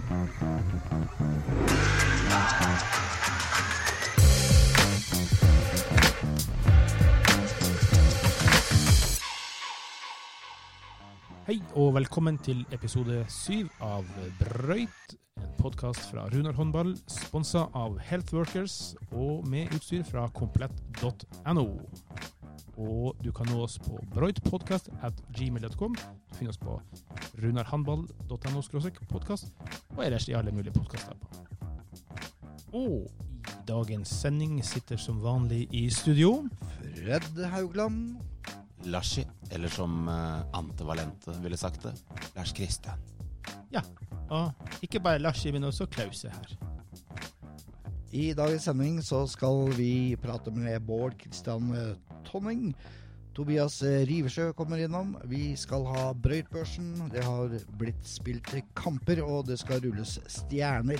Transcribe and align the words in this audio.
Hei 0.00 0.06
og 11.74 11.94
velkommen 11.94 12.38
til 12.38 12.66
episode 12.72 13.24
syv 13.28 13.68
av 13.82 14.04
Brøyt, 14.38 15.16
en 15.36 15.48
podkast 15.58 16.10
fra 16.12 16.28
Runar 16.32 16.52
håndball, 16.56 16.94
sponsa 17.10 17.66
av 17.76 17.98
Healthworkers 18.00 18.94
og 19.10 19.48
med 19.50 19.68
utstyr 19.76 20.02
fra 20.08 20.28
komplett.no. 20.32 21.66
Og 22.80 23.18
du 23.20 23.28
kan 23.36 23.48
nå 23.50 23.58
oss 23.64 23.76
på 23.82 23.98
brøytpodkast 24.14 24.88
at 25.04 25.18
gmail.com. 25.36 25.96
Du 25.96 26.36
finner 26.38 26.54
oss 26.54 26.60
på 26.60 26.78
runarhandball.no 27.42 28.62
podkast, 29.10 29.52
og 29.96 30.04
ellers 30.06 30.28
i 30.28 30.36
alle 30.38 30.54
mulige 30.54 30.72
podkaster. 30.72 31.18
Og 32.72 33.04
i 33.04 33.62
dagens 33.68 34.08
sending 34.22 34.58
sitter 34.64 34.96
som 34.96 35.20
vanlig 35.20 35.66
i 35.76 35.88
studio 35.90 36.48
Fred 36.80 37.44
Haugland. 37.52 38.16
Larsi, 38.88 39.26
eller 39.52 39.68
som 39.68 40.08
uh, 40.08 40.40
Ante 40.56 40.86
Valente 40.88 41.34
ville 41.42 41.58
sagt 41.60 41.84
det, 41.84 41.92
Lars 42.36 42.54
Kristian. 42.56 42.96
Og 44.30 44.52
ikke 44.82 45.00
bare 45.02 45.18
Larsi, 45.18 45.50
men 45.50 45.64
også 45.64 45.86
Klause 45.90 46.30
her. 46.30 46.52
I 48.12 48.32
dagens 48.34 48.62
sending 48.66 49.02
så 49.04 49.24
skal 49.30 49.72
vi 49.76 50.16
prate 50.22 50.50
med 50.54 50.80
Bård 50.86 51.14
Kristian 51.18 51.68
eh, 52.30 52.32
Tonning. 52.32 52.74
Tobias 53.34 53.82
Rivesjø 53.82 54.52
kommer 54.52 54.76
innom. 54.82 55.16
Vi 55.30 55.56
skal 55.56 55.84
ha 55.86 56.12
Brøytbørsen. 56.12 57.10
Det 57.12 57.22
har 57.24 57.52
blitt 57.78 58.06
spilt 58.06 58.50
kamper, 58.74 59.22
og 59.22 59.46
det 59.46 59.58
skal 59.58 59.80
rulles 59.84 60.18
stjerner. 60.28 60.98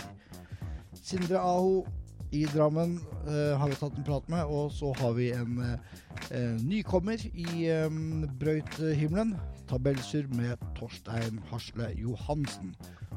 Sindre 0.95 1.39
Aho 1.39 1.87
i 2.33 2.45
Drammen 2.45 3.01
uh, 3.27 3.59
har 3.59 3.69
vi 3.69 3.79
tatt 3.79 3.97
en 3.99 4.07
prat 4.07 4.29
med, 4.31 4.45
og 4.47 4.71
så 4.73 4.93
har 5.01 5.17
vi 5.17 5.33
en 5.35 5.59
uh, 5.59 6.37
nykommer 6.63 7.19
i 7.35 7.67
um, 7.83 8.29
brøythimmelen. 8.39 9.35
Tabellsur 9.71 10.31
med 10.35 10.57
Torstein 10.79 11.41
Hasle 11.51 11.91
Johansen. 11.99 12.75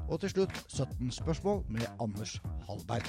Og 0.08 0.20
til 0.20 0.34
slutt 0.34 0.58
17 0.68 1.12
spørsmål 1.12 1.64
med 1.70 1.86
Anders 2.02 2.40
Hallberg. 2.68 3.06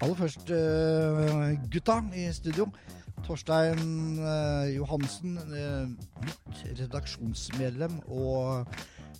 Aller 0.00 0.14
først 0.14 0.50
uh, 0.50 1.70
gutta 1.72 2.00
i 2.14 2.30
studio. 2.32 2.70
Torstein 3.24 4.18
eh, 4.20 4.74
Johansen, 4.76 5.38
eh, 5.56 5.86
nytt 6.26 6.60
redaksjonsmedlem 6.80 7.96
og 8.12 8.68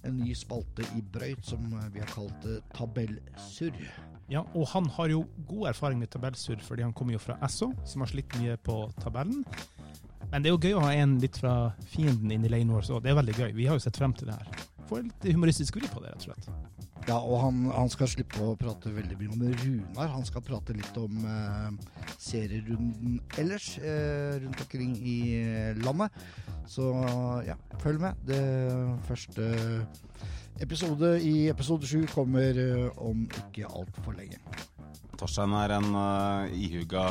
en 0.06 0.20
ny 0.20 0.34
spalte 0.36 0.84
i 0.96 1.02
Brøyt 1.02 1.48
som 1.48 1.64
vi 1.94 2.02
har 2.02 2.12
kalt 2.12 2.46
eh, 2.50 2.60
Tabellsurr. 2.76 3.80
Ja, 4.28 4.42
og 4.58 4.66
han 4.72 4.88
har 4.96 5.10
jo 5.12 5.24
god 5.46 5.68
erfaring 5.70 6.00
med 6.02 6.10
tabellsurr, 6.10 6.60
fordi 6.62 6.82
han 6.82 6.92
kommer 6.92 7.14
jo 7.14 7.22
fra 7.22 7.38
Esso, 7.46 7.70
som 7.86 8.02
har 8.02 8.10
slitt 8.10 8.32
mye 8.40 8.56
på 8.58 8.80
tabellen. 8.98 9.44
Men 10.32 10.42
det 10.42 10.50
er 10.50 10.56
jo 10.56 10.62
gøy 10.62 10.74
å 10.74 10.82
ha 10.82 10.94
en 10.98 11.20
litt 11.22 11.38
fra 11.38 11.54
fienden 11.86 12.32
inn 12.34 12.46
i 12.46 12.50
leiren 12.50 12.72
vår, 12.74 12.88
så 12.88 12.98
det 13.02 13.12
er 13.12 13.20
veldig 13.20 13.36
gøy. 13.38 13.52
Vi 13.54 13.68
har 13.70 13.78
jo 13.78 13.84
sett 13.86 13.98
frem 13.98 14.14
til 14.18 14.32
det 14.32 14.40
her. 14.40 14.66
Få 14.86 15.02
litt 15.02 15.28
humoristisk 15.30 15.78
vri 15.80 15.88
på 15.90 16.02
det, 16.02 16.14
rett 16.14 16.26
og 16.26 16.30
slett. 16.30 16.76
Ja, 17.06 17.20
og 17.20 17.38
han, 17.38 17.66
han 17.70 17.90
skal 17.92 18.08
slippe 18.10 18.42
å 18.42 18.56
prate 18.58 18.90
veldig 18.90 19.16
mye 19.20 19.34
om 19.34 19.42
Runar. 19.60 20.08
Han 20.10 20.24
skal 20.26 20.42
prate 20.42 20.74
litt 20.74 20.96
om 20.98 21.20
eh, 21.22 22.00
serierunden 22.18 23.20
ellers 23.38 23.76
eh, 23.78 24.40
rundt 24.42 24.64
omkring 24.64 24.96
i 24.98 25.18
eh, 25.38 25.78
landet. 25.86 26.14
Så 26.66 26.90
ja, 27.46 27.54
følg 27.82 28.02
med. 28.02 28.18
Det 28.26 28.42
første 29.06 29.46
episode 30.62 31.12
i 31.22 31.46
episode 31.52 31.86
sju 31.86 32.06
kommer 32.10 32.58
eh, 32.58 32.88
om 32.98 33.26
ikke 33.44 33.68
altfor 33.70 34.16
lenge. 34.18 34.40
Torstein 35.16 35.54
er 35.56 35.72
en 35.78 35.94
uh, 35.96 36.44
ihuga 36.52 37.06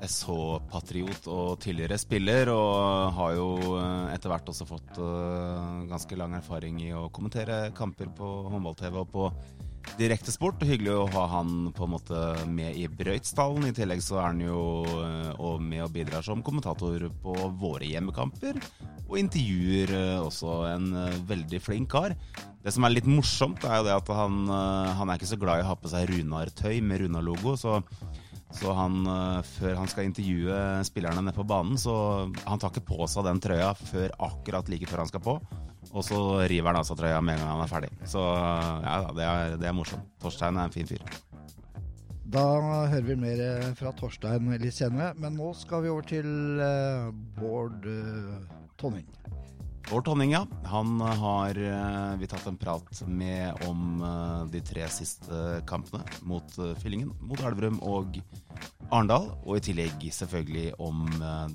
SH-patriot 0.00 1.28
og 1.30 1.60
tidligere 1.62 1.98
spiller, 2.00 2.50
og 2.52 3.14
har 3.16 3.36
jo 3.36 3.48
uh, 3.76 4.10
etter 4.12 4.32
hvert 4.32 4.52
også 4.52 4.68
fått 4.68 5.00
uh, 5.00 5.86
ganske 5.90 6.18
lang 6.18 6.36
erfaring 6.38 6.80
i 6.84 6.92
å 6.96 7.08
kommentere 7.14 7.68
kamper 7.76 8.12
på 8.16 8.30
håndball-TV 8.52 9.00
og 9.02 9.10
på 9.12 9.26
direktesport. 9.98 10.62
Hyggelig 10.68 10.92
å 10.92 11.08
ha 11.14 11.24
han 11.38 11.70
på 11.76 11.86
en 11.86 11.94
måte 11.94 12.20
med 12.52 12.76
i 12.76 12.84
Brøytsdalen. 12.88 13.68
I 13.68 13.76
tillegg 13.76 14.02
så 14.04 14.20
er 14.20 14.26
han 14.28 14.42
jo 14.44 14.60
og 15.40 15.64
med 15.64 15.86
og 15.86 15.94
bidrar 15.94 16.24
som 16.24 16.44
kommentator 16.44 17.06
på 17.24 17.36
våre 17.60 17.88
hjemmekamper, 17.88 18.60
og 19.08 19.16
intervjuer 19.18 19.94
også 20.20 20.58
en 20.68 20.90
veldig 21.28 21.62
flink 21.64 21.90
kar. 21.96 22.14
Det 22.60 22.74
som 22.76 22.84
er 22.84 22.92
litt 22.92 23.08
morsomt, 23.08 23.64
er 23.64 23.80
jo 23.80 23.88
det 23.88 23.96
at 23.96 24.12
han, 24.14 24.42
han 25.00 25.08
er 25.08 25.16
ikke 25.16 25.32
så 25.32 25.40
glad 25.40 25.62
i 25.62 25.64
å 25.64 25.70
ha 25.72 25.78
på 25.80 25.90
seg 25.90 26.12
Runar-tøy 26.12 26.82
med 26.84 27.06
Runar-logo. 27.06 27.56
så 27.56 27.80
så 28.56 28.74
han, 28.74 29.04
før 29.46 29.76
han 29.78 29.90
skal 29.90 30.08
intervjue 30.08 30.58
spillerne 30.86 31.22
nede 31.22 31.36
på 31.36 31.46
banen, 31.46 31.78
så 31.78 31.94
han 32.44 32.60
tar 32.60 32.72
ikke 32.72 32.88
på 32.90 33.06
seg 33.10 33.26
den 33.28 33.42
trøya 33.42 33.72
før 33.78 34.14
akkurat 34.26 34.70
like 34.72 34.88
før 34.90 35.04
han 35.04 35.10
skal 35.12 35.24
på. 35.24 35.36
Og 35.90 36.04
så 36.06 36.18
river 36.50 36.70
han 36.70 36.80
av 36.82 36.86
seg 36.88 36.98
trøya 37.00 37.20
med 37.24 37.38
en 37.38 37.44
gang 37.44 37.52
han 37.54 37.64
er 37.64 37.70
ferdig. 37.70 37.90
Så 38.10 38.20
ja, 38.20 38.96
det 39.16 39.26
er, 39.26 39.56
det 39.62 39.70
er 39.70 39.76
morsomt. 39.76 40.10
Torstein 40.22 40.58
er 40.58 40.68
en 40.68 40.74
fin 40.74 40.90
fyr. 40.90 41.04
Da 42.30 42.44
hører 42.92 43.06
vi 43.08 43.16
mer 43.18 43.40
fra 43.78 43.90
Torstein 43.98 44.52
litt 44.62 44.76
senere, 44.76 45.14
men 45.18 45.34
nå 45.38 45.50
skal 45.58 45.82
vi 45.86 45.90
over 45.90 46.06
til 46.06 46.28
Bård 47.40 47.88
Tonning. 48.78 49.08
Bård 49.90 50.04
Tonning, 50.06 50.30
ja. 50.36 50.44
Han 50.70 51.00
har 51.02 51.58
uh, 51.58 52.14
vi 52.20 52.28
tatt 52.30 52.46
en 52.46 52.58
prat 52.60 53.02
med 53.10 53.64
om 53.66 53.98
de 54.52 54.60
tre 54.62 54.86
siste 54.92 55.40
kampene 55.66 56.06
mot 56.22 56.54
Fyllingen, 56.78 57.10
mot 57.26 57.42
Elverum 57.42 57.80
og 57.82 58.20
Arendal. 58.90 59.26
Og 59.42 59.58
i 59.58 59.64
tillegg 59.70 60.06
selvfølgelig 60.14 60.76
om 60.78 61.02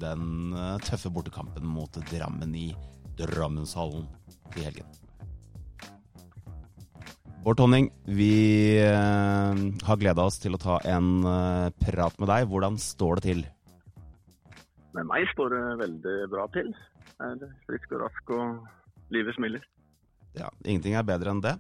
den 0.04 0.52
tøffe 0.84 1.14
bortekampen 1.16 1.64
mot 1.64 2.04
Drammen 2.12 2.52
i 2.60 2.68
Drammenshallen 3.16 4.06
i 4.60 4.68
helgen. 4.68 4.96
Bård 7.46 7.60
Tonning, 7.60 7.92
vi 8.10 8.74
eh, 8.82 9.60
har 9.86 9.98
gleda 10.02 10.24
oss 10.26 10.40
til 10.42 10.56
å 10.58 10.60
ta 10.62 10.80
en 10.90 11.20
eh, 11.30 11.68
prat 11.78 12.16
med 12.18 12.32
deg. 12.32 12.48
Hvordan 12.50 12.80
står 12.82 13.20
det 13.20 13.24
til? 13.28 13.44
Med 14.98 15.06
meg 15.06 15.30
står 15.30 15.54
det 15.54 15.60
veldig 15.84 16.16
bra 16.32 16.48
til. 16.56 16.72
Er 17.24 17.40
frisk 17.68 17.94
og 17.96 18.02
rask 18.04 18.36
og 18.36 18.66
livet 19.14 19.38
smiler. 19.38 19.64
Ja, 20.36 20.50
Ingenting 20.66 20.98
er 21.00 21.08
bedre 21.08 21.32
enn 21.32 21.44
det. 21.44 21.56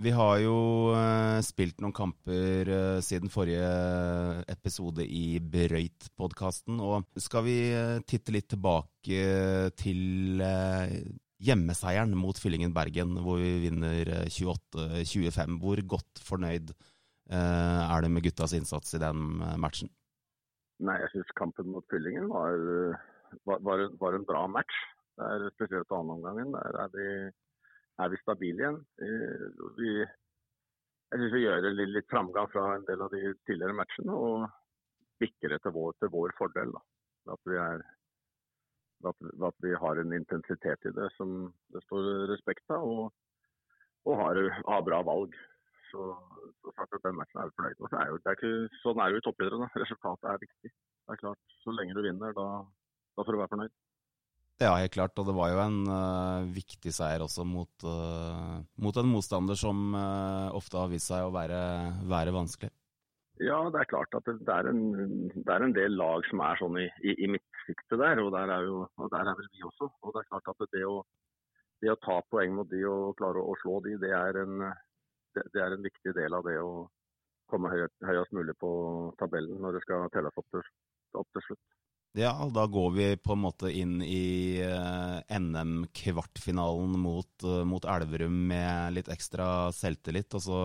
Vi 0.00 0.12
har 0.16 0.38
jo 0.40 0.54
eh, 0.96 1.38
spilt 1.44 1.82
noen 1.84 1.92
kamper 1.92 2.68
eh, 2.72 3.00
siden 3.04 3.28
forrige 3.28 3.66
episode 4.48 5.04
i 5.04 5.36
Brøyt-podkasten. 5.44 6.78
Og 6.80 7.20
skal 7.20 7.44
vi 7.44 7.56
eh, 7.76 7.98
titte 8.08 8.32
litt 8.32 8.48
tilbake 8.48 9.68
til 9.76 10.40
hjemmeseieren 11.40 12.16
mot 12.16 12.40
Fyllingen 12.40 12.72
Bergen, 12.72 13.12
hvor 13.20 13.42
vi 13.44 13.52
vinner 13.66 14.08
28-25. 14.24 15.60
Hvor 15.60 15.84
godt 15.96 16.24
fornøyd 16.24 16.72
er 17.30 18.02
du 18.02 18.08
med 18.10 18.24
guttas 18.24 18.56
innsats 18.56 18.96
i 18.96 19.02
den 19.04 19.36
matchen? 19.60 19.92
Nei, 20.82 20.96
jeg 21.04 21.12
syns 21.12 21.36
kampen 21.38 21.68
mot 21.70 21.84
Fyllingen 21.92 22.32
var, 22.32 22.56
var, 23.44 23.84
var, 24.00 24.16
en 24.16 24.26
bra 24.28 24.46
match. 24.50 24.80
Det 25.18 25.28
er 25.28 25.52
spesielt 25.54 25.92
annenomgangen. 25.92 26.52
Der 26.56 26.80
er 26.84 26.90
vi, 26.94 27.06
er 28.00 28.12
vi 28.12 28.20
stabile 28.22 28.64
igjen. 28.64 28.80
Vi, 29.78 29.92
jeg 30.00 31.20
syns 31.20 31.34
vi 31.34 31.44
gjør 31.44 31.68
litt, 31.68 31.94
litt, 31.96 32.10
framgang 32.10 32.50
fra 32.52 32.66
en 32.76 32.86
del 32.88 33.02
av 33.04 33.12
de 33.14 33.34
tidligere 33.48 33.76
matchene, 33.76 34.14
og 34.14 34.46
bikker 35.20 35.54
det 35.54 35.62
til 35.64 35.74
vår, 35.76 35.96
til 36.00 36.12
vår 36.14 36.36
fordel. 36.38 36.76
At 37.30 37.50
vi 37.50 37.58
er 37.60 37.82
at, 39.08 39.16
at, 39.48 39.56
vi 39.64 39.72
har 39.82 40.00
en 40.00 40.12
intensitet 40.12 40.88
i 40.88 40.92
det 40.96 41.08
som 41.16 41.52
det 41.74 41.82
står 41.86 42.08
respekt 42.30 42.74
av, 42.74 42.84
og, 42.84 43.12
og 44.08 44.20
har, 44.20 44.40
har, 44.68 44.84
bra 44.86 45.00
valg. 45.06 45.36
Så, 45.90 46.04
så 46.62 46.72
sagt 46.76 46.94
at 46.94 47.06
den 47.06 47.16
matchen 47.18 47.40
er 47.40 47.48
vi 47.48 47.56
fornøyd 47.58 47.80
med. 47.82 48.68
Sånn 48.84 49.00
er 49.02 49.10
jo 49.10 49.18
i 49.18 49.24
toppidretten. 49.26 49.72
Resultatet 49.82 50.28
er 50.30 50.42
viktig. 50.44 50.70
Det 50.70 51.16
er 51.16 51.22
klart, 51.24 51.56
Så 51.64 51.74
lenge 51.74 51.96
du 51.96 52.04
vinner, 52.04 52.36
da, 52.36 52.44
da 53.16 53.24
får 53.24 53.36
du 53.36 53.40
være 53.40 53.52
fornøyd. 53.54 53.76
Ja, 54.60 54.74
helt 54.76 54.92
klart. 54.92 55.16
Og 55.16 55.24
det 55.24 55.34
var 55.36 55.54
jo 55.54 55.62
en 55.62 55.78
uh, 55.88 56.50
viktig 56.52 56.92
seier 56.92 57.22
også 57.24 57.46
mot, 57.48 57.72
uh, 57.86 58.60
mot, 58.84 58.96
en 59.00 59.08
motstander 59.08 59.56
som 59.56 59.94
uh, 59.96 60.52
ofte 60.56 60.76
har 60.76 60.90
vist 60.92 61.08
seg 61.08 61.24
å 61.24 61.32
være, 61.32 61.60
være 62.10 62.34
vanskelig. 62.36 62.72
Ja, 63.40 63.56
det 63.72 63.80
er 63.80 63.88
klart 63.88 64.12
at 64.18 64.26
det 64.28 64.52
er 64.52 64.68
en, 64.68 64.82
det 65.32 65.48
er 65.48 65.64
en 65.64 65.72
del 65.72 65.94
lag 65.96 66.26
som 66.28 66.42
er 66.44 66.60
sånn 66.60 66.76
i, 66.76 66.84
i, 67.00 67.14
i 67.24 67.30
midtsiktet 67.32 67.96
der, 67.96 68.20
og 68.20 68.34
der, 68.34 68.52
er 68.52 68.66
jo, 68.68 68.82
og 69.00 69.08
der 69.14 69.30
er 69.30 69.38
vel 69.38 69.48
vi 69.48 69.64
også. 69.64 69.88
Og 70.04 70.12
Det 70.12 70.20
er 70.20 70.28
klart 70.28 70.50
at 70.52 70.64
det 70.76 70.84
å, 70.84 70.98
det 71.80 71.94
å 71.94 72.00
ta 72.04 72.18
poeng 72.28 72.58
mot 72.58 72.68
de 72.68 72.84
og 72.84 73.16
klare 73.16 73.40
å, 73.40 73.54
å 73.54 73.58
slå 73.62 73.80
de, 73.86 73.96
det 74.02 74.12
er, 74.12 74.42
en, 74.44 74.66
det, 75.38 75.46
det 75.54 75.64
er, 75.64 75.72
en, 75.72 75.88
viktig 75.88 76.12
del 76.20 76.36
av 76.36 76.44
det 76.44 76.58
å 76.60 76.84
komme 77.48 77.72
høyest, 77.72 77.96
høyest 78.04 78.36
mulig 78.36 78.58
på 78.60 78.70
tabellen 79.22 79.56
når 79.64 79.78
det 79.78 79.84
skal 79.86 80.12
telles 80.12 80.36
opp 80.36 80.52
til, 80.52 80.68
opp 81.16 81.32
til 81.32 81.48
slutt. 81.48 81.79
Ja, 82.18 82.32
da 82.54 82.64
går 82.66 82.90
vi 82.90 83.04
på 83.22 83.36
en 83.36 83.42
måte 83.44 83.70
inn 83.70 84.00
i 84.02 84.58
uh, 84.66 85.20
NM-kvartfinalen 85.30 86.96
mot, 86.98 87.30
uh, 87.46 87.62
mot, 87.62 87.86
Elverum 87.86 88.34
med 88.50 88.96
litt 88.96 89.10
ekstra 89.14 89.70
selvtillit. 89.70 90.34
Og 90.34 90.42
så, 90.42 90.58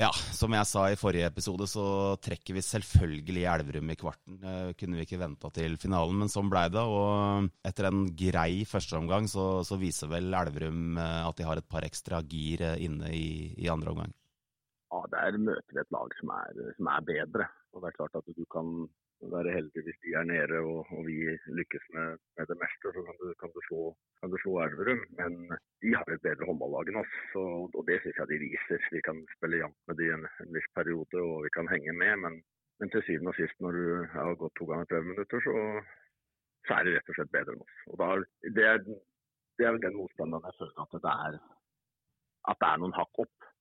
ja, 0.00 0.08
som 0.32 0.56
jeg 0.56 0.70
sa 0.70 0.86
i 0.88 0.96
forrige 0.96 1.28
episode, 1.28 1.68
så 1.68 1.84
trekker 2.24 2.56
vi 2.56 2.64
selvfølgelig 2.64 3.44
Elverum 3.52 3.92
i 3.92 3.98
kvarten. 4.00 4.40
Uh, 4.40 4.72
kunne 4.72 4.96
vi 4.96 5.04
ikke 5.04 5.20
venta 5.20 5.52
til 5.52 5.76
finalen, 5.82 6.16
men 6.22 6.32
sånn 6.32 6.48
blei 6.48 6.64
det. 6.72 6.80
Og 6.80 7.52
etter 7.68 7.90
en 7.90 8.06
grei 8.16 8.64
førsteomgang 8.64 9.28
så, 9.28 9.50
så 9.68 9.76
viser 9.76 10.08
vel 10.16 10.32
Elverum 10.32 10.96
at 10.96 11.36
de 11.36 11.44
har 11.44 11.60
et 11.60 11.72
par 11.76 11.84
ekstra 11.84 12.24
gir 12.24 12.64
inne 12.80 13.12
i, 13.12 13.52
i 13.60 13.68
andre 13.68 13.92
omgang. 13.92 14.16
Ja, 14.88 15.04
der 15.12 15.36
møter 15.36 15.76
vi 15.76 15.84
et 15.84 15.92
lag 15.92 16.20
som 16.22 16.38
er, 16.40 16.68
som 16.78 16.88
er 16.88 17.10
bedre. 17.12 17.52
Og 17.76 17.84
det 17.84 17.90
er 17.90 18.00
klart 18.00 18.16
at 18.16 18.32
du 18.32 18.46
kan 18.48 18.86
være 19.22 19.54
heldig 19.56 19.82
hvis 19.86 19.98
de 20.04 20.12
er 20.18 20.26
nede 20.28 20.58
og, 20.60 20.86
og 20.96 21.00
vi 21.08 21.16
lykkes 21.58 21.84
med, 21.94 22.18
med, 22.36 22.46
det 22.50 22.56
meste. 22.62 22.92
Så 22.94 23.00
kan 23.06 23.16
du, 23.20 23.26
kan 23.40 23.50
du, 23.54 23.60
slå, 23.68 23.80
kan 24.20 24.30
du 24.30 24.36
slå 24.42 24.52
Elverum. 24.64 25.02
Men 25.20 25.32
de 25.82 25.94
har 25.96 26.06
et 26.12 26.24
bedre 26.26 26.48
håndballag 26.48 26.90
enn 26.92 27.00
oss, 27.02 27.16
og, 27.40 27.80
det 27.88 28.00
syns 28.02 28.20
jeg 28.20 28.30
de 28.32 28.42
viser. 28.44 28.88
Vi 28.96 29.02
kan 29.08 29.22
spille 29.36 29.62
jevnt 29.62 29.80
med 29.88 30.00
de 30.00 30.10
en, 30.16 30.28
en 30.44 30.52
viss 30.56 30.68
periode 30.78 31.22
og 31.22 31.44
vi 31.46 31.52
kan 31.56 31.70
henge 31.72 31.96
med. 32.02 32.14
Men, 32.24 32.40
men 32.80 32.92
til 32.92 33.04
syvende 33.08 33.32
og 33.32 33.40
sist, 33.40 33.58
når 33.64 33.80
du 33.80 33.84
har 34.14 34.40
gått 34.42 34.56
to 34.60 34.68
ganger 34.70 34.92
30 34.92 35.12
minutter, 35.12 35.44
så, 35.48 35.56
så, 36.68 36.78
er 36.78 36.88
de 36.88 36.96
rett 36.96 37.12
og 37.12 37.20
slett 37.20 37.34
bedre 37.38 37.56
enn 37.56 37.66
oss. 37.66 37.82
Og 37.92 38.00
da, 38.02 38.12
det, 38.58 38.70
er, 38.72 38.82
det 39.56 39.68
er 39.68 39.76
vel 39.76 39.84
den 39.88 40.00
motstanderen 40.00 40.50
jeg 40.50 40.60
føler 40.60 40.84
at 40.84 40.98
det 41.08 41.18
er, 41.28 41.42
at 42.52 42.62
det 42.62 42.72
er 42.72 42.82
noen 42.82 42.98
hakk 43.00 43.24
opp. 43.26 43.52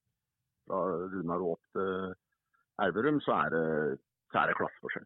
Fra 0.65 0.79
Runar 1.13 1.43
og 1.45 1.59
opp 1.59 1.75
til 1.77 2.15
Elverum, 2.81 3.19
så 3.21 3.37
er 3.43 3.53
det, 3.53 3.67
så 4.33 4.47
det 4.49 4.57
klasseforskjell 4.57 5.05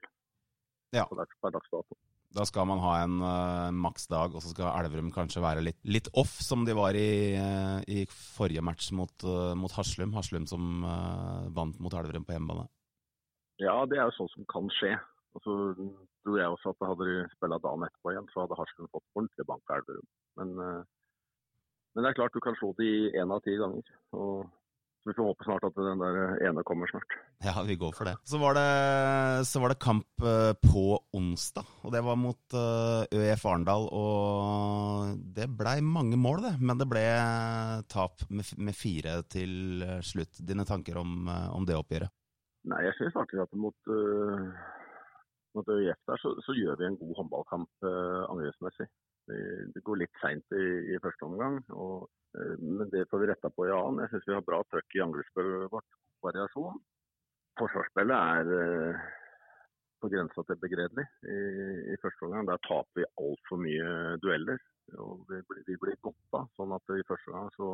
ja. 0.96 1.06
per 1.10 1.54
dags 1.54 1.70
dato. 1.72 1.98
Da 2.30 2.44
skal 2.46 2.68
man 2.70 2.82
ha 2.84 2.92
en 3.02 3.16
uh, 3.24 3.70
maksdag, 3.74 4.36
og 4.38 4.44
så 4.44 4.52
skal 4.52 4.70
Elverum 4.78 5.10
kanskje 5.14 5.42
være 5.42 5.64
litt, 5.66 5.80
litt, 5.90 6.12
off, 6.14 6.36
som 6.46 6.62
de 6.68 6.76
var 6.78 6.98
i, 6.98 7.34
uh, 7.34 7.80
i 7.90 8.04
forrige 8.10 8.62
match 8.66 8.92
mot, 8.94 9.14
uh, 9.26 9.56
mot 9.58 9.74
Haslum. 9.74 10.14
Haslum 10.14 10.46
som 10.50 10.84
vant 11.56 11.80
mot 11.82 11.96
Elverum 11.98 12.28
på 12.28 12.36
hjemmebane. 12.36 12.68
Ja, 13.60 13.82
det 13.90 13.98
er 13.98 14.06
jo 14.08 14.18
sånn 14.20 14.32
som 14.36 14.46
kan 14.52 14.70
skje. 14.78 14.94
Og 15.38 15.44
så 15.46 15.56
tror 16.22 16.38
jeg 16.38 16.54
også 16.54 16.72
at 16.74 16.88
hadde 16.92 17.10
de 17.10 17.18
spilla 17.34 17.58
dagen 17.64 17.86
etterpå 17.88 18.14
igjen, 18.14 18.30
så 18.30 18.46
hadde 18.46 18.62
Haslum 18.62 18.94
fått 18.94 19.10
ordentlig 19.18 19.50
bank 19.50 19.74
av 19.74 19.82
Elverum. 19.82 20.08
Men, 20.38 20.54
men, 20.62 22.04
det 22.04 22.12
er 22.12 22.20
klart 22.22 22.38
du 22.38 22.44
kan 22.46 22.58
slå 22.62 22.72
de 22.78 22.94
én 23.18 23.34
av 23.34 23.42
ti 23.46 23.58
ganger. 23.58 23.90
Og 24.14 24.46
så 25.00 25.10
vi 25.10 25.16
får 25.16 25.30
håpe 25.30 25.46
snart 25.48 25.64
at 25.64 25.78
den 25.80 26.02
der 26.02 26.18
ene 26.50 26.64
kommer 26.68 26.90
snart. 26.92 27.14
Ja, 27.46 27.54
vi 27.64 27.78
går 27.80 27.94
for 27.96 28.10
det. 28.10 28.18
Så 28.28 28.40
var 28.42 28.58
det, 28.58 29.46
så 29.48 29.62
var 29.64 29.72
det 29.72 29.80
kamp 29.80 30.26
eh, 30.28 30.52
på 30.60 30.84
onsdag, 31.16 31.70
og 31.88 31.94
det 31.96 32.02
var 32.04 32.20
mot 32.20 32.58
ØIF 32.60 33.40
ØF 33.40 33.46
Arendal. 33.48 33.88
Og 33.96 35.22
det 35.36 35.48
blei 35.56 35.80
mange 35.86 36.20
mål, 36.20 36.44
det. 36.50 36.56
Men 36.60 36.82
det 36.82 36.90
ble 36.92 37.06
tap 37.88 38.26
med, 38.30 38.52
med 38.60 38.76
fire 38.76 39.22
til 39.32 39.86
slutt. 40.04 40.42
Dine 40.44 40.68
tanker 40.68 41.00
om, 41.00 41.28
eh, 41.32 41.48
om 41.56 41.68
det 41.68 41.80
oppgjøret? 41.80 42.12
Nei, 42.70 42.84
jeg 42.84 42.98
syns 42.98 43.16
faktisk 43.16 43.46
at 43.46 43.56
mot, 43.56 43.78
uh, 43.88 44.50
mot 45.56 45.70
ØIF 45.72 46.00
der 46.10 46.20
så, 46.20 46.34
så, 46.44 46.56
gjør 46.58 46.76
vi 46.80 46.90
en 46.90 46.98
god 47.00 47.14
håndballkamp 47.22 47.88
uh, 47.88 48.26
angrepsmessig. 48.34 48.90
Det, 49.30 49.84
går 49.86 50.02
litt 50.02 50.22
seint 50.22 50.58
i, 50.58 50.66
i 50.96 51.02
første 51.04 51.28
omgang. 51.28 51.60
og 51.70 52.08
Eh, 52.38 52.58
men 52.60 52.90
det 52.90 53.10
får 53.10 53.20
vi 53.20 53.28
retta 53.28 53.50
på 53.50 53.68
i 53.68 53.74
annen. 53.74 54.04
Jeg 54.04 54.14
syns 54.14 54.28
vi 54.28 54.38
har 54.38 54.46
bra 54.46 54.62
trøkk 54.70 54.98
i 54.98 55.04
angrepsspillet 55.06 55.70
vårt. 55.74 55.98
Variasjon. 56.26 56.82
Forsvarsspillet 57.60 58.16
er 58.36 58.50
eh, 58.56 59.06
på 60.04 60.10
grensa 60.12 60.44
til 60.48 60.60
begredelig 60.62 61.06
i, 61.28 61.38
i, 61.94 62.00
første 62.04 62.28
omgang. 62.28 62.50
Der 62.50 62.62
taper 62.68 63.02
vi 63.02 63.08
altfor 63.24 63.62
mye 63.64 64.18
dueller. 64.24 64.60
og 64.98 65.24
Vi, 65.32 65.42
vi 65.68 65.78
blir 65.80 66.02
godta. 66.06 66.46
Sånn 66.60 66.76
at 66.76 66.96
i 66.96 67.08
første 67.08 67.32
omgang 67.32 67.54
så, 67.56 67.70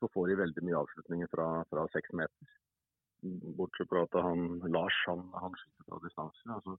så, 0.00 0.10
får 0.14 0.32
de 0.32 0.40
veldig 0.42 0.66
mye 0.66 0.82
avslutninger 0.82 1.30
fra, 1.32 1.48
fra 1.70 1.86
seks 1.94 2.14
meter. 2.18 2.56
Bortsett 3.58 3.90
fra 3.90 4.02
at 4.02 4.18
han, 4.26 4.58
Lars 4.74 4.98
han, 5.06 5.28
han 5.38 5.54
skyter 5.58 5.88
fra 5.88 6.02
distanse. 6.04 6.48
Altså, 6.58 6.76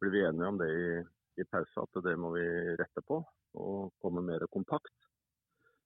blir 0.00 0.14
vi 0.14 0.26
enige 0.28 0.52
om 0.52 0.60
det 0.60 0.68
i, 0.76 0.84
i 1.40 1.48
pause, 1.50 1.84
at 1.84 2.02
det 2.04 2.16
må 2.20 2.32
vi 2.36 2.46
rette 2.80 3.04
på 3.06 3.20
og 3.60 3.92
komme 4.02 4.22
mer 4.24 4.46
kompakt. 4.54 4.94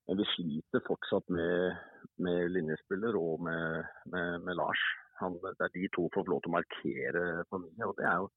Men 0.06 0.20
vi 0.20 0.26
sliter 0.34 0.84
fortsatt 0.84 1.30
med, 1.32 1.76
med 2.20 2.50
linjespiller 2.52 3.16
og 3.16 3.44
med, 3.46 3.84
med, 4.12 4.40
med 4.44 4.58
Lars. 4.60 4.82
Han, 5.20 5.38
det 5.40 5.54
er 5.64 5.72
de 5.72 5.88
to 5.94 6.08
får 6.12 6.26
lov 6.28 6.42
til 6.44 6.52
å 6.52 6.56
markere 6.58 7.22
for 7.48 7.62
mye. 7.62 7.86
og 7.88 7.94
Det 7.96 8.08
er 8.10 8.18
jo 8.20 8.28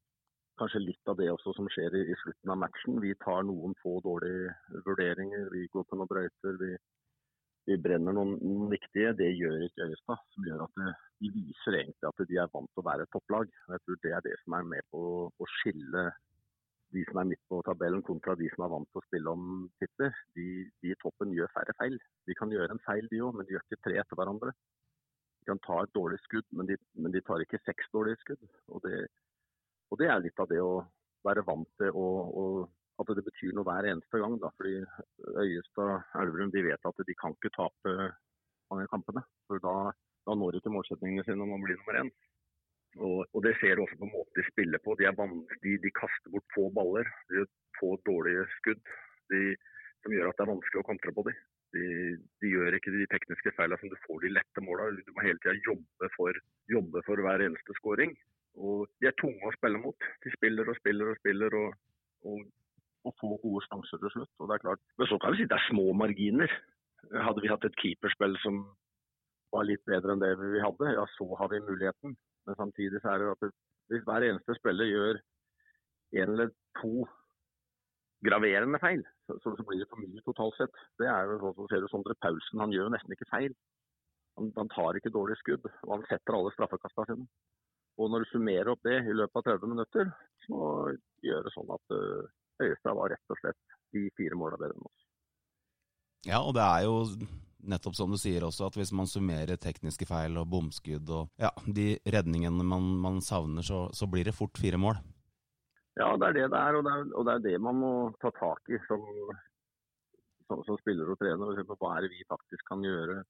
kanskje 0.62 0.84
litt 0.86 1.12
av 1.12 1.18
det 1.20 1.28
også 1.34 1.54
som 1.58 1.68
skjer 1.74 1.98
i, 2.00 2.04
i 2.12 2.20
slutten 2.22 2.54
av 2.54 2.62
matchen. 2.62 3.02
Vi 3.04 3.16
tar 3.24 3.44
noen 3.50 3.76
få 3.82 3.98
dårlige 4.06 4.54
vurderinger. 4.86 5.50
Vi 5.54 5.66
går 5.74 5.88
på 5.90 6.00
noen 6.00 6.12
brøyter. 6.12 6.56
Vi, 6.62 6.72
vi 7.68 7.80
brenner 7.84 8.16
noen, 8.16 8.38
noen, 8.40 8.70
viktige. 8.72 9.12
Det 9.20 9.28
gjør 9.34 9.66
ikke 9.68 9.90
Øyestad. 9.90 10.24
Som 10.38 10.48
gjør 10.48 10.64
at 10.70 10.80
det, 10.80 10.94
de 11.26 11.34
viser 11.36 11.82
egentlig 11.82 12.10
at 12.14 12.24
de 12.32 12.40
er 12.40 12.54
vant 12.54 12.72
til 12.72 12.86
å 12.86 12.88
være 12.88 13.10
et 13.10 13.14
topplag. 13.18 13.52
Jeg 13.74 13.84
tror 13.84 14.02
Det 14.06 14.16
er 14.16 14.26
det 14.30 14.38
som 14.46 14.56
er 14.56 14.72
med 14.72 14.88
på 14.94 15.04
å 15.28 15.52
skille 15.58 16.08
de 16.96 17.04
som 17.10 17.20
er 17.20 17.28
midt 17.32 17.44
på 17.52 17.60
tabellen 17.68 18.04
kontra 18.06 18.36
de 18.40 18.48
som 18.54 18.64
er 18.66 18.72
vant 18.72 18.88
til 18.92 19.02
å 19.02 19.06
spille 19.08 19.34
om 19.34 19.46
titler, 19.82 20.16
de, 20.38 20.48
de, 20.82 20.94
i 20.94 21.00
toppen 21.02 21.34
gjør 21.36 21.52
færre 21.56 21.76
feil. 21.82 21.98
De 22.28 22.36
kan 22.40 22.52
gjøre 22.54 22.76
en 22.76 22.84
feil 22.86 23.10
de 23.12 23.22
òg, 23.26 23.36
men 23.36 23.48
de 23.48 23.56
gjør 23.56 23.66
ikke 23.66 23.84
tre 23.88 24.00
etter 24.02 24.20
hverandre. 24.20 24.54
De 25.42 25.50
kan 25.52 25.62
ta 25.66 25.82
et 25.84 25.96
dårlig 25.98 26.20
skudd, 26.24 26.48
men 26.56 26.70
de, 26.70 26.78
men 26.96 27.16
de 27.16 27.24
tar 27.28 27.44
ikke 27.44 27.60
seks 27.66 27.92
dårlige 27.96 28.22
skudd. 28.24 28.48
Og 28.72 28.84
det, 28.88 29.04
og 29.92 30.00
det, 30.02 30.10
er 30.12 30.24
litt 30.24 30.44
av 30.44 30.50
det 30.52 30.62
å 30.64 30.80
være 31.28 31.44
vant 31.48 31.70
til 31.82 31.92
å, 32.00 32.08
at 33.02 33.14
det 33.20 33.26
betyr 33.28 33.54
noe 33.56 33.68
hver 33.68 33.90
eneste 33.92 34.24
gang. 34.24 34.40
Da. 34.44 34.52
Fordi 34.60 34.80
Øyestad 35.44 36.20
Elverum 36.22 36.56
de 36.56 36.66
vet 36.70 36.92
at 36.92 37.06
de 37.10 37.20
kan 37.20 37.36
ikke 37.36 37.56
tape 37.58 37.98
mange 38.72 38.88
kampene. 38.92 39.24
For 39.48 39.64
da, 39.64 39.76
da 40.28 40.40
når 40.40 40.60
ikke 40.60 40.74
målsettingene 40.74 41.28
sine 41.28 41.44
om 41.44 41.56
å 41.56 41.62
bli 41.64 41.76
nummer 41.76 42.02
én. 42.04 42.16
Og, 42.96 43.20
og, 43.34 43.40
Det 43.46 43.54
ser 43.60 43.76
du 43.76 43.84
også 43.84 43.98
på 44.00 44.10
måten 44.10 44.34
de 44.40 44.46
spiller 44.52 44.82
på. 44.84 44.96
De, 45.00 45.06
de, 45.64 45.76
de 45.84 45.92
kaster 46.02 46.34
bort 46.34 46.56
få 46.56 46.70
baller. 46.74 47.10
De 47.30 47.42
gjør 47.42 47.52
få 47.80 47.92
dårlige 48.10 48.48
skudd 48.58 48.82
de, 49.32 49.42
som 50.02 50.14
gjør 50.16 50.32
at 50.32 50.40
det 50.40 50.46
er 50.46 50.54
vanskelig 50.54 50.82
å 50.82 50.88
kontre 50.88 51.14
på 51.14 51.26
dem. 51.28 51.38
De, 51.76 51.84
de, 52.42 52.50
gjør 52.54 52.78
ikke 52.78 52.94
de 52.96 53.10
tekniske 53.12 53.54
feilene 53.58 53.80
som 53.82 53.92
du 53.92 53.98
får 54.06 54.24
de 54.24 54.34
lette 54.38 54.64
måla. 54.64 54.88
Du 54.96 55.12
må 55.14 55.26
hele 55.26 55.42
tida 55.44 55.58
jobbe, 55.68 56.32
jobbe, 56.72 57.04
for 57.06 57.22
hver 57.26 57.44
eneste 57.44 57.76
skåring. 57.78 58.16
Og 58.58 58.88
De 59.02 59.12
er 59.12 59.18
tunge 59.22 59.46
å 59.46 59.54
spille 59.58 59.82
mot. 59.84 60.10
De 60.24 60.34
spiller 60.34 60.72
og 60.72 60.80
spiller 60.80 61.12
og 61.12 61.20
spiller 61.20 61.60
og, 61.60 61.76
og, 62.26 62.42
og 63.06 63.16
får 63.22 63.38
gode 63.44 63.66
sjanser 63.68 64.02
til 64.02 64.16
slutt. 64.16 64.34
Og 64.40 64.50
det 64.50 64.58
er 64.58 64.66
klart. 64.66 64.84
Men 64.98 65.12
så 65.12 65.20
kan 65.22 65.36
vi 65.36 65.44
si 65.44 65.50
det 65.52 65.60
er 65.60 65.70
små 65.70 65.92
marginer. 65.94 66.58
Hadde 67.14 67.44
vi 67.44 67.52
hatt 67.52 67.68
et 67.68 67.78
keeperspill 67.84 68.40
som 68.42 68.64
var 69.54 69.68
litt 69.68 69.84
bedre 69.88 70.14
enn 70.14 70.24
det 70.24 70.34
vi 70.40 70.60
hadde, 70.60 70.96
ja 70.98 71.06
så 71.16 71.28
har 71.40 71.52
vi 71.54 71.64
muligheten. 71.64 72.18
Men 72.48 72.60
samtidig 72.60 73.02
så 73.04 73.14
er 73.14 73.22
det 73.24 73.32
at 73.36 73.56
hvis 73.92 74.06
hver 74.08 74.26
eneste 74.28 74.56
spiller 74.58 74.90
gjør 74.90 75.20
en 76.22 76.34
eller 76.34 76.52
to 76.82 77.08
graverende 78.28 78.80
feil, 78.82 79.04
så, 79.28 79.38
så 79.44 79.64
blir 79.68 79.84
det 79.84 79.90
for 79.92 80.02
mye 80.02 80.24
totalt 80.26 80.56
sett. 80.58 80.80
Det 81.00 81.10
er 81.12 81.28
jo 81.28 81.52
sånn 81.54 81.70
ser 81.72 81.84
du 81.84 81.90
Sondre 81.92 82.16
Paulsen, 82.24 82.64
han 82.64 82.74
gjør 82.74 82.88
jo 82.88 82.94
nesten 82.96 83.16
ikke 83.16 83.30
feil. 83.32 83.56
Han, 84.40 84.52
han 84.58 84.72
tar 84.74 84.98
ikke 84.98 85.14
dårlige 85.14 85.42
skudd, 85.42 85.68
og 85.86 85.94
han 85.96 86.06
setter 86.10 86.38
alle 86.38 86.54
straffekastene 86.56 87.08
sine. 87.12 87.28
Og 87.98 88.12
når 88.14 88.24
du 88.24 88.30
summerer 88.30 88.70
opp 88.70 88.84
det 88.86 89.00
i 89.10 89.16
løpet 89.16 89.40
av 89.42 89.58
30 89.58 89.72
minutter, 89.74 90.12
så 90.46 90.60
gjør 91.26 91.48
det 91.48 91.54
sånn 91.56 91.72
at 91.74 91.96
uh, 91.98 92.30
Øyestad 92.62 92.98
var 92.98 93.12
rett 93.14 93.34
og 93.34 93.40
slett 93.42 93.78
de 93.96 94.04
fire 94.18 94.38
måla 94.38 94.60
bedre 94.62 94.78
enn 94.78 94.90
oss. 94.90 95.08
Ja, 96.28 96.42
og 96.44 96.54
det 96.58 96.66
er 96.66 96.86
jo 96.86 96.96
nettopp 97.60 97.96
som 97.98 98.12
du 98.12 98.18
sier 98.20 98.46
også, 98.46 98.68
at 98.68 98.78
hvis 98.78 98.94
man 98.96 99.10
summerer 99.10 99.60
tekniske 99.62 100.08
feil 100.10 100.38
og 100.40 100.50
bomskudd 100.52 101.10
og 101.14 101.42
ja, 101.42 101.52
de 101.66 101.96
redningene 102.14 102.66
man, 102.66 102.90
man 103.02 103.22
savner, 103.26 103.66
så, 103.66 103.88
så, 103.94 104.08
blir 104.10 104.28
det 104.28 104.36
fort 104.38 104.58
fire 104.62 104.80
mål. 104.82 105.00
Ja, 105.98 106.12
det 106.20 106.30
er 106.30 106.38
det 106.38 106.48
det 106.54 106.62
er, 106.62 106.78
og 106.78 106.86
det 106.86 106.94
er, 106.94 107.04
og 107.18 107.26
det, 107.26 107.34
er 107.34 107.46
det 107.48 107.62
man 107.66 107.80
må 107.82 107.92
ta 108.22 108.32
tak 108.38 108.70
i 108.70 108.78
som, 108.86 109.04
som, 110.46 110.62
som 110.68 110.78
spiller 110.84 111.10
og 111.10 111.20
trener. 111.22 111.64
Hva 111.74 111.96
er 111.96 112.06
det 112.06 112.14
vi 112.14 112.30
faktisk 112.30 112.68
kan 112.70 112.86
gjøre 112.86 113.24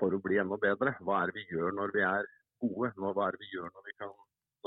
for 0.00 0.14
å 0.14 0.22
bli 0.22 0.40
enda 0.42 0.58
bedre? 0.58 0.96
Hva 1.06 1.22
er 1.22 1.30
det 1.30 1.38
vi 1.38 1.48
gjør 1.54 1.78
når 1.78 1.94
vi 1.94 2.04
er 2.08 2.28
gode? 2.64 2.92
Hva 2.98 3.28
er 3.28 3.36
det 3.36 3.44
vi 3.44 3.52
gjør 3.54 3.70
når 3.70 3.86
vi, 3.86 3.96
kan, 4.02 4.14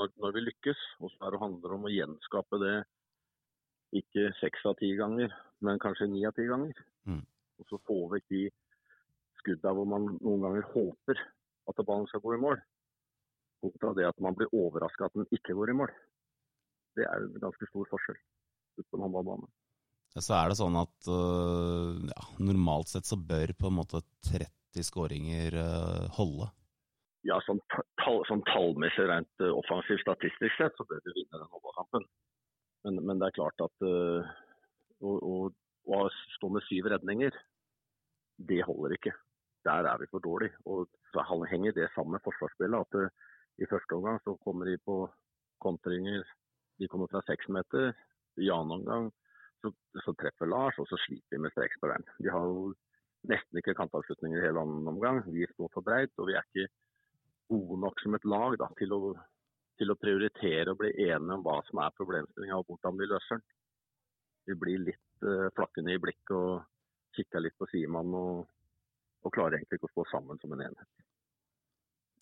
når, 0.00 0.12
når 0.24 0.36
vi 0.38 0.46
lykkes? 0.48 0.84
Og 1.02 1.12
så 1.12 1.26
er 1.26 1.36
det 1.36 1.44
handler 1.44 1.76
om 1.76 1.84
å 1.84 1.92
gjenskape 1.92 2.62
det 2.64 2.76
ikke 3.96 4.30
seks 4.40 4.64
av 4.66 4.76
ti 4.80 4.94
ganger, 4.98 5.32
men 5.64 5.80
kanskje 5.82 6.08
ni 6.10 6.24
av 6.26 6.34
ti 6.36 6.48
ganger. 6.48 6.78
Mm. 7.08 7.20
Og 7.60 7.68
så 7.70 7.78
få 7.88 8.00
vekk 8.12 8.26
de 8.32 8.46
skudda 9.46 9.72
hvor 9.78 9.86
man 9.86 10.08
noen 10.18 10.42
ganger 10.42 10.66
håper 10.74 11.20
at 11.70 11.86
ballen 11.86 12.08
skal 12.10 12.22
gå 12.24 12.34
i 12.34 12.42
mål, 12.42 12.58
kontra 13.62 13.92
det 13.96 14.08
at 14.08 14.18
man 14.22 14.34
blir 14.38 14.50
overraska 14.54 15.06
at 15.06 15.14
den 15.14 15.28
ikke 15.34 15.54
går 15.56 15.72
i 15.72 15.78
mål. 15.78 15.92
Det 16.98 17.06
er 17.06 17.22
en 17.22 17.40
ganske 17.42 17.68
stor 17.70 17.88
forskjell 17.90 18.18
ut 18.80 18.86
på 18.90 18.98
en 18.98 19.06
håndballbane. 19.06 19.48
Så 20.16 20.32
er 20.32 20.48
det 20.48 20.56
sånn 20.56 20.76
at 20.80 21.08
uh, 21.12 21.96
ja, 22.08 22.22
normalt 22.40 22.88
sett 22.88 23.08
så 23.08 23.18
bør 23.20 23.52
på 23.58 23.68
en 23.68 23.76
måte 23.76 24.00
30 24.30 24.86
skåringer 24.86 25.58
uh, 25.60 26.06
holde? 26.16 26.48
Ja, 27.26 27.36
sånn, 27.44 27.60
tall, 28.00 28.22
sånn 28.28 28.44
tallmessig 28.48 29.08
rent 29.10 29.44
uh, 29.44 29.52
offensivt 29.58 30.04
statistisk 30.06 30.56
sett 30.56 30.78
så 30.78 30.86
bør 30.88 31.02
vi 31.04 31.18
vinne 31.18 31.42
den 31.42 31.52
håndballkampen. 31.52 32.08
Men, 32.86 33.02
men 33.02 33.20
det 33.20 33.28
er 33.28 33.36
klart 33.36 33.66
at 33.66 33.84
å, 33.84 35.10
å, 35.10 35.36
å, 35.90 36.00
stå 36.36 36.50
med 36.54 36.64
syv 36.68 36.86
redninger, 36.92 37.34
det 38.46 38.60
holder 38.68 38.94
ikke. 38.94 39.12
Der 39.66 39.88
er 39.90 40.00
vi 40.00 40.08
for 40.10 40.22
dårlig. 40.22 40.50
Og 40.64 40.86
så 41.12 41.24
henger 41.50 41.74
det 41.76 41.90
sammen 41.94 42.16
med 42.16 42.24
forsvarsspillet. 42.24 42.86
At 42.86 42.98
det, 42.98 43.06
i 43.62 43.70
første 43.70 43.98
omgang 43.98 44.18
så 44.24 44.36
kommer 44.44 44.68
de 44.70 44.78
på 44.86 44.96
kontringer. 45.64 46.24
De 46.78 46.88
kommer 46.88 47.08
fra 47.10 47.22
seks 47.26 47.48
meter. 47.48 47.92
I 48.36 48.50
annen 48.52 48.78
omgang 48.78 49.06
så, 49.62 49.72
så, 50.04 50.12
treffer 50.20 50.48
Lars, 50.50 50.78
og 50.78 50.86
så 50.90 50.98
sliter 51.06 51.36
vi 51.36 51.42
med 51.44 51.54
strekspilleren. 51.54 52.04
Vi 52.20 52.28
har 52.32 52.44
jo 52.44 52.74
nesten 53.30 53.60
ikke 53.60 53.74
kantavslutninger 53.78 54.38
i 54.38 54.44
hele 54.44 54.62
annen 54.62 54.90
omgang. 54.92 55.22
Vi 55.32 55.46
står 55.54 55.72
for 55.72 55.86
breit, 55.86 56.12
og 56.20 56.28
vi 56.28 56.36
er 56.36 56.44
ikke 56.44 56.68
gode 57.50 57.80
nok 57.80 58.02
som 58.02 58.16
et 58.18 58.28
lag 58.28 58.58
da, 58.60 58.68
til, 58.78 58.92
å, 58.92 59.14
til, 59.80 59.92
å, 59.92 59.98
prioritere 60.02 60.72
og 60.72 60.80
bli 60.82 60.92
enige 61.06 61.38
om 61.38 61.46
hva 61.46 61.60
som 61.68 61.80
er 61.82 61.96
problemstillinga 61.96 62.58
og 62.60 62.68
hvordan 62.70 63.00
vi 63.00 63.10
løser 63.12 63.38
den. 63.40 63.46
Vi 64.46 64.58
blir 64.60 64.84
litt 64.84 65.26
uh, 65.26 65.48
flakkende 65.56 65.96
i 65.96 66.02
blikket 66.02 66.36
og 66.36 67.16
kikker 67.16 67.42
litt 67.42 67.56
på 67.58 67.66
sidemannen 67.72 68.18
og, 68.20 68.44
og 69.26 69.34
klarer 69.34 69.58
egentlig 69.58 69.80
ikke 69.80 69.90
å 69.90 69.94
stå 69.96 70.08
sammen 70.14 70.40
som 70.42 70.54
en 70.54 70.64
enhet. 70.68 70.90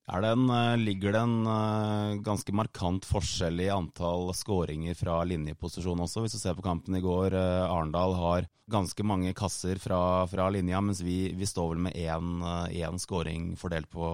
Det 0.04 0.28
en, 0.28 0.50
eh, 0.50 0.76
ligger 0.76 1.12
det 1.12 1.20
en 1.25 1.46
uh, 1.49 2.20
ganske 2.20 2.52
markant 2.52 3.06
forskjell 3.08 3.62
i 3.64 3.70
antall 3.73 4.34
skåringer 4.37 4.92
fra 4.99 5.23
linjeposisjon 5.25 6.02
også? 6.04 6.20
Hvis 6.20 6.37
du 6.37 6.42
ser 6.42 6.58
på 6.58 6.64
kampen 6.66 6.99
i 6.99 7.00
går, 7.00 7.32
uh, 7.32 7.73
Arendal 7.73 8.12
har 8.20 8.49
ganske 8.68 9.00
mange 9.00 9.32
kasser 9.32 9.80
fra, 9.80 10.26
fra 10.28 10.50
linja, 10.52 10.82
mens 10.84 11.00
vi, 11.00 11.32
vi, 11.32 11.49
står 11.49 11.73
vel 11.73 11.82
med 11.87 11.96
én, 11.96 12.44
én 12.68 13.00
skåring 13.00 13.54
fordelt 13.56 13.88
på 13.88 14.04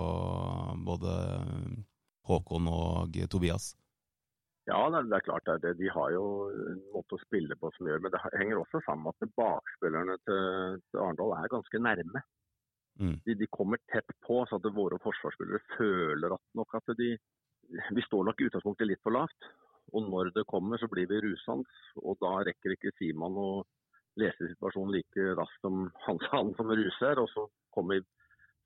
både 0.86 1.10
Håkon 2.30 2.70
og 2.70 3.18
Tobias. 3.30 3.72
Ja, 4.70 4.84
det 4.90 5.00
er, 5.00 5.06
det 5.10 5.18
er 5.18 5.26
klart 5.26 5.50
det. 5.64 5.74
De 5.80 5.90
har 5.90 6.10
jo 6.14 6.24
en 6.54 6.82
måte 6.94 7.18
å 7.18 7.24
spille 7.24 7.56
på 7.58 7.70
som 7.74 7.88
gjør 7.88 8.02
Men 8.04 8.12
det 8.14 8.20
henger 8.36 8.60
også 8.60 8.82
sammen 8.86 9.08
med 9.08 9.26
at 9.26 9.38
bakspillerne 9.38 10.18
til, 10.22 10.76
til 10.86 11.02
Arendal 11.02 11.34
er 11.34 11.50
ganske 11.50 11.82
nærme. 11.82 12.22
Mm. 12.98 13.16
De, 13.24 13.34
de, 13.38 13.48
kommer 13.52 13.80
tett 13.92 14.10
på, 14.26 14.42
så 14.48 14.58
at 14.58 14.68
våre 14.74 14.98
forsvarsspillere 15.00 15.62
føler 15.76 16.34
at 16.36 16.42
nok 16.58 16.74
at 16.80 16.96
de 16.98 17.16
Vi 17.94 18.02
står 18.02 18.24
nok 18.26 18.40
i 18.40 18.46
utgangspunktet 18.48 18.88
litt 18.88 19.02
for 19.04 19.14
lavt. 19.14 19.46
Og 19.94 20.08
når 20.10 20.32
det 20.34 20.42
kommer, 20.50 20.78
så 20.78 20.88
blir 20.90 21.06
vi 21.06 21.20
rusende. 21.22 21.70
Og 22.02 22.16
da 22.18 22.32
rekker 22.46 22.74
ikke 22.74 22.90
Simon 22.98 23.36
å 23.38 23.50
lese 24.18 24.48
situasjonen 24.50 24.96
like 24.96 25.26
raskt 25.38 25.62
som 25.62 25.84
han, 26.06 26.18
han 26.32 26.50
som 26.58 26.72
ruser. 26.72 27.20
Og 27.22 27.30
så, 27.30 27.46
kommer, 27.74 28.02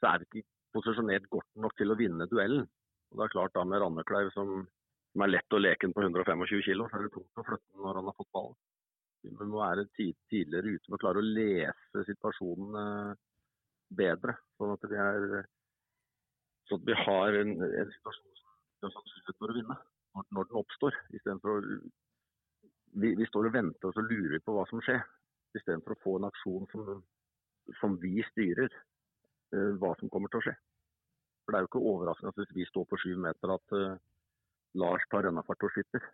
så 0.00 0.14
er 0.14 0.22
vi 0.22 0.30
ikke 0.30 0.48
posisjonert 0.74 1.28
godt 1.32 1.50
nok 1.60 1.76
til 1.76 1.92
å 1.92 1.98
vinne 2.00 2.28
duellen. 2.30 2.64
Og 3.12 3.20
det 3.20 3.26
er 3.26 3.34
klart 3.36 3.54
da 3.54 3.66
med 3.68 3.82
Randekleiv 3.82 4.32
som, 4.34 4.54
som 5.12 5.26
er 5.26 5.34
lett 5.34 5.54
å 5.54 5.60
leke 5.60 5.92
på 5.92 6.02
125 6.02 6.48
kg, 6.48 6.88
så 6.88 6.98
er 6.98 7.04
det 7.04 7.12
tungt 7.14 7.42
å 7.42 7.46
flytte 7.46 7.84
når 7.84 8.00
han 8.00 8.08
har 8.08 8.16
fått 8.18 8.32
ballen. 8.34 8.56
Vi 9.24 9.46
må 9.48 9.60
være 9.60 9.86
tidligere 9.96 10.74
ute 10.74 10.90
med 10.90 10.98
å 10.98 11.00
klare 11.00 11.20
å 11.22 11.28
lese 11.28 12.02
situasjonen 12.08 12.80
eh, 12.80 13.12
bedre. 13.90 14.36
Sånn 14.58 14.72
at 14.74 14.86
vi, 14.90 15.00
er, 15.00 15.44
sånn 16.68 16.80
at 16.82 16.88
vi 16.88 16.96
har 17.00 17.40
en, 17.40 17.52
en 17.64 17.92
situasjon 17.98 18.40
som 18.40 18.88
har 18.88 18.94
sannsynlighet 18.94 19.40
for 19.40 19.52
å 19.52 19.58
vinne 19.58 19.76
når, 20.14 20.26
når 20.38 20.48
den 20.50 20.60
oppstår. 20.62 20.98
Istedenfor 21.16 21.54
å 21.54 21.58
vi, 22.94 23.10
vi, 23.18 23.26
står 23.26 23.48
og 23.48 23.56
venter 23.56 23.90
og 23.90 23.96
så 23.96 24.04
lurer 24.06 24.36
vi 24.36 24.42
på 24.44 24.54
hva 24.54 24.66
som 24.70 24.82
skjer. 24.84 25.02
Istedenfor 25.58 25.94
å 25.94 26.02
få 26.02 26.16
en 26.18 26.28
aksjon 26.28 26.68
som, 26.72 26.90
som 27.80 27.98
vi 28.02 28.22
styrer 28.30 28.70
uh, 28.70 29.72
hva 29.82 29.94
som 30.00 30.10
kommer 30.12 30.30
til 30.32 30.42
å 30.42 30.46
skje. 30.48 30.56
For 31.44 31.52
Det 31.52 31.58
er 31.58 31.64
jo 31.64 31.70
ikke 31.72 31.86
overraskende 31.92 32.32
at 32.32 32.42
hvis 32.42 32.56
vi 32.56 32.68
står 32.70 32.86
på 32.90 33.00
syv 33.02 33.20
meter 33.26 33.54
at 33.54 33.76
uh, 33.76 33.96
Lars 34.80 35.06
tar 35.10 35.26
rennafart 35.26 35.66
og 35.66 35.74
skyter. 35.74 36.06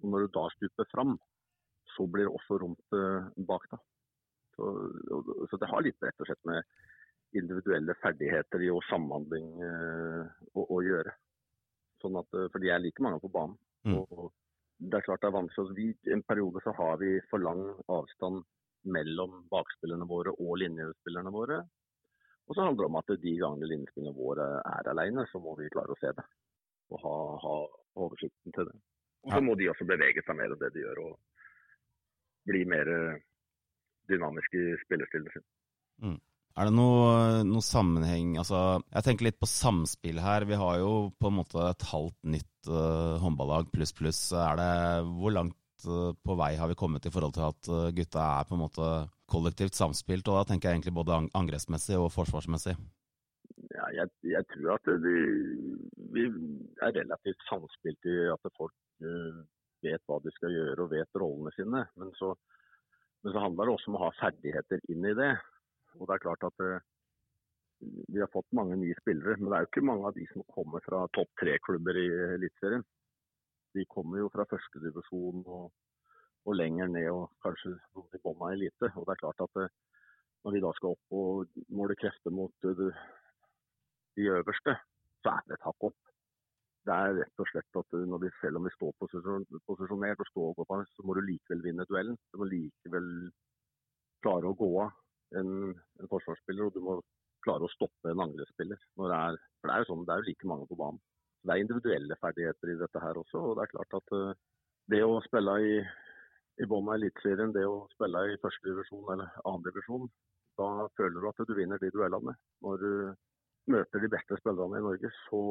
Og 0.00 0.12
når 0.12 0.24
du 0.24 0.34
da 0.36 0.46
stuper 0.54 0.88
fram, 0.92 1.18
så 1.92 2.06
blir 2.08 2.28
det 2.28 2.32
også 2.32 2.56
rom 2.62 2.76
bak 3.48 3.66
deg. 3.72 3.80
Så, 4.56 4.70
så, 5.50 5.58
det 5.60 5.68
har 5.68 5.84
litt 5.84 6.04
rett 6.04 6.22
og 6.22 6.28
slett 6.28 6.48
med 6.48 6.70
individuelle 7.38 7.94
ferdigheter 8.02 8.62
i 8.64 8.70
og 8.74 8.82
samhandling 8.88 9.48
eh, 9.64 10.22
å, 10.54 10.64
å, 10.64 10.78
gjøre. 10.84 11.12
Sånn 12.02 12.18
at, 12.20 12.28
eh, 12.34 12.48
for 12.52 12.62
de 12.62 12.72
er 12.72 12.82
like 12.82 13.04
mange 13.04 13.20
på 13.22 13.30
banen. 13.32 13.56
Mm. 13.86 13.98
Og, 14.00 14.30
det 14.80 14.96
er 14.96 15.04
klart 15.04 15.20
det 15.20 15.28
er 15.28 15.36
vanskelig. 15.36 15.76
Vi, 15.76 15.88
I 16.08 16.14
en 16.16 16.24
periode 16.24 16.62
så 16.64 16.72
har 16.78 16.96
vi 17.02 17.18
for 17.28 17.42
lang 17.44 17.66
avstand 17.92 18.40
mellom 18.88 19.42
bakspillerne 19.52 20.06
våre 20.08 20.32
og 20.32 20.54
linjespillerne 20.62 21.32
våre. 21.34 21.58
Og 22.48 22.56
så 22.56 22.64
handler 22.64 22.86
det 22.86 22.88
om 22.88 22.96
at 23.02 23.12
de 23.22 23.34
gangene 23.38 23.68
linjespillerne 23.68 24.16
våre 24.16 24.46
er 24.64 24.88
alene, 24.90 25.26
så 25.28 25.38
må 25.42 25.52
vi 25.58 25.68
klare 25.74 25.92
å 25.92 26.00
se 26.00 26.14
det. 26.16 26.24
Og 26.90 27.04
ha, 27.04 27.16
ha 27.44 27.58
oversikten 28.06 28.56
til 28.56 28.70
det. 28.70 28.78
Og 29.26 29.36
så 29.36 29.42
må 29.44 29.54
de 29.60 29.68
også 29.68 29.84
bevege 29.86 30.24
seg 30.24 30.38
mer 30.38 30.54
enn 30.54 30.62
det 30.62 30.72
de 30.72 30.86
gjør. 30.86 31.02
Og 31.04 32.48
bli 32.48 32.64
mer 32.72 32.88
dynamiske 34.08 34.64
i 34.64 34.80
spillestilen 34.86 35.28
sin. 35.34 35.46
Mm. 36.00 36.18
Er 36.58 36.66
det 36.66 36.74
noe, 36.74 37.42
noe, 37.46 37.62
sammenheng 37.62 38.34
Altså, 38.40 38.80
jeg 38.90 39.06
tenker 39.06 39.28
litt 39.28 39.38
på 39.40 39.48
samspill 39.48 40.18
her. 40.22 40.46
Vi 40.48 40.58
har 40.58 40.80
jo 40.82 40.92
på 41.20 41.30
en 41.30 41.38
måte 41.38 41.62
et 41.68 41.86
halvt 41.92 42.18
nytt 42.34 42.70
uh, 42.70 43.16
håndballag 43.22 43.70
pluss 43.74 43.94
pluss. 43.96 44.22
Er 44.34 44.58
det 44.58 44.70
Hvor 45.14 45.34
langt 45.36 45.86
uh, 45.86 46.10
på 46.12 46.36
vei 46.40 46.52
har 46.58 46.70
vi 46.70 46.78
kommet 46.78 47.06
i 47.06 47.12
forhold 47.14 47.36
til 47.36 47.46
at 47.46 47.70
uh, 47.70 47.92
gutta 47.94 48.24
er 48.40 48.48
på 48.48 48.58
en 48.58 48.64
måte 48.64 48.88
kollektivt 49.30 49.78
samspilt? 49.78 50.26
Og 50.26 50.40
da 50.40 50.48
tenker 50.50 50.68
jeg 50.70 50.80
egentlig 50.80 50.96
både 50.98 51.20
angrepsmessig 51.38 52.00
og 52.00 52.10
forsvarsmessig. 52.16 52.74
Ja, 53.70 53.86
jeg, 53.94 54.10
jeg 54.26 54.46
tror 54.50 54.74
at 54.74 54.90
vi, 55.04 55.16
vi, 56.16 56.26
er 56.82 56.96
relativt 56.96 57.46
samspilt 57.46 58.08
i 58.08 58.16
at 58.32 58.52
folk 58.56 58.74
vet 59.84 60.02
hva 60.08 60.18
de 60.24 60.32
skal 60.34 60.52
gjøre 60.52 60.84
og 60.84 60.92
vet 60.92 61.20
rollene 61.20 61.52
sine. 61.54 61.84
Men 62.00 62.10
så, 62.18 62.34
men 63.22 63.34
så 63.34 63.44
handler 63.44 63.68
det 63.68 63.76
også 63.76 63.92
om 63.92 63.98
å 64.00 64.04
ha 64.06 64.10
ferdigheter 64.18 64.82
inn 64.92 65.06
i 65.08 65.14
det. 65.16 65.32
Og 65.98 66.06
det 66.06 66.14
er 66.14 66.24
klart 66.24 66.46
at 66.46 66.64
uh, 66.64 66.80
Vi 68.12 68.20
har 68.20 68.30
fått 68.32 68.50
mange 68.56 68.76
nye 68.76 68.96
spillere, 69.00 69.38
men 69.38 69.48
det 69.48 69.56
er 69.56 69.64
jo 69.64 69.70
ikke 69.70 69.88
mange 69.88 70.08
av 70.08 70.16
de 70.16 70.26
som 70.32 70.44
kommer 70.54 70.82
fra 70.84 71.06
topp 71.16 71.30
tre-klubber 71.40 71.96
i 71.96 72.08
Eliteserien. 72.36 72.84
De 73.74 73.86
kommer 73.88 74.20
jo 74.20 74.28
fra 74.34 74.44
førstedivisjon 74.50 75.46
og, 75.46 75.70
og 76.44 76.58
lenger 76.58 76.90
ned, 76.92 77.08
og 77.14 77.30
kanskje 77.44 77.72
noen 77.96 78.18
i 78.18 78.20
bånn 78.24 78.42
av 78.42 78.52
elite. 78.56 78.90
Og 78.98 79.06
det 79.06 79.14
er 79.14 79.22
klart 79.22 79.44
at 79.46 79.62
uh, 79.62 79.72
når 80.44 80.56
vi 80.56 80.62
da 80.66 80.74
skal 80.76 80.94
opp 80.96 81.16
og 81.22 81.64
måle 81.80 81.96
krefter 82.00 82.34
mot 82.34 82.68
uh, 82.68 83.02
de 84.18 84.30
øverste, 84.36 84.76
så 85.24 85.36
er 85.36 85.48
det 85.48 85.56
et 85.56 85.68
hakk 85.68 85.90
opp. 85.90 85.98
Det 86.88 86.96
er 86.96 87.18
rett 87.20 87.42
og 87.42 87.48
slett 87.50 87.76
at 87.76 87.94
vi, 88.24 88.30
selv 88.40 88.58
om 88.58 88.66
vi 88.66 88.72
står 88.72 88.94
posisjonert 89.00 90.22
og 90.24 90.28
står 90.30 90.54
på, 90.56 90.66
så 90.68 91.04
må 91.04 91.16
du 91.16 91.20
likevel 91.26 91.64
vinne 91.64 91.84
duellen. 91.88 92.16
Du 92.32 92.40
må 92.40 92.48
likevel 92.48 93.08
klare 94.24 94.48
å 94.48 94.56
gå 94.56 94.70
av 94.84 94.94
en, 95.38 95.50
en, 96.00 96.10
forsvarsspiller, 96.10 96.68
og 96.68 96.74
du 96.74 96.84
må 96.84 96.96
klare 97.44 97.66
å 97.66 97.72
stoppe 97.72 98.10
en 98.10 98.22
angrepsspiller. 98.26 98.80
For 98.96 99.12
det 99.12 99.72
er 99.74 99.84
jo 99.84 99.88
sånn, 99.90 100.04
det 100.06 100.14
er 100.14 100.22
jo 100.22 100.28
like 100.28 100.50
mange 100.50 100.68
på 100.70 100.78
banen. 100.80 101.00
Det 101.40 101.54
er 101.54 101.62
individuelle 101.64 102.18
ferdigheter 102.20 102.72
i 102.72 102.78
dette 102.82 103.00
her 103.00 103.20
også. 103.20 103.40
og 103.40 103.56
Det 103.56 103.64
er 103.64 103.72
klart 103.72 103.96
at 103.96 104.14
uh, 104.16 104.34
det 104.92 105.00
å 105.06 105.22
spille 105.24 105.54
i, 105.64 105.78
i 106.60 106.68
bånn 106.68 106.90
av 106.90 106.98
Eliteserien, 106.98 107.54
det 107.56 107.64
å 107.64 107.86
spille 107.94 108.26
i 108.28 108.36
førstedivisjon 108.42 109.08
eller 109.14 109.40
annendivisjon, 109.48 110.10
da 110.60 110.68
føler 110.98 111.16
du 111.16 111.28
at 111.30 111.42
du 111.48 111.54
vinner 111.56 111.80
de 111.80 111.92
duellene. 111.94 112.34
Når 112.66 112.84
du 112.84 112.92
møter 113.72 114.02
de 114.02 114.10
beste 114.12 114.36
spillerne 114.40 114.80
i 114.80 114.84
Norge, 114.84 115.10
så 115.28 115.42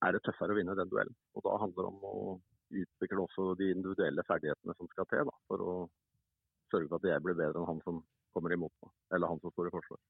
er 0.00 0.16
det 0.16 0.22
tøffere 0.24 0.54
å 0.54 0.58
vinne 0.58 0.76
den 0.78 0.92
duellen. 0.92 1.16
Og 1.36 1.44
Da 1.44 1.58
handler 1.60 1.82
det 1.82 1.92
om 1.92 2.04
å 2.08 2.16
utvikle 2.80 3.24
også 3.26 3.54
de 3.60 3.70
individuelle 3.74 4.24
ferdighetene 4.26 4.74
som 4.78 4.88
skal 4.92 5.08
til 5.10 5.28
da, 5.28 5.34
for 5.50 5.62
å 5.62 5.74
sørge 6.72 6.88
for 6.90 6.98
at 6.98 7.10
jeg 7.12 7.24
blir 7.26 7.38
bedre 7.38 7.62
enn 7.62 7.70
han 7.74 7.82
som 7.84 8.00
kommer 8.36 8.52
imot 8.52 8.72
meg, 8.84 8.92
eller 9.16 9.32
han 9.32 9.40
som 9.40 9.54
står 9.54 9.70
i 9.70 9.74
forsvar. 9.74 10.00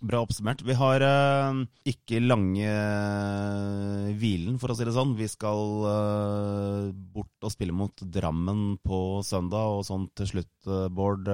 Bra 0.00 0.22
oppsummert. 0.24 0.62
Vi 0.64 0.72
har 0.72 1.02
uh, 1.04 1.58
ikke 1.84 2.22
lange 2.24 2.64
uh, 2.64 4.06
hvilen, 4.16 4.56
for 4.56 4.72
å 4.72 4.76
si 4.76 4.86
det 4.88 4.94
sånn. 4.96 5.12
Vi 5.18 5.26
skal 5.28 5.74
uh, 5.84 6.86
bort 7.12 7.44
og 7.44 7.52
spille 7.52 7.74
mot 7.76 8.00
Drammen 8.00 8.78
på 8.80 9.20
søndag. 9.28 9.74
Og 9.76 9.84
sånn 9.84 10.06
til 10.16 10.30
slutt, 10.30 10.70
Bård, 10.96 11.28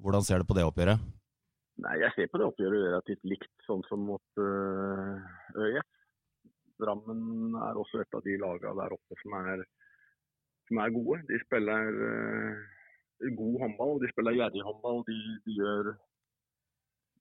hvordan 0.00 0.24
ser 0.24 0.40
du 0.40 0.48
på 0.48 0.56
det 0.56 0.64
oppgjøret? 0.64 1.04
Nei, 1.84 1.98
Jeg 2.00 2.14
ser 2.16 2.30
på 2.32 2.40
det 2.40 2.48
oppgjøret 2.48 2.86
relativt 2.86 3.28
likt 3.28 3.52
sånn 3.68 3.84
som 3.90 4.08
mot 4.08 4.40
ØIF. 4.40 5.84
Drammen 6.80 7.58
er 7.60 7.76
også 7.76 8.00
et 8.00 8.16
av 8.16 8.24
de 8.24 8.38
lagene 8.40 8.72
der 8.80 8.96
oppe 8.96 9.20
som 9.20 9.36
er, 9.36 9.60
som 10.68 10.80
er 10.80 10.96
gode. 10.96 11.20
De 11.28 11.44
spiller 11.44 11.92
god 13.38 13.60
håndball, 13.62 13.98
de 14.02 14.10
spiller 14.12 14.36
gjerrig 14.36 14.64
håndball. 14.66 15.02
De, 15.08 15.16
de, 15.46 15.56
gjør 15.60 15.92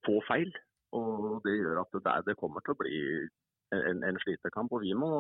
få 0.05 0.19
feil. 0.27 0.51
Og 0.95 1.41
det 1.45 1.57
gjør 1.57 1.81
at 1.81 1.97
det, 1.97 2.15
det 2.29 2.37
kommer 2.39 2.63
til 2.63 2.75
å 2.75 2.79
bli 2.79 2.99
en, 3.75 4.03
en 4.07 4.19
slitekamp. 4.23 4.75
Og 4.75 4.85
vi 4.85 4.93
må 4.97 5.11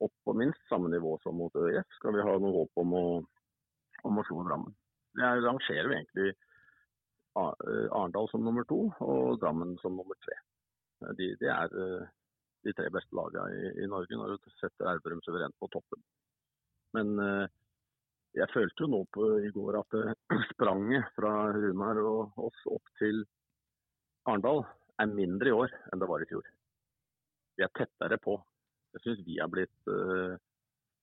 opp 0.00 0.14
på 0.24 0.36
minst 0.36 0.62
samme 0.70 0.88
nivå 0.92 1.16
som 1.24 1.36
mot 1.36 1.56
ØIF, 1.60 1.88
skal 1.98 2.14
vi 2.16 2.24
ha 2.24 2.36
noe 2.40 2.54
håp 2.54 2.80
om 2.80 2.94
å, 2.96 3.06
om 4.08 4.20
å 4.20 4.24
slå 4.28 4.44
Drammen. 4.46 4.72
Jeg 5.20 5.42
rangerer 5.44 5.92
egentlig 5.92 6.30
Arendal 7.36 8.30
som 8.30 8.42
nummer 8.46 8.64
to 8.70 8.86
og 9.04 9.36
Drammen 9.42 9.74
som 9.82 9.98
nummer 9.98 10.16
tre. 10.24 10.38
De, 11.18 11.34
de 11.40 11.50
er 11.52 11.76
de 12.64 12.74
tre 12.76 12.88
beste 12.92 13.16
lagene 13.16 13.56
i, 13.56 13.70
i, 13.82 13.88
Norge 13.88 14.16
når 14.16 14.36
du 14.36 14.50
setter 14.58 14.88
Elverum 14.90 15.22
suverent 15.24 15.56
på 15.60 15.68
toppen. 15.72 16.02
Men 16.96 17.12
uh, 17.20 17.46
jeg 18.38 18.50
følte 18.52 18.84
jo 18.84 18.90
nå 18.92 19.00
på 19.14 19.26
i 19.42 19.50
går 19.54 19.80
at 19.80 19.96
det 19.96 20.14
spranget 20.54 21.08
fra 21.16 21.32
Runar 21.56 21.98
og 22.04 22.38
oss 22.46 22.62
opp 22.70 22.92
til 23.00 23.24
Arendal 24.28 24.62
er 25.00 25.10
mindre 25.10 25.50
i 25.50 25.56
år 25.56 25.74
enn 25.90 26.02
det 26.02 26.08
var 26.10 26.22
i 26.22 26.28
fjor. 26.30 26.46
Vi 27.56 27.64
er 27.66 27.72
tettere 27.76 28.20
på. 28.22 28.36
Jeg 28.94 29.04
syns 29.04 29.22
vi, 29.26 29.38
uh, 29.40 30.36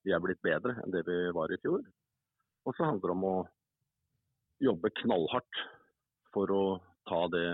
vi 0.05 0.13
er 0.13 0.23
blitt 0.23 0.41
bedre 0.45 0.77
enn 0.83 0.93
det 0.93 1.03
vi 1.07 1.17
var 1.35 1.51
i 1.51 1.59
fjor. 1.63 1.83
Og 2.67 2.75
så 2.75 2.87
handler 2.87 3.11
det 3.11 3.15
om 3.17 3.27
å 3.27 3.37
jobbe 4.63 4.93
knallhardt 5.01 5.63
for 6.33 6.51
å 6.51 6.63
ta 7.07 7.21
det 7.31 7.47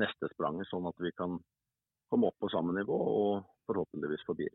neste 0.00 0.28
spranget, 0.32 0.68
sånn 0.70 0.88
at 0.88 0.98
vi 1.00 1.12
kan 1.16 1.38
komme 2.10 2.30
opp 2.30 2.38
på 2.40 2.50
samme 2.52 2.74
nivå 2.76 2.96
og 2.96 3.46
forhåpentligvis 3.68 4.24
forbi. 4.28 4.48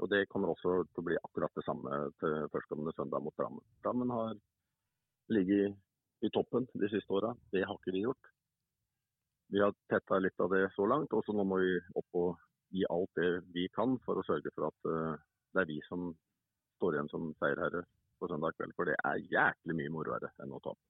Og 0.00 0.08
Det 0.08 0.26
kommer 0.32 0.48
også 0.48 0.80
til 0.88 1.02
å 1.02 1.06
bli 1.06 1.18
akkurat 1.20 1.56
det 1.56 1.64
samme 1.66 2.00
til 2.22 2.48
førstkommende 2.52 2.94
søndag 2.96 3.22
mot 3.24 3.36
Drammen. 3.36 3.64
Drammen 3.84 4.12
har 4.14 4.36
ligget 5.28 5.76
i 6.24 6.30
toppen 6.32 6.66
de 6.72 6.88
siste 6.92 7.12
åra. 7.12 7.34
Det 7.52 7.64
har 7.66 7.76
ikke 7.76 7.94
vi 7.96 8.04
gjort. 8.06 8.30
Vi 9.50 9.60
har 9.60 9.74
tetta 9.90 10.20
litt 10.22 10.40
av 10.40 10.52
det 10.54 10.68
så 10.76 10.86
langt, 10.86 11.12
og 11.12 11.24
så 11.26 11.34
nå 11.34 11.44
må 11.44 11.58
vi 11.60 11.74
opp 11.98 12.18
og 12.20 12.40
gi 12.70 12.84
alt 12.88 13.10
det 13.18 13.30
vi 13.54 13.66
kan 13.74 13.96
for 14.04 14.20
å 14.20 14.24
sørge 14.26 14.52
for 14.54 14.68
at 14.68 14.88
uh, 14.88 15.18
det 15.54 15.64
er 15.64 15.70
vi 15.72 15.80
som 15.88 16.12
står 16.78 16.96
igjen 16.96 17.10
som 17.10 17.32
seierherre 17.42 17.82
på 18.20 18.28
søndag 18.30 18.54
kveld. 18.56 18.76
For 18.78 18.88
det 18.88 18.96
er 19.04 19.24
jæklig 19.32 19.76
mye 19.80 19.92
moroere 19.96 20.30
enn 20.40 20.54
å 20.54 20.62
tape. 20.62 20.80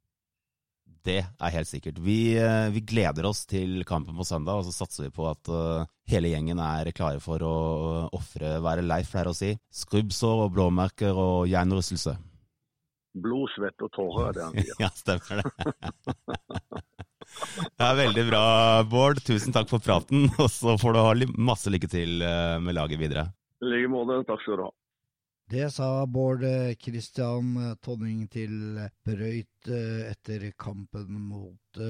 Det 1.06 1.20
er 1.22 1.52
helt 1.54 1.68
sikkert. 1.68 2.00
Vi, 2.04 2.36
eh, 2.36 2.68
vi, 2.74 2.82
gleder 2.84 3.26
oss 3.28 3.46
til 3.48 3.84
kampen 3.88 4.16
på 4.18 4.26
søndag, 4.28 4.60
og 4.60 4.66
så 4.68 4.74
satser 4.82 5.06
vi 5.06 5.12
på 5.16 5.24
at 5.30 5.48
uh, 5.48 5.86
hele 6.10 6.32
gjengen 6.32 6.60
er 6.60 6.90
klare 6.96 7.22
for 7.24 7.40
å 7.46 7.54
ofre, 8.16 8.58
være 8.64 8.84
Leif 8.84 9.14
pleier 9.14 9.30
å 9.30 9.36
si, 9.36 9.54
skrubbsår 9.72 10.44
og 10.44 10.52
blåmerker 10.58 11.16
og 11.16 11.48
hjernerystelse. 11.48 12.18
Blod, 13.20 13.48
svette 13.56 13.88
og 13.88 13.94
tårer 13.96 14.28
er 14.28 14.36
det 14.36 14.44
han 14.44 14.58
sier. 14.60 14.76
ja, 14.84 14.90
stemmer 14.94 15.40
det. 15.40 16.84
det 17.78 17.88
er 17.88 17.98
veldig 18.04 18.26
bra, 18.28 18.44
Bård. 18.90 19.22
Tusen 19.26 19.56
takk 19.56 19.70
for 19.72 19.82
praten, 19.82 20.28
og 20.42 20.50
så 20.52 20.76
får 20.80 20.94
du 20.94 21.00
ha 21.02 21.30
masse 21.50 21.72
lykke 21.72 21.90
til 21.90 22.20
eh, 22.22 22.58
med 22.62 22.76
laget 22.78 23.02
videre. 23.02 23.26
I 23.60 23.72
like 23.72 23.90
måte. 23.92 24.22
Takk 24.28 24.44
skal 24.44 24.60
du 24.60 24.66
ha. 24.68 24.70
Det 25.50 25.66
sa 25.74 26.06
Bård 26.06 26.44
Christian 26.78 27.56
Tonning 27.82 28.28
til 28.30 28.76
Brøyt 29.02 29.66
eh, 29.66 30.04
etter 30.12 30.44
kampen 30.54 31.16
mot 31.26 31.80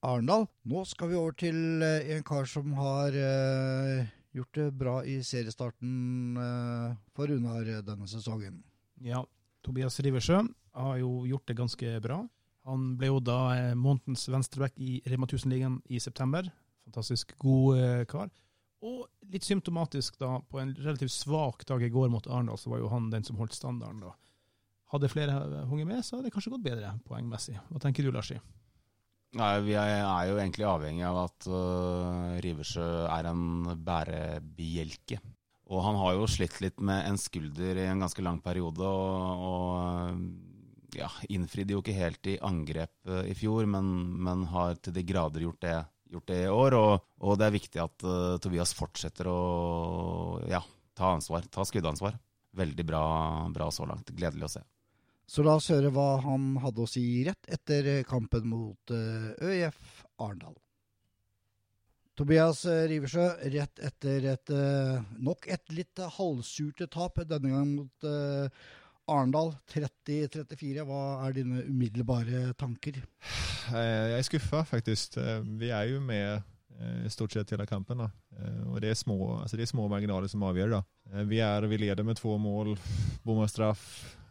Arendal. 0.00 0.46
Nå 0.64 0.84
skal 0.88 1.10
vi 1.10 1.18
over 1.18 1.36
til 1.36 1.84
en 1.84 2.24
kar 2.24 2.48
som 2.48 2.72
har 2.78 3.12
gjort 4.32 4.56
det 4.56 4.70
bra 4.80 4.94
i 5.04 5.18
seriestarten 5.20 6.40
for 7.12 7.28
Runar 7.28 7.68
denne 7.84 8.08
sesongen. 8.08 8.62
Ja, 9.04 9.20
Tobias 9.60 10.00
Riversjø 10.00 10.40
har 10.80 10.98
jo 11.02 11.26
gjort 11.28 11.44
det 11.50 11.60
ganske 11.60 11.94
bra. 12.00 12.22
Han 12.72 12.94
ble 12.96 13.12
jo 13.12 13.20
da 13.20 13.74
månedens 13.76 14.30
venstreback 14.32 14.80
i 14.80 15.02
Rema 15.04 15.28
1000-ligaen 15.28 15.82
i 15.92 16.00
september. 16.00 16.48
Fantastisk 16.88 17.36
god 17.44 18.08
kar. 18.08 18.32
Og 18.86 19.08
litt 19.32 19.46
symptomatisk, 19.46 20.20
da, 20.20 20.36
på 20.46 20.60
en 20.62 20.70
relativt 20.78 21.10
svak 21.10 21.64
dag 21.66 21.82
i 21.82 21.90
går 21.90 22.12
mot 22.12 22.26
Arendal, 22.30 22.58
så 22.60 22.70
var 22.70 22.82
jo 22.82 22.90
han 22.92 23.10
den 23.10 23.26
som 23.26 23.38
holdt 23.40 23.56
standarden. 23.56 24.04
da. 24.04 24.14
Hadde 24.92 25.10
flere 25.12 25.34
hunget 25.68 25.88
med, 25.88 26.04
så 26.04 26.16
hadde 26.16 26.28
det 26.28 26.34
kanskje 26.36 26.52
gått 26.54 26.64
bedre 26.64 26.94
poengmessig. 27.08 27.58
Hva 27.68 27.82
tenker 27.82 28.06
du, 28.06 28.12
Larsi? 28.14 28.38
Nei, 29.36 29.50
Vi 29.60 29.74
er, 29.76 30.06
jo 30.30 30.38
egentlig 30.38 30.64
avhengig 30.64 31.04
av 31.04 31.18
at 31.26 31.48
uh, 31.50 32.38
Riversjø 32.44 32.86
er 33.12 33.28
en 33.28 33.74
bærebjelke. 33.84 35.18
Og 35.68 35.82
han 35.84 35.98
har 36.00 36.14
jo 36.16 36.30
slitt 36.30 36.62
litt 36.64 36.78
med 36.80 37.04
en 37.10 37.18
skulder 37.20 37.76
i 37.76 37.90
en 37.90 38.00
ganske 38.00 38.24
lang 38.24 38.38
periode, 38.40 38.88
og, 38.88 39.42
og 39.50 40.96
ja, 40.96 41.10
innfridde 41.28 41.76
jo 41.76 41.82
ikke 41.82 41.98
helt 41.98 42.30
i 42.30 42.38
angrep 42.40 42.94
uh, 43.10 43.20
i 43.28 43.36
fjor, 43.36 43.68
men, 43.68 43.90
men 44.16 44.46
har 44.54 44.80
til 44.80 44.96
de 44.96 45.04
grader 45.04 45.44
gjort 45.44 45.60
det 45.66 45.76
gjort 46.12 46.28
det 46.30 46.40
i 46.44 46.52
år. 46.52 46.76
Og, 46.78 47.06
og 47.24 47.38
det 47.38 47.48
er 47.48 47.56
viktig 47.56 47.82
at 47.82 48.06
uh, 48.06 48.38
Tobias 48.42 48.74
fortsetter 48.76 49.30
å 49.30 49.38
ja, 50.50 50.62
ta 50.98 51.14
ansvar, 51.16 51.46
ta 51.52 51.66
skuddansvar. 51.68 52.18
Veldig 52.58 52.86
bra, 52.86 53.02
bra 53.54 53.70
så 53.74 53.86
langt. 53.88 54.10
Gledelig 54.16 54.48
å 54.48 54.52
se. 54.58 54.64
Så 55.28 55.44
la 55.44 55.58
oss 55.58 55.68
høre 55.68 55.92
hva 55.92 56.14
han 56.24 56.54
hadde 56.62 56.80
å 56.84 56.88
si 56.88 57.04
rett 57.26 57.50
etter 57.52 57.90
kampen 58.08 58.48
mot 58.48 58.94
uh, 58.94 59.34
ØIF 59.44 60.02
Arendal. 60.16 60.56
Tobias 62.18 62.64
uh, 62.66 62.86
Riversjø, 62.90 63.28
rett 63.52 63.84
etter 63.84 64.32
et 64.32 64.54
nok 65.22 65.46
et 65.52 65.76
litt 65.76 66.00
halvsurt 66.18 66.82
tap, 66.90 67.20
denne 67.28 67.52
gangen 67.52 67.76
mot 67.76 68.08
Arendal 69.08 69.54
30-34. 69.72 70.84
Hva 70.86 71.02
er 71.24 71.36
dine 71.38 71.62
umiddelbare 71.68 72.52
tanker? 72.60 73.00
Jeg 73.72 74.18
er 74.18 74.26
skuffa, 74.26 74.62
faktisk. 74.68 75.16
Eh, 75.20 75.40
vi 75.60 75.70
er 75.72 75.88
jo 75.92 76.00
med 76.04 76.42
eh, 76.78 77.06
stort 77.12 77.32
sett 77.32 77.54
hele 77.54 77.66
kampen. 77.68 78.04
Da. 78.04 78.10
Eh, 78.36 78.60
og 78.68 78.80
det 78.84 78.92
er, 78.92 78.98
små, 78.98 79.18
altså 79.42 79.56
det 79.56 79.64
er 79.64 79.72
små 79.72 79.88
marginaler 79.90 80.28
som 80.30 80.44
avgjør. 80.48 80.76
Da. 80.76 81.24
Vi 81.28 81.40
er 81.44 81.68
vi 81.70 81.80
leder 81.80 82.04
med 82.04 82.20
to 82.20 82.36
mål, 82.40 82.74
bommer 83.24 83.48
straff. 83.50 83.86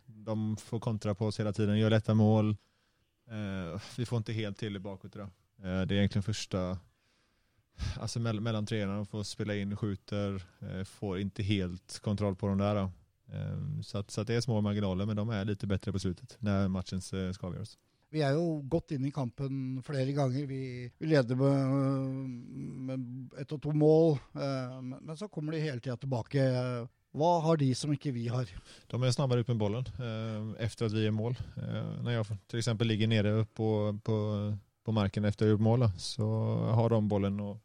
De 0.06 0.38
får 0.62 0.84
kontra 0.84 1.16
på 1.18 1.30
oss 1.30 1.42
hele 1.42 1.54
tiden, 1.56 1.78
gjør 1.80 1.96
lette 1.96 2.14
mål. 2.18 2.54
Vi 3.98 4.06
får 4.08 4.22
ikke 4.22 4.36
helt 4.38 4.58
til 4.60 4.76
i 4.76 4.80
bakåt. 4.80 5.18
Det 5.18 5.66
er 5.68 5.98
egentlig 5.98 6.24
første 6.24 6.62
Altså 8.00 8.20
mellom 8.24 8.66
treerne 8.66 9.04
får 9.06 9.26
spille 9.28 9.58
inn, 9.62 9.76
skyter, 9.78 10.40
får 10.98 11.20
ikke 11.22 11.44
helt 11.46 11.98
kontroll 12.02 12.38
på 12.40 12.50
dem 12.50 12.64
der. 12.64 12.80
Ehm, 13.34 13.84
så, 13.84 13.98
att, 13.98 14.12
så 14.12 14.22
att 14.22 14.28
det 14.28 14.36
er 14.36 14.42
små 14.42 14.62
marginaler, 14.62 15.06
men 15.06 15.18
de 15.18 15.30
er 15.30 15.46
litt 15.50 15.64
bedre 15.68 15.92
på 15.92 16.00
slutet 16.00 16.38
når 16.44 16.68
matchen 16.72 17.02
skal 17.04 17.50
avgöras. 17.52 17.78
Vi 18.10 18.22
er 18.24 18.38
jo 18.38 18.62
godt 18.72 18.94
inn 18.96 19.08
i 19.10 19.12
kampen 19.12 19.82
flere 19.84 20.14
ganger. 20.16 20.46
Vi, 20.48 20.88
vi 20.96 21.10
leder 21.12 21.36
med, 21.36 22.30
med 22.88 23.42
ett 23.42 23.52
og 23.52 23.60
to 23.66 23.74
mål, 23.76 24.16
ehm, 24.40 24.94
men 25.02 25.18
så 25.20 25.28
kommer 25.28 25.56
de 25.56 25.66
hele 25.66 25.84
tida 25.84 25.98
tilbake. 26.00 26.46
Hva 27.18 27.32
har 27.44 27.60
de 27.60 27.68
som 27.76 27.92
ikke 27.92 28.14
vi 28.16 28.28
har? 28.32 28.48
De 28.92 28.98
er 29.02 29.12
snabbere 29.16 29.44
ut 29.44 29.52
med 29.52 29.60
ballen 29.60 29.88
eh, 29.98 30.66
etter 30.68 30.88
at 30.88 30.96
vi 30.96 31.08
er 31.08 31.16
mål. 31.16 31.36
Eh, 31.58 31.92
når 32.06 32.14
jeg 32.14 32.26
f.eks. 32.28 32.72
ligger 32.86 33.12
nede 33.12 33.34
på, 33.58 33.70
på, 34.06 34.18
på 34.86 34.96
marken 34.96 35.26
etter 35.26 35.48
å 35.48 35.50
ha 35.50 35.56
gjort 35.56 35.68
mål, 35.68 35.88
så 36.00 36.28
har 36.78 36.94
de 36.94 37.02
ballen, 37.10 37.40
og 37.42 37.58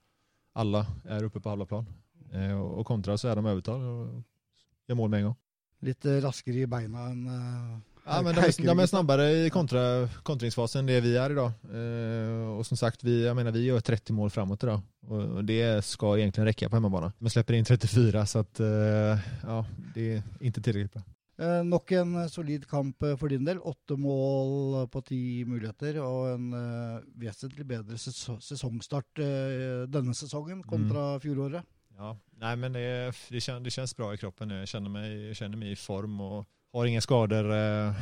alle 0.58 0.82
er 1.04 1.26
oppe 1.28 1.42
på 1.42 1.52
halve 1.52 1.68
plan. 1.68 1.86
Eh, 2.32 2.54
og 2.56 2.82
kontra 2.88 3.18
så 3.20 3.30
er 3.30 3.38
de 3.38 3.46
overtall 3.46 3.86
og 3.86 4.88
gjør 4.88 4.98
mål 4.98 5.12
med 5.12 5.22
en 5.22 5.30
gang 5.30 5.38
litt 5.86 6.06
eh, 6.06 6.20
raskere 6.24 6.64
i 6.64 6.68
beina 6.70 7.08
enn 7.10 7.24
uh, 7.26 7.80
Ja, 8.02 8.18
men 8.24 8.34
de, 8.34 8.48
de 8.50 8.72
er 8.72 8.90
snabbere 8.90 9.28
i 9.44 9.50
kontra, 9.54 10.08
kontringsfasen 10.26 10.88
det 10.90 10.98
vi 11.04 11.14
er 11.14 11.34
i 11.34 11.38
dag. 11.38 11.54
Uh, 11.70 12.56
og 12.56 12.66
som 12.66 12.78
sagt, 12.78 13.04
vi, 13.06 13.20
jeg 13.26 13.38
mener, 13.38 13.54
vi 13.54 13.68
gjør 13.68 13.84
30 13.92 14.16
mål 14.18 14.32
framåt 14.34 14.66
i 14.66 14.72
dag. 14.72 14.84
Og 15.12 15.40
det 15.46 15.62
skal 15.86 16.18
egentlig 16.18 16.48
rekke 16.50 16.70
på 16.70 16.80
hjemmebane. 16.80 17.12
Vi 17.22 17.34
slipper 17.34 17.58
inn 17.58 17.68
34, 17.68 18.26
så 18.26 18.42
at, 18.42 18.62
uh, 18.62 19.30
ja, 19.46 19.60
det 19.94 20.08
er 20.16 20.24
ikke 20.40 20.64
tilrekkelig 20.66 20.94
bra. 20.96 21.06
Eh, 21.42 21.62
nok 21.64 21.92
en 21.96 22.16
solid 22.30 22.66
kamp 22.68 23.04
for 23.18 23.32
din 23.32 23.44
del. 23.46 23.58
Åtte 23.58 23.96
mål 23.98 24.86
på 24.92 25.02
ti 25.08 25.20
muligheter 25.48 25.98
og 26.04 26.34
en 26.34 26.50
eh, 26.58 26.98
vesentlig 27.24 27.66
bedre 27.68 27.98
sesongstart 27.98 29.22
eh, 29.24 29.84
denne 29.90 30.14
sesongen 30.16 30.62
kontra 30.62 31.14
mm. 31.16 31.22
fjoråret. 31.24 31.70
Ja, 32.02 32.18
nej 32.30 32.56
men 32.56 32.72
det, 32.72 33.14
det, 33.28 33.40
kän, 33.40 33.62
det, 33.62 33.70
känns 33.70 33.96
bra 33.96 34.14
i 34.14 34.16
kroppen 34.16 34.48
nu. 34.48 34.58
Jag 34.58 34.68
känner 34.68 34.90
mig, 34.90 35.26
jag 35.26 35.36
känner 35.36 35.56
mig 35.56 35.70
i 35.70 35.76
form 35.76 36.20
och 36.20 36.48
har 36.72 36.86
inga 36.86 37.00
skador 37.00 37.52
eh, 37.52 37.92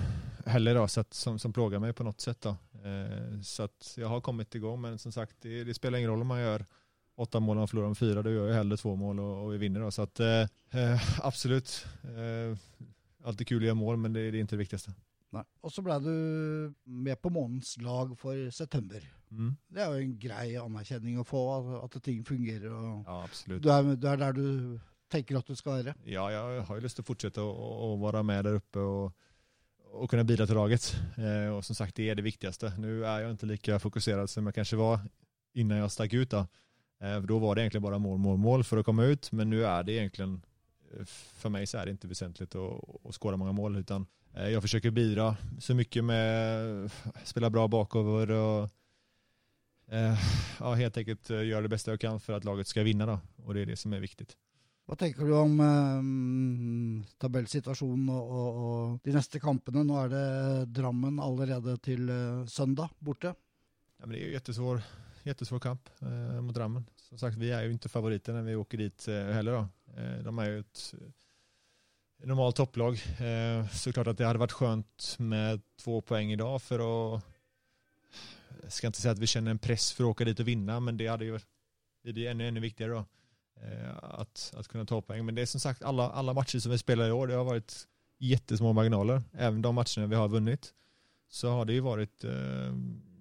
heller 0.47 0.75
då, 0.75 0.89
så 0.89 1.01
att, 1.01 1.15
som, 1.15 1.39
som 1.39 1.53
plågar 1.53 1.79
mig 1.79 1.93
på 1.93 2.05
något 2.05 2.21
sätt. 2.21 2.41
Då. 2.41 2.51
Eh, 2.85 3.41
så 3.43 3.63
att 3.63 3.95
jag 3.97 4.09
har 4.09 4.21
kommit 4.21 4.55
igång, 4.55 4.81
men 4.81 4.99
som 4.99 5.13
sagt, 5.13 5.37
det, 5.41 5.65
det 5.65 5.75
spelar 5.75 5.99
ingen 5.99 6.11
roll 6.11 6.21
om 6.21 6.27
man 6.27 6.41
gör 6.41 6.67
åtta 7.17 7.41
mål 7.41 7.59
och 7.59 7.71
förlorar 7.71 7.89
om 7.89 7.95
fyra. 7.95 8.23
Då 8.23 8.31
gör 8.31 8.49
jag 8.49 8.55
hellre 8.55 8.77
två 8.77 8.97
mål 8.97 9.21
och, 9.21 9.45
och 9.45 9.53
vi 9.53 9.59
vinner. 9.59 9.81
Då. 9.81 9.91
Så 9.91 10.03
att, 10.03 10.21
eh, 10.21 10.41
eh 10.71 11.27
absolut, 11.27 11.87
eh, 12.05 12.59
alltid 13.25 13.47
kul 13.47 13.59
att 13.59 13.65
göra 13.65 13.75
mål, 13.75 13.97
men 13.97 14.13
det, 14.13 14.31
det 14.31 14.39
är 14.39 14.41
inte 14.41 14.57
det 14.57 14.65
viktigaste. 14.65 14.95
Nei. 15.31 15.45
Og 15.63 15.71
så 15.71 15.83
ble 15.87 15.95
du 16.03 16.15
med 16.85 17.21
på 17.23 17.31
månedens 17.31 17.77
lag 17.79 18.17
for 18.19 18.51
september. 18.51 19.05
Mm. 19.31 19.55
Det 19.71 19.83
er 19.83 19.91
jo 19.91 20.05
en 20.05 20.15
grei 20.21 20.47
anerkjenning 20.59 21.19
å 21.23 21.27
få, 21.27 21.41
at, 21.81 21.97
ting 22.05 22.23
fungerer. 22.27 22.69
ja, 22.71 23.17
absolutt. 23.23 23.63
Du 23.63 23.71
er, 23.73 23.91
du 23.95 24.07
er, 24.11 24.21
der 24.21 24.37
du 24.37 24.47
tenker 25.11 25.39
at 25.39 25.49
du 25.49 25.59
skal 25.59 25.81
være? 25.81 25.95
Ja, 26.07 26.29
jeg 26.35 26.65
har 26.67 26.79
jo 26.79 26.85
lyst 26.85 26.99
til 26.99 27.07
å 27.07 27.11
fortsette 27.11 27.45
å, 27.45 27.71
å 27.87 27.91
være 28.03 28.25
med 28.27 28.45
der 28.47 28.61
oppe 28.61 28.85
og, 28.85 29.31
og 29.91 30.11
kunne 30.11 30.27
bidra 30.27 30.47
til 30.51 30.59
laget. 30.59 30.93
Eh, 31.19 31.49
og 31.55 31.63
som 31.67 31.79
sagt, 31.79 31.97
det 31.99 32.11
er 32.11 32.19
det 32.19 32.27
viktigste. 32.27 32.75
Nå 32.83 33.01
er 33.01 33.25
jeg 33.25 33.39
ikke 33.39 33.53
like 33.55 33.81
fokusert 33.87 34.33
som 34.33 34.51
jeg 34.51 34.59
kanskje 34.61 34.81
var 34.81 35.03
innan 35.59 35.83
jeg 35.85 35.95
stakk 35.95 36.15
ut. 36.19 36.31
Da. 36.37 36.45
Eh, 37.01 37.19
da 37.27 37.43
var 37.43 37.57
det 37.57 37.67
egentlig 37.67 37.85
bare 37.87 38.03
mål, 38.03 38.19
mål, 38.23 38.41
mål 38.43 38.67
for 38.67 38.83
å 38.83 38.87
komme 38.87 39.11
ut, 39.11 39.33
men 39.35 39.51
nå 39.51 39.63
er 39.65 39.87
det 39.87 39.99
egentlig 39.99 40.31
eh, 40.95 41.19
For 41.41 41.55
meg 41.55 41.71
så 41.71 41.81
er 41.81 41.87
det 41.87 41.99
ikke 41.99 42.15
vesentlig 42.15 42.51
å, 42.59 42.73
å 43.07 43.15
skåre 43.15 43.39
mange 43.39 43.55
mål. 43.57 43.83
utan 43.85 44.07
Eh, 44.35 44.49
jag 44.49 44.63
försöker 44.63 44.91
bidra 44.91 45.37
så 45.59 45.75
mycket 45.75 46.05
med 46.05 46.91
spela 47.25 47.51
bra 47.51 47.69
bakover 47.69 48.31
och 48.31 48.63
eh, 48.63 48.69
ja, 49.91 50.71
helt 50.79 51.01
enkelt 51.01 51.33
gjøre 51.35 51.65
det 51.67 51.73
beste 51.73 51.91
jeg 51.91 52.01
kan 52.03 52.21
for 52.23 52.37
at 52.37 52.47
laget 52.47 52.71
skal 52.71 52.87
vinne. 52.87 53.09
Da. 53.09 53.19
Og 53.43 53.57
det 53.57 53.65
er 53.65 53.73
det 53.73 53.81
som 53.81 53.95
er 53.97 54.05
viktig. 54.05 54.29
Hva 54.91 54.97
tenker 54.99 55.23
du 55.23 55.37
om 55.39 55.53
eh, 55.63 57.11
tabellsituasjonen 57.23 58.09
og, 58.11 58.31
og, 58.35 58.57
og, 58.59 58.97
de 59.07 59.13
neste 59.15 59.39
kampene? 59.39 59.85
Nå 59.87 59.99
er 60.01 60.11
det 60.11 60.25
Drammen 60.81 61.21
allerede 61.23 61.77
til 61.79 62.11
eh, 62.11 62.41
søndag 62.51 62.91
borte. 62.99 63.31
Ja, 63.31 64.09
men 64.09 64.17
det 64.17 64.19
er 64.19 64.25
jo 64.25 64.35
jättesvår, 64.35 64.81
jättesvår 65.29 65.63
kamp 65.63 65.93
eh, 66.03 66.41
mot 66.43 66.57
Drammen. 66.57 66.89
Som 67.07 67.23
sagt, 67.23 67.39
vi 67.39 67.53
er 67.55 67.69
jo 67.69 67.77
ikke 67.77 67.93
favoriter 67.93 68.35
når 68.35 68.49
vi 68.49 68.59
åker 68.59 68.83
dit 68.83 69.07
eh, 69.15 69.31
heller. 69.37 69.69
Eh, 69.95 70.17
de 70.27 70.35
er 70.35 70.51
jo 70.51 70.65
et 70.65 70.85
normalt 72.27 72.59
topplag. 72.59 72.99
Eh, 73.23 73.71
så 73.71 73.95
klart 73.95 74.11
at 74.11 74.19
det 74.19 74.27
hadde 74.27 74.43
vært 74.43 74.59
skjønt 74.59 75.13
med 75.23 75.63
to 75.79 76.01
poeng 76.03 76.35
i 76.35 76.41
dag 76.41 76.59
for 76.67 76.83
å 76.83 76.95
Jeg 78.63 78.73
skal 78.73 78.91
ikke 78.91 79.01
si 79.01 79.09
at 79.09 79.21
vi 79.21 79.31
kjenner 79.31 79.55
en 79.55 79.63
press 79.63 79.91
for 79.97 80.07
å 80.07 80.13
åka 80.15 80.27
dit 80.29 80.41
og 80.41 80.47
vinne, 80.47 80.81
men 80.81 80.99
det 81.01 81.09
hade 81.11 81.29
jo 81.29 81.39
det 82.05 82.27
är 82.27 82.31
ännu, 82.31 82.49
ännu 82.49 82.61
viktigere 82.61 82.93
då. 82.93 83.05
Eh, 83.63 83.97
att, 84.03 84.53
att 84.57 84.69
kunna 84.69 84.85
ta 84.85 85.03
poäng. 85.03 85.27
Men 85.27 85.35
det 85.35 85.43
är 85.43 85.47
som 85.47 85.61
sagt 85.61 85.83
alla, 85.83 86.11
alla 86.11 86.33
matcher 86.33 86.59
som 86.59 86.73
vi 86.73 86.79
spelar 86.79 87.09
i 87.09 87.13
år, 87.13 87.27
det 87.27 87.35
har 87.35 87.45
varit 87.45 87.87
jättesmå 88.19 88.73
marginaler. 88.73 89.23
Även 89.33 89.63
de 89.63 89.75
matcherna 89.75 90.07
vi 90.07 90.15
har 90.15 90.29
vunnit 90.29 90.75
så 91.29 91.51
har 91.51 91.65
det 91.65 91.73
ju 91.73 91.81
varit 91.81 92.25
eh, 92.25 92.75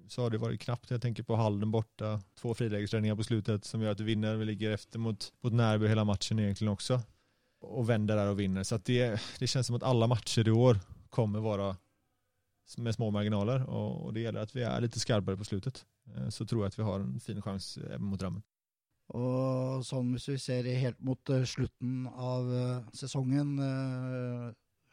så 0.08 0.21
har 0.21 0.30
det 0.30 0.38
varit 0.38 0.62
knappt. 0.62 0.91
Jag 0.91 1.02
tänker 1.02 1.23
på 1.23 1.36
Halden 1.36 1.71
borta, 1.71 2.21
två 2.39 2.54
frilägesräddningar 2.54 3.15
på 3.15 3.23
slutet 3.23 3.65
som 3.65 3.82
gör 3.82 3.91
att 3.91 3.99
vi 3.99 4.04
vinner. 4.04 4.36
Vi 4.36 4.45
ligger 4.45 4.71
efter 4.71 4.99
mot, 4.99 5.34
mot 5.41 5.54
Närby 5.54 5.88
hela 5.88 6.04
matchen 6.04 6.39
egentligen 6.39 6.73
också. 6.73 7.02
Och 7.62 7.89
vänder 7.89 8.15
där 8.15 8.28
och 8.28 8.39
vinner. 8.39 8.63
Så 8.63 8.75
att 8.75 8.86
det, 8.86 9.21
det 9.39 9.47
känns 9.47 9.67
som 9.67 9.75
att 9.75 9.84
alla 9.84 10.08
matcher 10.08 10.47
i 10.47 10.52
år 10.52 10.80
kommer 11.10 11.39
vara 11.39 11.78
med 12.77 12.95
små 12.95 13.12
marginaler 13.12 13.69
Og, 13.69 14.05
och 14.05 14.13
det 14.13 14.21
gjelder 14.21 14.41
at 14.41 14.55
vi 14.55 14.63
er 14.63 14.82
litt 14.82 14.97
skarpere 14.97 15.38
på 15.38 15.47
slutet. 15.47 15.86
Eh, 16.15 16.29
så 16.29 16.45
tror 16.45 16.63
jeg 16.63 16.73
at 16.73 16.79
vi 16.79 16.88
har 16.88 17.03
en 17.03 17.19
fin 17.19 17.41
chans 17.41 17.77
mot 17.99 18.19
Drammen. 18.19 18.43
Og 19.10 19.86
sånn 19.86 20.12
hvis 20.13 20.27
vi 20.29 20.38
ser 20.38 20.67
helt 20.69 20.99
mot 21.01 21.32
uh, 21.34 21.41
slutten 21.41 22.03
av 22.13 22.45
sesongen, 22.93 23.55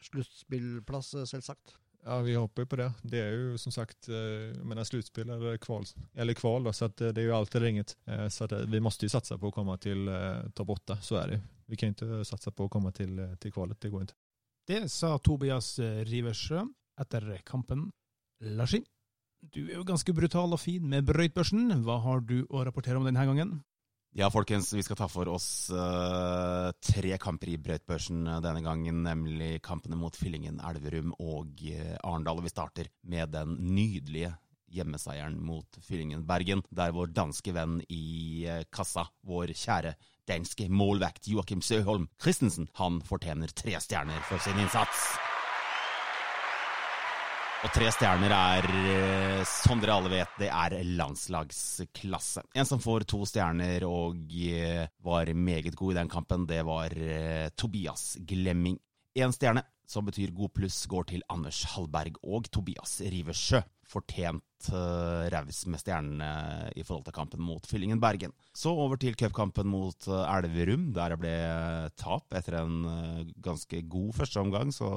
sluttspillplass 0.01 1.11
selvsagt. 1.29 1.75
Ja, 2.01 2.17
vi 2.25 2.33
håper 2.33 2.63
jo 2.63 2.69
på 2.71 2.79
det. 2.81 2.87
Det 3.03 3.21
er 3.21 3.35
jo 3.35 3.59
som 3.61 3.75
sagt 3.75 4.09
uh, 4.09 4.81
sluttspill 4.89 5.29
eller 5.35 5.59
kval, 5.61 5.85
eller 6.17 6.33
kval 6.33 6.65
da, 6.65 6.73
så 6.73 6.89
det 6.97 7.13
er 7.13 7.27
jo 7.27 7.35
alt 7.37 7.53
eller 7.59 7.69
inget. 7.75 7.93
så 8.33 8.49
vi 8.65 8.81
måtte 8.81 9.05
jo 9.05 9.13
satse 9.13 9.37
på 9.37 9.51
å 9.51 9.53
komme 9.53 9.77
til 9.77 10.09
topp 10.57 10.73
åtte, 10.79 10.97
så 10.97 11.21
er 11.21 11.35
det. 11.35 11.39
Vi 11.69 11.77
kan 11.77 11.93
ikke 11.93 12.25
satse 12.25 12.49
på 12.49 12.65
å 12.65 12.73
komme 12.73 12.89
til, 12.97 13.21
til 13.37 13.53
kvalet, 13.53 13.77
det 13.77 13.93
går 13.93 14.07
ikke. 14.07 14.17
Det 14.67 14.81
sa 14.89 15.13
Tobias 15.21 15.75
Riversjø 16.09 16.65
etter 17.01 17.29
kampen. 17.47 17.89
Larsin, 18.41 18.85
du 19.41 19.63
er 19.67 19.77
jo 19.79 19.87
ganske 19.87 20.13
brutal 20.17 20.53
og 20.53 20.61
fin 20.61 20.85
med 20.89 21.05
brøytbørsen. 21.07 21.71
Hva 21.85 21.99
har 22.03 22.23
du 22.25 22.41
å 22.49 22.63
rapportere 22.67 22.99
om 22.99 23.07
denne 23.07 23.25
gangen? 23.27 23.59
Ja, 24.17 24.31
folkens, 24.33 24.71
vi 24.73 24.81
skal 24.81 24.97
ta 24.97 25.05
for 25.11 25.29
oss 25.29 25.67
uh, 25.69 26.71
tre 26.81 27.17
kamper 27.21 27.51
i 27.53 27.59
brøytbørsen 27.61 28.23
denne 28.41 28.63
gangen, 28.65 29.03
nemlig 29.05 29.59
kampene 29.65 29.99
mot 29.99 30.15
Fyllingen, 30.17 30.57
Elverum 30.65 31.13
og 31.19 31.61
uh, 31.69 31.93
Arendal. 32.01 32.41
Og 32.41 32.47
vi 32.47 32.53
starter 32.53 32.89
med 33.05 33.35
den 33.35 33.53
nydelige 33.75 34.33
hjemmeseieren 34.73 35.37
mot 35.37 35.77
Fyllingen 35.85 36.25
Bergen, 36.27 36.65
der 36.73 36.95
vår 36.95 37.13
danske 37.13 37.53
venn 37.55 37.77
i 37.93 38.47
kassa, 38.73 39.05
vår 39.27 39.53
kjære 39.55 39.93
danske 40.27 40.67
målvekt 40.67 41.29
Joakim 41.31 41.61
Søholm 41.63 42.09
Christensen, 42.19 42.67
han 42.81 42.99
fortjener 43.05 43.53
tre 43.55 43.77
stjerner 43.79 44.19
for 44.27 44.43
sin 44.43 44.59
innsats. 44.59 45.07
Og 47.65 47.71
tre 47.73 47.87
stjerner 47.89 48.29
er, 48.29 48.65
eh, 48.69 49.39
som 49.49 49.79
dere 49.81 49.95
alle 49.97 50.11
vet, 50.11 50.33
det 50.37 50.49
er 50.53 50.75
landslagsklasse. 50.93 52.43
En 52.53 52.67
som 52.69 52.81
får 52.81 53.07
to 53.09 53.23
stjerner 53.25 53.81
og 53.87 54.19
eh, 54.29 54.83
var 55.01 55.31
meget 55.33 55.73
god 55.75 55.95
i 55.95 55.97
den 55.97 56.11
kampen, 56.11 56.45
det 56.45 56.59
var 56.67 56.93
eh, 56.93 57.49
Tobias 57.57 58.19
Glemming. 58.29 58.77
Én 59.17 59.33
stjerne, 59.33 59.63
som 59.89 60.05
betyr 60.05 60.35
god 60.37 60.53
pluss, 60.53 60.83
går 60.85 61.09
til 61.09 61.25
Anders 61.33 61.63
Hallberg 61.73 62.19
og 62.21 62.45
Tobias 62.53 62.99
Riversjø. 63.01 63.63
Fortjent 63.87 64.67
uh, 64.75 65.25
raus 65.31 65.61
med 65.71 65.79
stjernene 65.79 66.73
i 66.75 66.83
forhold 66.83 67.05
til 67.07 67.15
kampen 67.15 67.41
mot 67.41 67.63
Fyllingen 67.65 68.01
Bergen. 68.03 68.35
Så 68.51 68.69
over 68.75 68.99
til 68.99 69.15
cupkampen 69.17 69.65
mot 69.71 70.09
Elverum, 70.11 70.91
der 70.93 71.15
det 71.15 71.19
ble 71.23 71.37
tap 71.95 72.35
etter 72.35 72.59
en 72.59 73.31
ganske 73.39 73.79
god 73.87 74.11
førsteomgang. 74.19 74.75
Så 74.75 74.91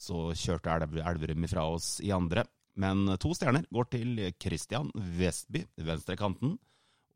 så 0.00 0.30
kjørte 0.32 0.78
Elverum 0.80 1.46
ifra 1.46 1.66
oss 1.68 1.98
i 2.04 2.12
andre. 2.14 2.46
Men 2.80 3.04
to 3.20 3.34
stjerner 3.36 3.66
går 3.68 3.90
til 3.92 4.18
Christian 4.40 4.90
Vestby, 4.94 5.66
venstrekanten. 5.76 6.56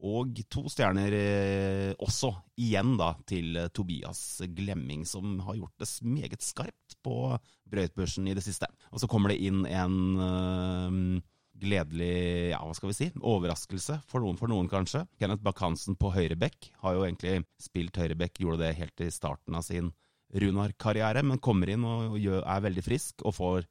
Og 0.05 0.41
to 0.53 0.67
stjerner 0.69 1.15
eh, 1.17 1.93
også 2.03 2.29
igjen 2.61 2.97
da 3.01 3.15
til 3.25 3.57
Tobias 3.73 4.43
Glemming, 4.53 5.07
som 5.09 5.39
har 5.47 5.57
gjort 5.57 5.81
det 5.81 5.89
meget 6.05 6.45
skarpt 6.45 6.99
på 7.05 7.39
brøytbørsen 7.71 8.29
i 8.29 8.35
det 8.37 8.45
siste. 8.45 8.69
Og 8.93 9.01
så 9.01 9.09
kommer 9.09 9.33
det 9.33 9.41
inn 9.47 9.63
en 9.65 9.97
øh, 10.21 11.23
gledelig, 11.61 12.51
ja 12.53 12.61
hva 12.61 12.75
skal 12.77 12.91
vi 12.91 12.99
si, 12.99 13.11
overraskelse 13.23 14.01
for 14.11 14.25
noen, 14.25 14.39
for 14.41 14.51
noen 14.51 14.69
kanskje. 14.71 15.05
Kenneth 15.21 15.45
Bakhansen 15.47 15.97
på 15.97 16.13
høyrebekk 16.15 16.73
har 16.83 16.99
jo 16.99 17.07
egentlig 17.07 17.45
spilt 17.63 17.97
høyrebekk, 18.01 18.43
gjorde 18.43 18.65
det 18.67 18.77
helt 18.81 19.07
i 19.07 19.13
starten 19.15 19.57
av 19.57 19.65
sin 19.67 19.93
Runar-karriere, 20.35 21.23
men 21.23 21.43
kommer 21.43 21.71
inn 21.71 21.85
og 21.87 22.19
er 22.19 22.65
veldig 22.65 22.85
frisk, 22.85 23.23
og 23.25 23.37
får 23.37 23.69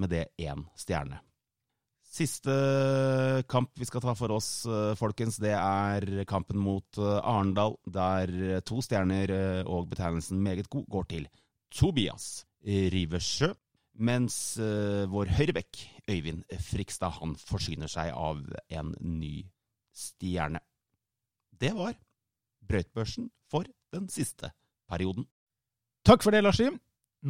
med 0.00 0.10
det 0.12 0.24
én 0.40 0.64
stjerne. 0.78 1.20
Siste 2.12 2.52
kamp 3.48 3.70
vi 3.80 3.86
skal 3.88 4.02
ta 4.04 4.12
for 4.12 4.34
oss, 4.34 4.66
eh, 4.68 4.92
folkens, 5.00 5.38
det 5.40 5.54
er 5.56 6.26
kampen 6.28 6.58
mot 6.60 6.98
eh, 7.00 7.20
Arendal, 7.24 7.78
der 7.88 8.60
to 8.68 8.82
stjerner 8.84 9.32
eh, 9.32 9.62
og 9.64 9.88
betegnelsen 9.88 10.42
meget 10.44 10.68
god 10.68 10.84
går 10.92 11.08
til 11.08 11.28
Tobias 11.72 12.44
Riversjø, 12.62 13.48
mens 14.04 14.36
vår 15.10 15.32
høyrebekk, 15.34 15.80
Øyvind 16.08 16.44
Frikstad, 16.62 17.16
han 17.16 17.32
forsyner 17.40 17.90
seg 17.90 18.12
av 18.14 18.44
en 18.70 18.92
ny 19.00 19.42
stjerne. 19.96 20.60
Det 21.50 21.72
var 21.74 21.96
brøytbørsen 22.68 23.32
for 23.50 23.66
den 23.92 24.06
siste 24.12 24.52
perioden. 24.88 25.26
Takk 26.02 26.24
for 26.24 26.34
det, 26.34 26.40
Larsi. 26.42 26.66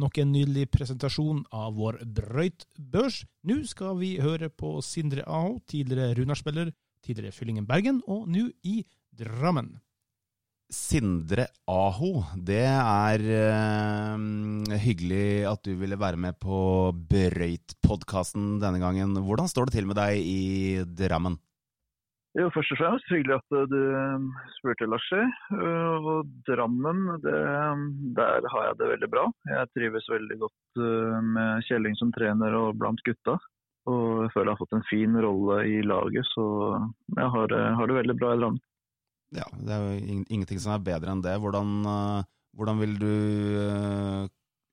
Nok 0.01 0.15
en 0.17 0.31
nydelig 0.33 0.65
presentasjon 0.73 1.43
av 1.53 1.75
vår 1.77 1.99
brøytbørs. 2.17 3.19
Nå 3.45 3.59
skal 3.69 3.99
vi 3.99 4.15
høre 4.17 4.49
på 4.49 4.79
Sindre 4.81 5.21
Aho, 5.29 5.59
tidligere 5.69 6.15
Runar-spiller, 6.17 6.71
tidligere 7.05 7.35
Fyllingen 7.35 7.67
Bergen, 7.69 8.01
og 8.09 8.25
nå 8.33 8.47
i 8.65 8.79
Drammen. 9.13 9.75
Sindre 10.73 11.45
Aho, 11.69 12.23
det 12.33 12.63
er 12.65 13.27
øh, 13.37 14.73
hyggelig 14.81 15.45
at 15.51 15.61
du 15.69 15.75
ville 15.77 15.99
være 16.01 16.17
med 16.17 16.41
på 16.41 16.89
Brøyt-podkasten 17.13 18.57
denne 18.63 18.81
gangen. 18.81 19.13
Hvordan 19.21 19.51
står 19.51 19.69
det 19.69 19.77
til 19.77 19.91
med 19.91 20.01
deg 20.01 20.17
i 20.17 20.81
Drammen? 20.97 21.37
Jo, 22.33 22.47
først 22.49 22.73
og 22.73 22.79
fremst 22.79 23.09
hyggelig 23.13 23.35
at 23.37 23.53
eh, 23.53 23.65
du 23.69 23.79
eh, 23.93 24.45
spurte, 24.55 24.87
Larsi. 24.89 25.21
Eh, 25.53 26.07
og 26.13 26.31
Drammen, 26.47 27.05
det, 27.21 27.41
der 28.17 28.47
har 28.49 28.65
jeg 28.67 28.79
det 28.79 28.89
veldig 28.95 29.09
bra. 29.13 29.27
Jeg 29.51 29.69
trives 29.77 30.09
veldig 30.09 30.39
godt 30.41 30.81
med 31.29 31.67
Kjelling 31.67 31.97
som 31.99 32.09
trener 32.15 32.57
og 32.57 32.79
blant 32.81 33.05
gutta. 33.05 33.37
Og 33.85 34.23
jeg 34.23 34.33
føler 34.33 34.49
jeg 34.49 34.55
har 34.55 34.61
fått 34.63 34.75
en 34.79 34.89
fin 34.89 35.21
rolle 35.21 35.59
i 35.69 35.79
laget, 35.85 36.25
så 36.31 36.45
jeg 37.17 37.31
har, 37.35 37.57
har 37.77 37.89
det 37.89 37.97
veldig 37.99 38.17
bra 38.17 38.33
i 38.33 38.41
Drammen. 38.41 38.61
Ja, 39.33 39.45
det 39.53 39.73
er 39.75 39.83
jo 39.83 40.21
ingenting 40.23 40.61
som 40.61 40.73
er 40.73 40.85
bedre 40.85 41.13
enn 41.13 41.21
det. 41.25 41.35
Hvordan, 41.41 41.73
hvordan 42.57 42.81
vil 42.81 42.93
du 43.01 43.13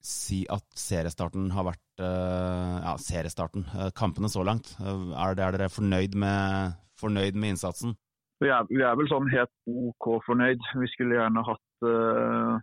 si 0.00 0.46
at 0.52 0.64
seriestarten 0.78 1.50
har 1.52 1.66
vært 1.72 2.00
Ja, 2.00 2.94
seriestarten, 3.02 3.66
kampene 3.98 4.30
så 4.32 4.44
langt. 4.46 4.72
Er, 4.80 5.34
dere 5.36 5.68
fornøyd 5.72 6.14
med 6.16 6.78
fornøyd 7.00 7.38
med 7.38 7.56
innsatsen? 7.56 7.96
Vi 8.40 8.48
er, 8.48 8.64
vi 8.70 8.80
er, 8.80 8.96
vel 8.96 9.08
sånn 9.10 9.28
helt 9.32 9.52
OK 9.68 10.06
fornøyd. 10.24 10.62
Vi 10.80 10.88
skulle 10.94 11.18
gjerne 11.18 11.44
hatt 11.44 11.84
uh, 11.84 12.54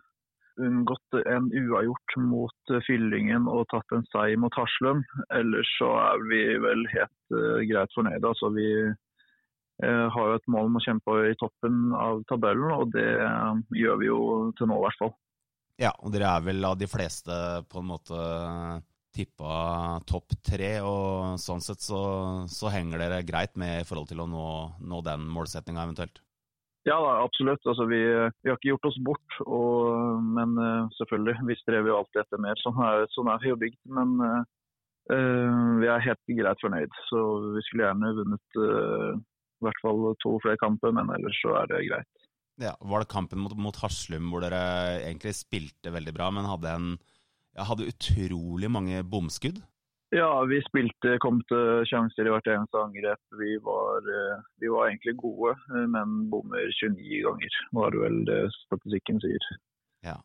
unngått 0.58 1.17
en 1.21 1.52
uavgjort 1.54 2.15
mot 2.26 2.73
uh, 2.73 2.80
Fyllingen 2.88 3.45
og 3.52 3.67
tatt 3.73 3.93
en 3.93 4.08
seier 4.10 4.41
mot 4.41 4.58
Haslum. 4.58 5.04
Ellers 5.38 5.69
så 5.78 5.91
er 6.02 6.26
vi 6.32 6.41
vel 6.63 6.82
helt 6.95 7.36
uh, 7.36 7.62
greit 7.69 7.93
fornøyde. 7.97 8.26
Altså, 8.26 8.54
vi 8.58 8.71
har 9.78 10.32
jo 10.32 10.34
et 10.39 10.47
mål 10.50 10.71
om 10.71 10.78
å 10.80 10.82
kjempe 10.82 11.15
i 11.30 11.36
toppen 11.38 11.91
av 11.93 12.23
tabellen, 12.26 12.71
og 12.73 12.95
det 12.95 13.12
gjør 13.78 14.00
vi 14.02 14.08
jo 14.08 14.21
til 14.58 14.71
nå 14.71 14.80
i 14.80 14.84
hvert 14.88 14.97
fall. 14.97 15.12
Ja, 15.78 15.91
og 16.02 16.15
dere 16.15 16.32
er 16.34 16.47
vel 16.47 16.65
av 16.65 16.80
de 16.82 16.88
fleste 16.89 17.36
på 17.69 17.84
en 17.84 17.91
måte 17.91 18.17
tippa 19.15 20.00
topp 20.10 20.36
tre, 20.46 20.78
og 20.86 21.38
sånn 21.41 21.63
sett 21.63 21.84
så, 21.84 22.02
så, 22.52 22.70
henger 22.74 23.02
dere 23.02 23.24
greit 23.28 23.56
med 23.60 23.82
i 23.82 23.88
forhold 23.88 24.10
til 24.12 24.22
å 24.24 24.28
nå, 24.30 24.48
nå 24.82 25.02
den 25.06 25.28
målsettinga 25.32 25.86
eventuelt? 25.88 26.22
Ja, 26.88 26.98
da, 27.04 27.15
absolutt. 27.26 27.63
Altså, 27.67 27.88
vi, 27.89 28.00
vi, 28.06 28.50
har 28.50 28.56
ikke 28.56 28.72
gjort 28.72 28.86
oss 28.88 29.00
bort, 29.04 29.39
og, 29.43 30.22
men 30.24 30.54
uh, 30.56 30.86
selvfølgelig, 31.00 31.41
vi 31.50 31.58
strever 31.60 31.91
jo 31.91 31.98
alltid 31.98 32.22
etter 32.24 32.43
mer. 32.46 32.62
Sånn 32.63 32.78
er, 32.80 33.04
sånn 33.12 33.32
er 33.34 33.41
vi 33.43 33.52
jo 33.52 33.58
bygd. 33.60 33.82
Men 33.98 34.13
uh, 34.24 35.82
vi 35.82 35.89
er 35.91 36.06
helt 36.06 36.38
greit 36.39 36.63
fornøyd. 36.63 36.96
Så 37.10 37.24
vi 37.58 37.65
skulle 37.67 37.89
gjerne 37.89 38.13
vunnet 38.22 38.62
uh, 38.62 39.12
i 39.17 39.67
hvert 39.67 39.84
fall 39.84 40.08
to 40.24 40.38
flere 40.46 40.62
kamper, 40.62 40.96
men 40.96 41.12
ellers 41.17 41.41
så 41.43 41.58
er 41.60 41.70
det 41.74 41.84
greit. 41.89 42.28
Ja, 42.62 42.74
Var 42.80 43.04
det 43.04 43.12
kampen 43.12 43.43
mot, 43.43 43.54
mot 43.60 43.78
Haslum 43.84 44.32
hvor 44.32 44.41
dere 44.41 44.62
egentlig 45.04 45.36
spilte 45.38 45.93
veldig 45.93 46.13
bra, 46.15 46.32
men 46.34 46.48
hadde, 46.50 46.74
en, 46.74 46.88
ja, 47.58 47.65
hadde 47.65 47.89
utrolig 47.89 48.70
mange 48.72 49.02
bomskudd? 49.04 49.60
Ja, 50.15 50.30
vi 50.48 50.62
spilte, 50.63 51.17
kom 51.20 51.41
til 51.50 51.84
sjanser 51.89 52.30
i 52.30 52.32
hvert 52.32 52.48
eneste 52.48 52.80
angrep. 52.80 53.20
Vi 53.36 53.58
var, 53.60 54.06
eh, 54.08 54.46
vi 54.62 54.70
var 54.72 54.88
egentlig 54.88 55.17
gode, 55.20 55.58
eh, 55.76 55.88
men 55.91 56.30
bommer 56.32 56.70
29 56.80 57.24
ganger, 57.26 57.58
var 57.76 57.91
det 57.91 58.00
vel 58.06 58.20
det 58.30 58.39
statistikken 58.62 59.20
sier. 59.20 59.48
Ja. 60.08 60.15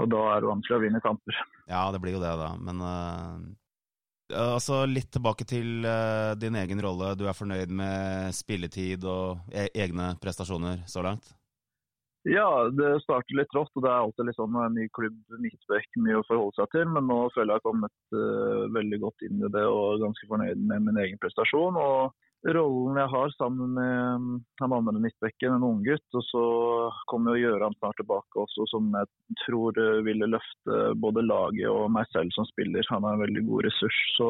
Og 0.00 0.08
da 0.08 0.22
er 0.32 0.40
det 0.40 0.48
vanskelig 0.48 0.78
å 0.78 0.84
vinne 0.86 1.04
kamper. 1.04 1.36
Ja, 1.68 1.90
det 1.92 2.00
blir 2.00 2.16
jo 2.16 2.22
det, 2.22 2.32
da. 2.40 2.52
Men 2.56 2.80
uh, 2.80 4.44
altså 4.54 4.84
litt 4.86 5.10
tilbake 5.12 5.44
til 5.44 5.84
uh, 5.84 6.32
din 6.38 6.56
egen 6.56 6.80
rolle. 6.80 7.12
Du 7.18 7.26
er 7.26 7.36
fornøyd 7.36 7.68
med 7.68 8.32
spilletid 8.32 9.04
og 9.04 9.42
e 9.52 9.66
egne 9.74 10.14
prestasjoner 10.22 10.86
så 10.88 11.02
langt? 11.04 11.34
Ja, 12.28 12.68
det 12.74 12.98
starter 13.04 13.38
litt 13.38 13.54
rått. 13.56 13.72
og 13.76 13.84
Det 13.84 13.90
er 13.90 14.04
alltid 14.04 14.28
litt 14.28 14.38
sånn 14.38 14.56
en 14.60 14.76
ny 14.76 14.86
klubb, 14.96 15.18
midtbekk, 15.40 15.98
mye 16.04 16.20
å 16.20 16.26
forholde 16.28 16.58
seg 16.58 16.70
til. 16.74 16.88
Men 16.94 17.08
nå 17.08 17.18
føler 17.34 17.52
jeg 17.52 17.58
jeg 17.58 17.62
har 17.62 17.66
kommet 17.66 18.16
uh, 18.16 18.64
veldig 18.74 18.98
godt 19.04 19.26
inn 19.26 19.42
i 19.42 19.52
det 19.54 19.66
og 19.66 19.84
er 19.94 20.02
ganske 20.06 20.30
fornøyd 20.30 20.64
med 20.70 20.88
min 20.88 21.00
egen 21.04 21.20
prestasjon. 21.22 21.78
og 21.80 22.26
Rollen 22.46 23.00
jeg 23.00 23.10
har 23.10 23.32
sammen 23.34 23.72
med 23.74 24.26
han 24.60 24.74
andre 24.76 25.00
midtbekken, 25.02 25.56
en 25.56 25.66
unggutt. 25.66 26.06
Og 26.14 26.26
så 26.28 26.44
kommer 27.10 27.34
jo 27.34 27.48
Gjøran 27.48 27.76
snart 27.78 27.98
tilbake 27.98 28.42
også, 28.44 28.68
som 28.70 28.92
jeg 28.94 29.38
tror 29.46 29.80
ville 30.06 30.30
løfte 30.30 30.82
både 31.02 31.24
laget 31.26 31.70
og 31.72 31.88
meg 31.96 32.06
selv 32.12 32.34
som 32.36 32.46
spiller. 32.50 32.86
Han 32.92 33.08
er 33.08 33.16
en 33.16 33.24
veldig 33.24 33.46
god 33.48 33.66
ressurs, 33.66 34.02
så 34.18 34.28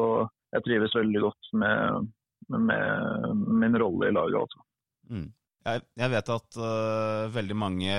jeg 0.55 0.65
trives 0.65 0.95
veldig 0.97 1.25
godt 1.27 1.51
med, 1.61 2.09
med 2.55 3.45
min 3.61 3.77
rolle 3.83 4.09
i 4.09 4.15
laget. 4.15 4.47
altså. 4.47 4.65
Mm. 5.09 5.29
Jeg, 5.67 5.83
jeg, 5.99 6.11
vet 6.13 6.31
at 6.31 6.57
uh, 6.61 7.27
veldig 7.35 7.57
mange, 7.57 7.95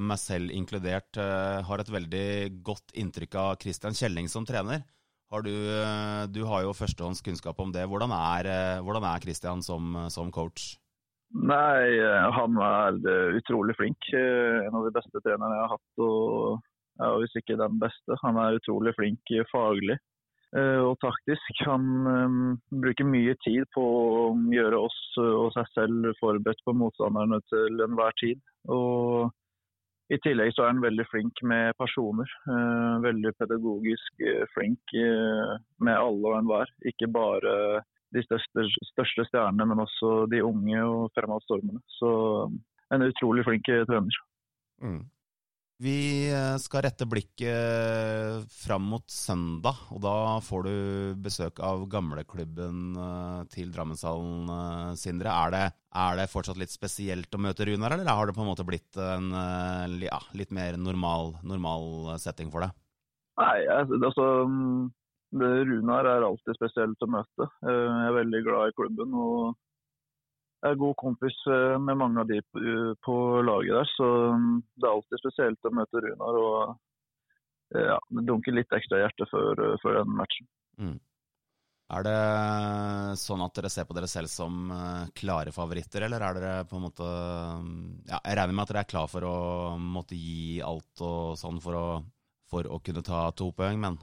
meg 0.00 0.20
selv 0.22 0.54
inkludert, 0.54 1.18
uh, 1.18 1.60
har 1.66 1.82
et 1.82 1.90
veldig 1.90 2.26
godt 2.66 2.94
inntrykk 3.00 3.36
av 3.42 3.56
Christian 3.62 3.96
Kjelling 3.96 4.30
som 4.30 4.46
trener. 4.46 4.84
Har 5.30 5.42
du, 5.46 5.50
uh, 5.50 6.26
du, 6.30 6.44
har 6.46 6.64
jo 6.66 6.76
førstehånds 6.76 7.24
kunnskap 7.26 7.58
om 7.62 7.74
det. 7.74 7.86
Hvordan 7.90 8.14
er, 8.14 8.50
hvordan 8.86 9.06
er 9.10 9.24
Christian 9.24 9.64
som, 9.66 9.98
som, 10.14 10.30
coach? 10.34 10.76
Nei, 11.30 11.98
Han 12.34 12.56
er 12.58 12.96
utrolig 13.38 13.76
flink. 13.78 14.08
En 14.14 14.74
av 14.74 14.86
de 14.86 14.94
beste 14.94 15.22
trenerne 15.22 15.58
jeg 15.58 15.66
har 15.66 15.74
hatt. 15.76 16.02
og 16.02 16.56
ja, 16.98 17.10
Hvis 17.22 17.36
ikke 17.38 17.58
den 17.60 17.78
beste. 17.82 18.18
Han 18.24 18.38
er 18.42 18.58
utrolig 18.58 18.96
flink 18.98 19.30
faglig. 19.52 20.00
Eh, 20.56 20.80
og 20.82 20.96
taktisk. 21.02 21.62
Han 21.68 21.84
um, 22.06 22.38
bruker 22.82 23.06
mye 23.06 23.36
tid 23.44 23.68
på 23.74 23.82
å 23.82 24.24
gjøre 24.50 24.80
oss 24.88 24.98
og 25.22 25.52
seg 25.54 25.68
selv 25.74 26.08
forberedt 26.18 26.64
på 26.66 26.74
motstanderne 26.74 27.38
til 27.52 27.84
enhver 27.86 28.16
tid. 28.18 28.40
Og 28.74 29.30
i 30.10 30.18
tillegg 30.24 30.50
så 30.56 30.64
er 30.64 30.72
han 30.72 30.82
veldig 30.82 31.06
flink 31.06 31.38
med 31.46 31.76
personer. 31.78 32.32
Uh, 32.48 32.98
veldig 33.04 33.34
pedagogisk 33.38 34.26
flink 34.56 34.96
med 34.98 35.94
alle 35.94 36.32
og 36.32 36.40
enhver. 36.40 36.74
Ikke 36.90 37.10
bare 37.14 37.54
de 38.10 38.24
største, 38.26 38.66
største, 38.90 39.28
stjernene, 39.28 39.68
men 39.70 39.84
også 39.84 40.24
de 40.32 40.42
unge 40.42 40.82
og 40.82 41.12
fremadstormende. 41.14 41.78
Så 42.00 42.10
en 42.90 43.06
utrolig 43.06 43.46
flink 43.46 43.70
trener. 43.70 44.18
Mm. 44.82 45.04
Vi 45.80 46.28
eh, 46.28 46.56
skal 46.60 46.82
rette 46.84 47.06
blikket 47.08 47.48
eh, 47.48 48.42
fram 48.52 48.90
mot 48.92 49.06
søndag, 49.08 49.78
og 49.88 50.02
da 50.04 50.12
får 50.44 50.66
du 50.66 50.74
besøk 51.24 51.62
av 51.64 51.86
gamleklubben 51.88 52.98
eh, 53.00 53.38
til 53.54 53.70
Drammenshallen, 53.72 54.50
Sindre. 55.00 55.32
Er 55.32 55.54
det, 55.54 55.62
er 56.02 56.20
det, 56.20 56.28
fortsatt 56.28 56.60
litt 56.60 56.74
spesielt 56.74 57.32
å 57.32 57.40
møte 57.40 57.64
Runar, 57.64 57.96
eller 57.96 58.12
har 58.12 58.28
det 58.28 58.36
på 58.36 58.44
en 58.44 58.50
måte 58.50 58.66
blitt 58.68 59.00
en 59.00 59.32
ja, 60.04 60.20
litt 60.36 60.52
mer 60.52 60.76
normal, 60.76 61.38
normal, 61.48 62.12
setting 62.20 62.52
for 62.52 62.66
deg? 62.66 62.76
Nei, 63.40 63.56
altså 63.72 64.28
Runar 65.32 66.10
er 66.12 66.28
alltid 66.28 66.60
spesielt 66.60 67.08
å 67.08 67.08
møte. 67.08 67.48
Jeg 67.64 68.04
er 68.04 68.18
veldig 68.20 68.44
glad 68.50 68.68
i 68.68 68.76
klubben. 68.76 69.16
og 69.16 69.56
jeg 70.60 70.74
er 70.74 70.80
god 70.80 70.96
kompis 71.00 71.36
eh, 71.48 71.76
med 71.80 71.98
mange 72.00 72.20
av 72.20 72.28
de 72.28 72.40
på 73.04 73.16
laget 73.46 73.78
der, 73.78 73.92
så 73.96 74.08
mm, 74.36 74.56
det 74.76 74.86
er 74.86 74.94
alltid 74.94 75.22
spesielt 75.22 75.68
å 75.68 75.76
møte 75.76 76.02
Runar. 76.04 76.40
og 76.40 77.76
eh, 77.76 77.86
ja, 77.86 78.00
dunker 78.28 78.56
litt 78.56 78.76
ekstra 78.76 79.00
hjertet 79.00 79.30
før, 79.32 79.62
eh, 79.64 79.78
før 79.80 80.02
den 80.02 80.18
matchen. 80.18 80.50
Mm. 80.80 80.98
Er 81.90 82.04
det 82.06 82.18
sånn 83.18 83.40
at 83.42 83.56
dere 83.56 83.70
ser 83.72 83.88
på 83.88 83.96
dere 83.96 84.06
selv 84.06 84.30
som 84.30 84.68
klare 85.16 85.50
favoritter, 85.50 86.04
eller 86.06 86.22
er 86.22 86.36
dere 86.36 86.68
på 86.70 86.78
en 86.78 86.84
måte 86.84 87.08
mm, 87.08 87.80
ja, 88.12 88.20
Jeg 88.20 88.36
regner 88.38 88.54
med 88.54 88.62
at 88.62 88.70
dere 88.70 88.84
er 88.84 88.92
klar 88.92 89.08
for 89.10 89.26
å 89.26 89.38
måtte 89.80 90.18
gi 90.20 90.60
alt 90.62 91.02
og 91.02 91.40
sånn 91.40 91.58
for 91.64 91.80
å, 91.80 91.86
for 92.52 92.68
å 92.68 92.78
kunne 92.84 93.02
ta 93.06 93.24
to 93.34 93.48
poeng, 93.56 93.80
men? 93.80 93.98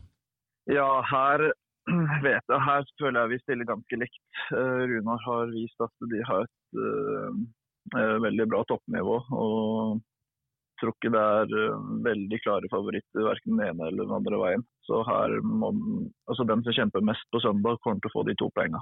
Ja, 0.68 0.90
her 1.06 1.46
vet 2.26 2.44
jeg, 2.52 2.66
her 2.68 2.90
føler 3.00 3.22
jeg 3.22 3.34
vi 3.34 3.40
stiller 3.44 3.70
ganske 3.70 4.02
likt. 4.04 4.26
Uh, 4.52 4.84
Runar 4.92 5.24
har 5.24 5.56
vist 5.56 5.88
at 5.88 6.10
de 6.12 6.22
har 6.28 6.46
et 6.46 6.82
uh, 6.84 8.22
veldig 8.28 8.48
bra 8.52 8.64
toppnivå. 8.68 9.22
og 9.32 10.06
tror 10.78 10.94
ikke 10.94 11.12
det 11.14 11.22
er 11.22 11.78
veldig 12.06 12.40
klare 12.44 12.70
favoritter 12.72 13.26
verken 13.26 13.58
den 13.58 13.66
ene 13.66 13.90
eller 13.90 14.06
den 14.06 14.18
andre 14.20 14.42
veien. 14.42 14.66
Så 14.86 15.02
her 15.08 15.38
må 15.42 15.72
altså 16.30 16.46
den 16.48 16.64
som 16.66 16.76
kjemper 16.76 17.06
mest 17.06 17.26
på 17.34 17.42
søndag, 17.44 17.80
kommer 17.84 18.04
til 18.04 18.12
å 18.12 18.16
få 18.16 18.26
de 18.28 18.38
to 18.40 18.50
poengene. 18.56 18.82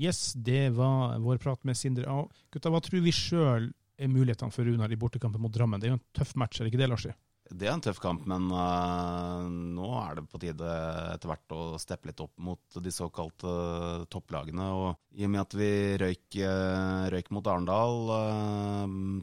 Yes, 0.00 0.32
det 0.36 0.70
var 0.76 1.18
vår 1.20 1.40
prat 1.42 1.64
med 1.68 1.76
Sinder. 1.76 2.06
Gutta, 2.52 2.72
hva 2.72 2.80
tror 2.84 3.02
vi 3.04 3.14
sjøl 3.14 3.70
er 4.00 4.12
mulighetene 4.12 4.54
for 4.54 4.68
Runar 4.68 4.92
i 4.92 5.00
bortekampen 5.00 5.42
mot 5.42 5.52
Drammen? 5.52 5.80
Det 5.80 5.90
er 5.90 5.94
jo 5.94 5.98
en 5.98 6.06
tøff 6.16 6.36
match, 6.40 6.60
er 6.60 6.66
det 6.66 6.72
ikke 6.72 6.82
det, 6.84 6.92
Larsi? 6.92 7.16
Det 7.50 7.66
er 7.66 7.72
en 7.74 7.82
tøff 7.82 7.98
kamp, 7.98 8.22
men 8.30 8.44
uh, 8.54 9.42
nå 9.50 9.88
er 10.04 10.20
det 10.20 10.22
på 10.30 10.38
tide 10.38 10.70
etter 11.10 11.30
hvert 11.32 11.54
å 11.56 11.78
steppe 11.82 12.06
litt 12.06 12.20
opp 12.22 12.36
mot 12.38 12.76
de 12.78 12.92
såkalte 12.94 13.50
uh, 13.50 14.04
topplagene. 14.12 14.66
Og 14.70 15.18
i 15.18 15.26
og 15.26 15.32
med 15.32 15.40
at 15.42 15.56
vi 15.58 15.70
røyk, 15.98 16.36
uh, 16.46 17.08
røyk 17.10 17.32
mot 17.34 17.48
Arendal 17.50 18.12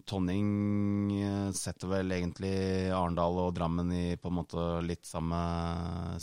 Tonning 0.07 0.49
setter 1.55 1.91
vel 1.91 2.11
egentlig 2.17 2.51
Arendal 2.91 3.39
og 3.45 3.53
Drammen 3.55 3.93
i 3.95 4.05
på 4.19 4.27
en 4.27 4.37
måte 4.41 4.65
litt 4.83 5.07
samme, 5.07 5.39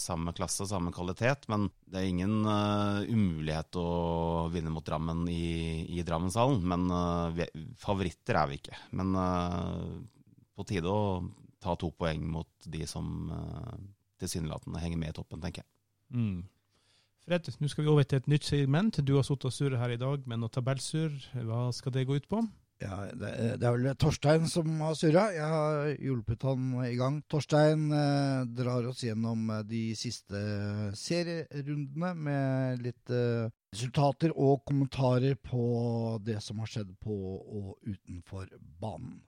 samme 0.00 0.34
klasse, 0.36 0.68
samme 0.68 0.92
kvalitet. 0.94 1.48
Men 1.52 1.70
det 1.88 2.02
er 2.02 2.10
ingen 2.10 2.44
umulighet 3.08 3.78
å 3.80 3.88
vinne 4.52 4.72
mot 4.74 4.84
Drammen 4.84 5.24
i, 5.32 5.86
i 5.88 6.04
Drammenshallen. 6.04 6.60
Men 6.68 6.84
vi, 7.36 7.48
favoritter 7.80 8.42
er 8.42 8.52
vi 8.52 8.60
ikke. 8.60 8.76
Men 9.00 9.16
på 10.54 10.68
tide 10.68 10.92
å 10.92 11.24
ta 11.64 11.77
to 11.81 11.90
poeng 11.96 12.24
mot 12.37 12.68
de 12.70 12.85
som 12.88 13.31
uh, 13.33 13.79
tilsynelatende 14.22 14.83
henger 14.83 15.00
med 15.00 15.14
i 15.14 15.16
toppen, 15.16 15.40
tenker 15.42 15.64
jeg. 15.64 15.70
Mm. 16.14 16.42
Fred, 17.24 17.48
nå 17.57 17.70
skal 17.72 17.87
vi 17.87 17.90
over 17.90 18.05
til 18.05 18.20
et 18.20 18.29
nytt 18.29 18.44
segment. 18.44 19.00
Du 19.00 19.14
har 19.16 19.24
sittet 19.24 19.48
og 19.48 19.57
surret 19.57 19.81
her 19.81 19.94
i 19.94 20.00
dag 20.00 20.27
med 20.29 20.42
noe 20.42 20.53
tabellsurr. 20.53 21.14
Hva 21.48 21.70
skal 21.72 21.94
det 21.96 22.05
gå 22.09 22.20
ut 22.20 22.29
på? 22.29 22.42
Ja, 22.83 22.96
det, 23.16 23.31
det 23.62 23.66
er 23.68 23.77
vel 23.77 23.96
Torstein 23.96 24.48
som 24.50 24.72
har 24.83 24.96
surra. 24.98 25.29
Jeg 25.33 25.46
har 25.48 25.92
hjulpet 25.94 26.44
han 26.44 26.72
i 26.85 26.96
gang. 26.98 27.20
Torstein 27.31 27.87
eh, 27.94 28.40
drar 28.50 28.88
oss 28.90 29.05
gjennom 29.07 29.46
eh, 29.55 29.62
de 29.68 29.83
siste 29.96 30.40
serierundene 30.98 32.11
med 32.27 32.83
litt 32.85 33.14
eh, 33.14 33.46
resultater 33.72 34.35
og 34.35 34.64
kommentarer 34.68 35.38
på 35.38 35.64
det 36.27 36.40
som 36.44 36.61
har 36.61 36.72
skjedd 36.74 36.92
på 37.00 37.14
og 37.14 37.79
utenfor 37.87 38.50
banen. 38.83 39.22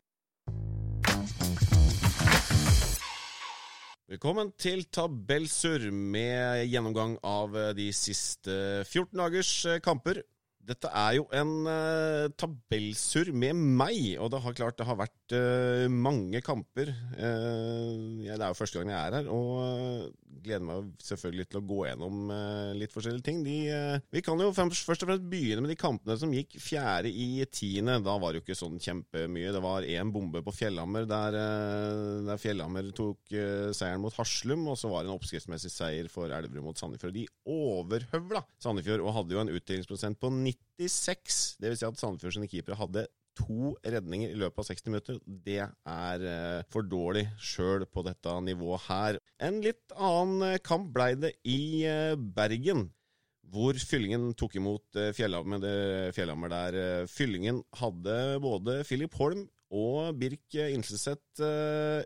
Velkommen 4.06 4.52
til 4.54 4.84
Tabellsurr 4.94 5.90
med 5.90 6.62
gjennomgang 6.70 7.16
av 7.26 7.56
eh, 7.58 7.72
de 7.74 7.88
siste 7.92 8.54
14 8.86 9.18
dagers 9.18 9.50
eh, 9.66 9.80
kamper. 9.82 10.20
Dette 10.66 10.88
er 10.88 11.16
jo 11.18 11.26
en 11.36 11.50
uh, 11.68 12.26
tabellsurr 12.38 13.28
med 13.30 13.58
meg, 13.58 14.16
og 14.18 14.32
det 14.32 14.40
har 14.42 14.56
klart 14.58 14.78
det 14.80 14.86
har 14.88 14.98
vært 14.98 15.25
uh, 15.34 15.86
mange 15.90 16.40
kamper. 16.44 16.92
Uh, 17.16 18.22
ja, 18.24 18.36
det 18.36 18.44
er 18.44 18.52
jo 18.52 18.58
første 18.58 18.80
gang 18.80 18.92
jeg 18.92 18.98
er 18.98 19.16
her, 19.18 19.30
og 19.32 20.12
gleder 20.46 20.66
meg 20.66 20.92
selvfølgelig 21.02 21.46
til 21.50 21.58
å 21.58 21.64
gå 21.66 21.78
gjennom 21.88 22.28
litt 22.78 22.92
forskjellige 22.94 23.26
ting. 23.26 23.40
De, 23.42 23.56
vi 24.14 24.20
kan 24.22 24.38
jo 24.38 24.52
først 24.54 25.02
og 25.02 25.08
fremst 25.08 25.24
begynne 25.26 25.64
med 25.64 25.72
de 25.72 25.78
kampene 25.80 26.14
som 26.20 26.30
gikk 26.30 26.54
fjerde 26.62 27.10
i 27.10 27.42
tiende. 27.50 27.96
Da 28.04 28.14
var 28.22 28.30
det 28.30 28.38
jo 28.38 28.44
ikke 28.44 28.58
sånn 28.58 28.76
kjempemye. 28.82 29.50
Det 29.56 29.62
var 29.64 29.88
én 29.88 30.12
bombe 30.14 30.44
på 30.46 30.54
Fjellhammer 30.54 31.08
der, 31.10 31.38
der 32.28 32.38
Fjellhammer 32.38 32.92
tok 32.94 33.26
seieren 33.26 34.04
mot 34.04 34.14
Haslum, 34.20 34.68
og 34.70 34.78
så 34.78 34.92
var 34.92 35.02
det 35.02 35.10
en 35.10 35.16
oppskriftsmessig 35.16 35.72
seier 35.74 36.12
for 36.12 36.30
Elverum 36.30 36.68
mot 36.70 36.78
Sandefjord. 36.78 37.16
De 37.16 37.26
overhøvla 37.56 38.44
Sandefjord 38.62 39.02
og 39.02 39.16
hadde 39.18 39.34
jo 39.34 39.42
en 39.42 39.54
utdelingsprosent 39.56 40.22
på 40.22 40.30
90 40.36 40.62
96. 40.78 41.56
Det 41.60 41.70
vil 41.70 41.78
si 41.78 41.86
at 41.88 42.00
Sandefjord 42.00 42.36
sine 42.36 42.50
keepere 42.50 42.78
hadde 42.78 43.06
to 43.37 43.75
redninger 43.85 44.33
i 44.33 44.38
løpet 44.38 44.62
av 44.62 44.68
60 44.70 44.92
minutter. 44.92 45.18
Det 45.27 45.61
er 45.62 46.27
eh, 46.31 46.66
for 46.72 46.87
dårlig 46.87 47.27
sjøl 47.42 47.87
på 47.90 48.05
dette 48.07 48.35
nivået 48.44 48.87
her. 48.88 49.18
En 49.42 49.61
litt 49.64 49.96
annen 49.96 50.53
eh, 50.53 50.61
kamp 50.64 50.92
blei 50.94 51.12
det 51.20 51.35
i 51.49 51.85
eh, 51.88 52.14
Bergen. 52.16 52.88
Hvor 53.46 53.79
Fyllingen 53.79 54.33
tok 54.35 54.57
imot 54.59 54.96
Fjellhammer, 55.14 56.51
der. 56.51 57.07
Fyllingen 57.07 57.61
hadde 57.79 58.16
både 58.42 58.81
Filip 58.88 59.14
Holm 59.20 59.44
og 59.70 60.18
Birk 60.18 60.57
Inselseth 60.59 61.38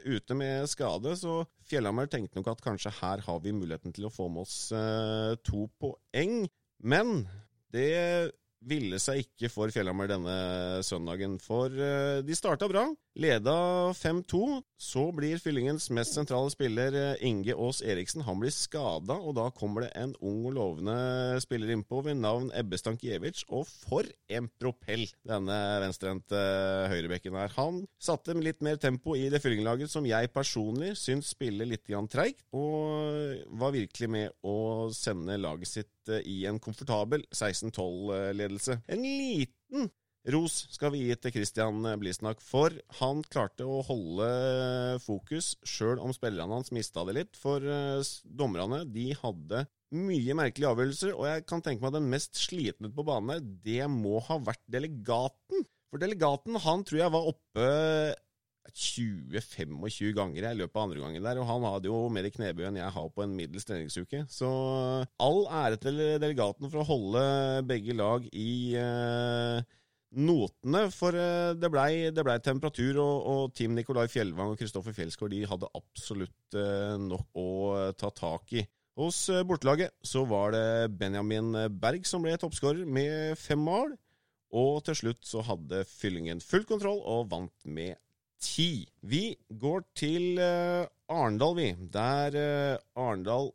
ute 0.04 0.36
med 0.36 0.68
skade, 0.68 1.14
så 1.16 1.38
Fjellhammer 1.64 2.10
tenkte 2.12 2.36
nok 2.36 2.50
at 2.52 2.60
kanskje 2.66 2.92
her 2.98 3.24
har 3.24 3.40
vi 3.40 3.56
muligheten 3.56 3.96
til 3.96 4.10
å 4.10 4.12
få 4.12 4.28
med 4.28 4.44
oss 4.44 4.68
to 5.48 5.64
poeng. 5.80 6.44
Men 6.84 7.24
det 7.72 7.88
ville 8.68 8.98
seg 9.00 9.24
ikke 9.24 9.50
for 9.52 9.72
Fjellhammer 9.72 10.10
denne 10.10 10.34
søndagen, 10.86 11.38
for 11.42 11.72
uh, 11.72 12.20
de 12.24 12.36
starta 12.36 12.68
bra. 12.70 12.88
Leda 13.20 13.90
5-2. 13.96 14.60
Så 14.80 15.02
blir 15.12 15.40
fyllingens 15.42 15.90
mest 15.92 16.14
sentrale 16.16 16.48
spiller 16.52 16.94
eh, 16.96 17.24
Inge 17.26 17.52
Aas 17.52 17.82
Eriksen 17.84 18.22
Han 18.24 18.38
blir 18.40 18.52
skada, 18.54 19.16
og 19.18 19.34
da 19.36 19.48
kommer 19.52 19.84
det 19.84 19.90
en 19.98 20.14
ung 20.24 20.46
og 20.48 20.54
lovende 20.56 20.94
spiller 21.44 21.74
innpå 21.74 22.00
ved 22.06 22.16
navn 22.16 22.48
Ebbe 22.56 22.78
Stankiewicz. 22.80 23.42
Og 23.52 23.66
for 23.68 24.08
en 24.32 24.48
propell 24.62 25.04
denne 25.28 25.58
venstrehendte 25.84 26.38
uh, 26.38 26.88
høyrebekken 26.92 27.36
er. 27.36 27.52
Han 27.58 27.82
satte 28.00 28.38
litt 28.38 28.62
mer 28.64 28.80
tempo 28.80 29.16
i 29.18 29.28
det 29.32 29.42
fyllinglaget 29.44 29.92
som 29.92 30.06
jeg 30.08 30.32
personlig 30.32 30.94
syns 31.00 31.34
spiller 31.34 31.68
litt 31.68 31.88
treigt, 32.10 32.44
og 32.56 33.42
var 33.58 33.74
virkelig 33.74 34.08
med 34.08 34.34
å 34.46 34.88
sende 34.94 35.36
laget 35.40 35.68
sitt 35.68 35.99
uh, 36.08 36.20
i 36.24 36.44
en 36.48 36.60
komfortabel 36.62 37.26
16-12-ledelse. 37.34 38.80
En 38.88 39.04
liten 39.04 39.90
Ros 40.28 40.66
skal 40.68 40.92
vi 40.92 41.06
gi 41.06 41.14
til 41.16 41.32
Christian 41.32 41.86
Blisnak, 41.96 42.42
for 42.44 42.74
han 42.98 43.22
klarte 43.32 43.64
å 43.64 43.78
holde 43.86 44.26
fokus 45.00 45.54
sjøl 45.64 45.96
om 45.96 46.12
spillerne 46.12 46.58
hans 46.58 46.68
mista 46.76 47.06
det 47.08 47.16
litt. 47.16 47.38
For 47.40 47.64
uh, 47.64 48.04
dommerne 48.24 48.82
de 48.92 49.10
hadde 49.16 49.64
mye 49.96 50.36
merkelige 50.38 50.70
avgjørelser, 50.70 51.14
og 51.16 51.26
jeg 51.26 51.46
kan 51.50 51.64
tenke 51.64 51.82
meg 51.82 51.90
at 51.90 51.98
den 51.98 52.10
mest 52.12 52.36
slitne 52.38 52.92
på 52.94 53.04
banen 53.06 53.56
det 53.64 53.82
må 53.90 54.20
ha 54.28 54.36
vært 54.44 54.62
delegaten. 54.70 55.64
For 55.90 56.02
delegaten 56.02 56.60
han 56.62 56.84
tror 56.86 57.00
jeg 57.00 57.14
var 57.16 57.30
oppe 57.32 57.70
20-25 58.70 60.12
ganger 60.14 60.46
i 60.50 60.54
løpet 60.58 60.76
av 60.76 60.84
andre 60.84 61.00
gangen 61.02 61.26
der, 61.26 61.40
og 61.40 61.48
han 61.48 61.66
hadde 61.66 61.90
jo 61.90 62.04
mer 62.12 62.28
knebøy 62.30 62.68
enn 62.68 62.78
jeg 62.80 62.94
har 62.94 63.10
på 63.14 63.24
en 63.24 63.34
middels 63.34 63.66
treningsuke. 63.68 64.24
Så 64.30 64.50
all 65.22 65.42
ære 65.62 65.80
til 65.82 66.00
delegaten 66.22 66.70
for 66.70 66.82
å 66.82 66.88
holde 66.88 67.22
begge 67.68 67.96
lag 67.98 68.28
i 68.36 68.76
eh, 68.78 69.68
notene, 70.10 70.84
for 70.94 71.14
eh, 71.14 71.52
det 71.58 71.70
blei 71.70 72.10
ble 72.10 72.36
temperatur, 72.42 72.98
og, 72.98 73.16
og, 73.30 73.54
Team 73.54 73.76
Nikolai 73.76 74.08
Fjellvang 74.10 74.54
og 74.54 74.60
Kristoffer 74.60 74.94
Fjelsgaard 74.96 75.34
de 75.34 75.46
hadde 75.48 75.70
absolutt 75.78 76.58
eh, 76.58 76.96
nok 76.98 77.38
å 77.38 77.48
eh, 77.78 77.90
ta 77.98 78.10
tak 78.14 78.54
i. 78.58 78.66
Hos 79.00 79.22
bortelaget 79.46 79.94
så 80.04 80.26
var 80.28 80.52
det 80.52 80.90
Benjamin 80.98 81.54
Berg 81.80 82.04
som 82.04 82.24
ble 82.24 82.34
toppskårer 82.36 82.84
med 82.84 83.38
fem 83.38 83.62
mål. 83.62 83.94
Og 84.50 84.82
til 84.84 84.98
slutt 84.98 85.22
så 85.24 85.44
hadde 85.46 85.84
Fyllingen 85.88 86.42
full 86.42 86.66
kontroll 86.68 86.98
og 87.08 87.30
vant 87.30 87.54
med 87.70 87.94
ti. 88.40 88.88
Vi 89.02 89.36
går 89.60 89.84
til 89.98 90.40
Arendal, 90.40 91.56
vi. 91.58 91.68
Der 91.92 92.78
Arendal 92.96 93.52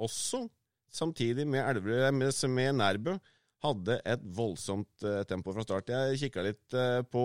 også, 0.00 0.46
samtidig 0.92 1.46
med 1.48 1.66
Elverum 1.66 2.22
med, 2.22 2.48
med 2.48 2.72
Nærbø, 2.78 3.16
hadde 3.60 4.00
et 4.08 4.22
voldsomt 4.36 5.04
tempo 5.28 5.52
fra 5.52 5.66
start. 5.66 5.90
Jeg 5.92 6.20
kikka 6.22 6.46
litt 6.46 6.78
på 7.12 7.24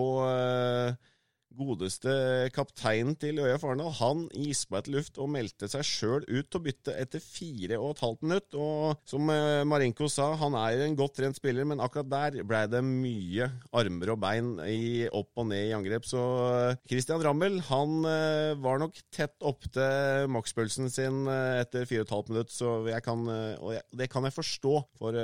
godeste 1.56 2.12
kapteinen 2.54 3.16
til 3.20 3.40
Øya 3.42 3.56
Farendal, 3.60 3.92
han 3.98 4.26
gispa 4.34 4.80
etter 4.80 4.94
luft 4.96 5.20
og 5.22 5.30
meldte 5.32 5.68
seg 5.70 5.84
sjøl 5.86 6.26
ut 6.28 6.56
å 6.56 6.62
bytte 6.62 6.94
etter 6.96 7.22
fire 7.22 7.78
og 7.80 7.94
et 7.94 8.02
halvt 8.04 8.26
minutt. 8.26 8.56
Og 8.60 9.08
som 9.08 9.32
Marinko 9.68 10.10
sa, 10.12 10.32
han 10.40 10.56
er 10.58 10.84
en 10.84 10.96
godt 10.98 11.16
trent 11.20 11.38
spiller, 11.38 11.66
men 11.68 11.82
akkurat 11.82 12.10
der 12.10 12.46
blei 12.46 12.64
det 12.70 12.82
mye 12.84 13.48
armer 13.76 14.12
og 14.14 14.20
bein 14.22 14.52
i, 14.66 15.06
opp 15.08 15.40
og 15.40 15.48
ned 15.50 15.70
i 15.70 15.74
angrep. 15.76 16.06
Så 16.08 16.22
eh, 16.46 16.78
Christian 16.88 17.22
Rammel 17.24 17.58
han 17.68 17.96
eh, 18.08 18.52
var 18.62 18.80
nok 18.82 18.98
tett 19.14 19.36
opp 19.46 19.66
til 19.72 20.30
makspølsen 20.32 20.90
sin 20.92 21.24
etter 21.26 21.86
fire 21.88 22.04
og 22.04 22.08
et 22.08 22.14
halvt 22.14 22.32
minutt, 22.32 22.52
så 22.52 22.76
jeg 22.90 23.04
kan, 23.04 23.22
og 23.26 23.96
det 23.96 24.08
kan 24.12 24.26
jeg 24.26 24.34
forstå, 24.36 24.74
for 24.98 25.16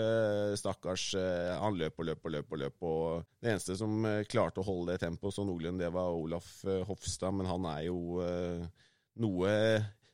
stakkars 0.59 1.05
Han 1.63 1.77
løp 1.79 2.01
og 2.01 2.07
løp 2.09 2.27
og 2.27 2.35
løp 2.35 2.55
og 2.55 2.61
løp, 2.63 2.77
og 2.87 3.27
det 3.43 3.53
eneste 3.53 3.77
som 3.79 4.03
klarte 4.31 4.63
å 4.63 4.67
holde 4.67 4.95
det 4.95 5.03
tempoet 5.03 5.37
så 5.37 5.45
noenlunde, 5.47 5.83
det 5.83 5.93
var 5.95 6.13
Olaf 6.23 6.63
eh, 6.65 6.83
Hofstad, 6.89 7.35
men 7.37 7.49
han 7.51 7.67
er 7.73 7.87
jo 7.89 8.23
eh, 8.25 8.63
noe 9.23 9.53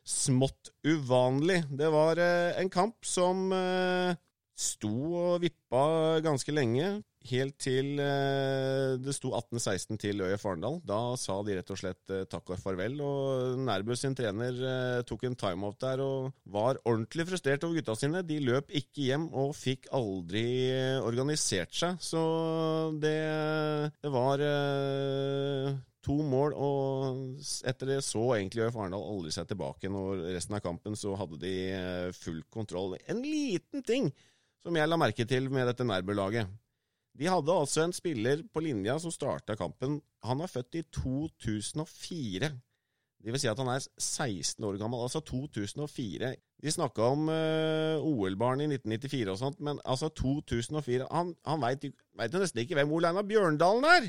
smått 0.09 0.73
uvanlig. 0.87 1.62
Det 1.71 1.90
var 1.92 2.21
eh, 2.23 2.57
en 2.61 2.71
kamp 2.73 3.05
som 3.07 3.49
sto 4.59 4.94
og 5.14 5.44
vippa 5.44 6.18
ganske 6.25 6.51
lenge, 6.55 6.97
helt 7.28 7.57
til 7.61 7.98
det 7.98 9.14
sto 9.16 9.33
18-16 9.35 9.98
til 10.00 10.22
Øya 10.22 10.38
Farendal. 10.40 10.78
Da 10.87 11.16
sa 11.20 11.40
de 11.44 11.57
rett 11.59 11.72
og 11.74 11.81
slett 11.81 12.14
takk 12.31 12.54
og 12.54 12.61
farvel, 12.62 12.94
og 13.04 13.59
Nærbø 13.66 13.96
sin 13.98 14.14
trener 14.16 15.02
tok 15.09 15.26
en 15.26 15.37
timeout 15.38 15.81
der 15.83 16.02
og 16.04 16.31
var 16.46 16.81
ordentlig 16.85 17.26
frustrert 17.28 17.66
over 17.66 17.81
gutta 17.81 17.98
sine. 17.98 18.22
De 18.24 18.38
løp 18.44 18.70
ikke 18.70 19.09
hjem 19.11 19.28
og 19.35 19.52
fikk 19.59 19.90
aldri 19.98 20.46
organisert 21.02 21.74
seg, 21.74 21.98
så 22.00 22.22
det, 23.02 23.18
det 24.00 24.14
var 24.14 24.46
to 26.09 26.16
mål, 26.24 26.54
og 26.57 27.42
etter 27.68 27.92
det 27.92 27.98
så 28.07 28.22
egentlig 28.37 28.64
ØF 28.66 28.78
Arendal 28.78 29.04
aldri 29.04 29.33
seg 29.35 29.48
tilbake. 29.50 29.90
Når 29.92 30.24
resten 30.37 30.57
av 30.57 30.64
kampen 30.64 30.96
så 30.98 31.14
hadde 31.18 31.40
de 31.42 31.54
eh, 31.74 32.09
full 32.16 32.40
kontroll. 32.54 32.96
En 33.11 33.20
liten 33.24 33.85
ting 33.87 34.09
som 34.64 34.76
jeg 34.76 34.88
la 34.90 34.98
merke 35.00 35.26
til 35.28 35.50
med 35.52 35.68
dette 35.70 35.87
Nærbø-laget. 35.87 36.48
De 37.18 37.26
hadde 37.26 37.50
altså 37.54 37.83
en 37.83 37.94
spiller 37.94 38.44
på 38.54 38.62
linja 38.62 38.94
som 39.02 39.11
starta 39.11 39.57
kampen. 39.59 39.98
Han 40.26 40.42
er 40.44 40.50
født 40.50 40.78
i 40.78 40.85
2004. 40.94 42.50
Det 43.18 43.35
vil 43.35 43.40
si 43.42 43.48
at 43.50 43.59
han 43.59 43.70
er 43.72 43.83
16 43.83 44.62
år 44.64 44.76
gammel. 44.78 45.02
Altså 45.02 45.20
2004. 45.26 46.31
De 46.62 46.74
snakka 46.74 47.09
om 47.14 47.26
uh, 47.31 47.98
OL-barn 48.07 48.62
i 48.62 48.68
1994 48.70 49.33
og 49.33 49.40
sånt, 49.40 49.59
men 49.62 49.81
altså 49.85 50.11
2004 50.11 51.07
Han, 51.11 51.35
han 51.46 51.62
veit 51.62 51.85
jo 51.87 52.42
nesten 52.42 52.62
ikke 52.62 52.78
hvem 52.78 52.94
Ole 52.94 53.11
Einar 53.11 53.26
Bjørndalen 53.26 53.87
er! 53.87 54.09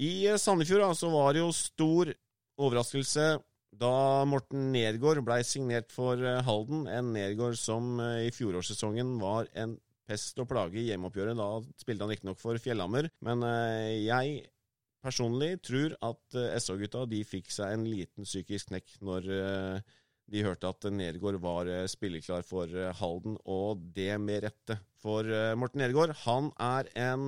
I 0.00 0.12
eh, 0.24 0.38
Sandefjord 0.40 0.86
altså, 0.86 1.10
var 1.12 1.34
det 1.34 1.42
jo 1.42 1.50
stor 1.52 2.08
overraskelse 2.56 3.26
da 3.76 3.92
Morten 4.28 4.70
Nergård 4.72 5.20
blei 5.24 5.42
signert 5.44 5.92
for 5.92 6.16
eh, 6.16 6.40
Halden. 6.44 6.86
En 6.88 7.12
Nergård 7.12 7.58
som 7.60 8.00
i 8.00 8.32
fjorårssesongen 8.32 9.18
var 9.20 9.52
en 9.52 9.76
pest 10.12 10.38
og 10.42 10.50
plage 10.52 10.78
i 10.80 10.90
hjemmeoppgjøret. 10.90 11.38
Da 11.38 11.80
spilte 11.80 12.04
han 12.04 12.12
riktignok 12.12 12.40
for 12.40 12.60
Fjellhammer, 12.60 13.08
men 13.24 13.42
jeg 14.04 14.44
personlig 15.02 15.56
tror 15.66 15.96
at 16.04 16.36
SH-gutta 16.62 17.06
de 17.10 17.24
fikk 17.26 17.50
seg 17.50 17.74
en 17.74 17.88
liten 17.88 18.28
psykisk 18.28 18.70
knekk 18.70 18.92
når 19.02 19.26
de 20.32 20.44
hørte 20.46 20.70
at 20.70 20.86
Nergård 20.94 21.40
var 21.42 21.68
spilleklar 21.90 22.44
for 22.46 22.70
Halden, 23.00 23.34
og 23.42 23.82
det 23.96 24.14
med 24.22 24.44
rette. 24.46 24.78
For 25.02 25.26
Morten 25.58 25.82
Nergård, 25.82 26.14
han 26.22 26.52
er 26.62 26.92
en 27.08 27.26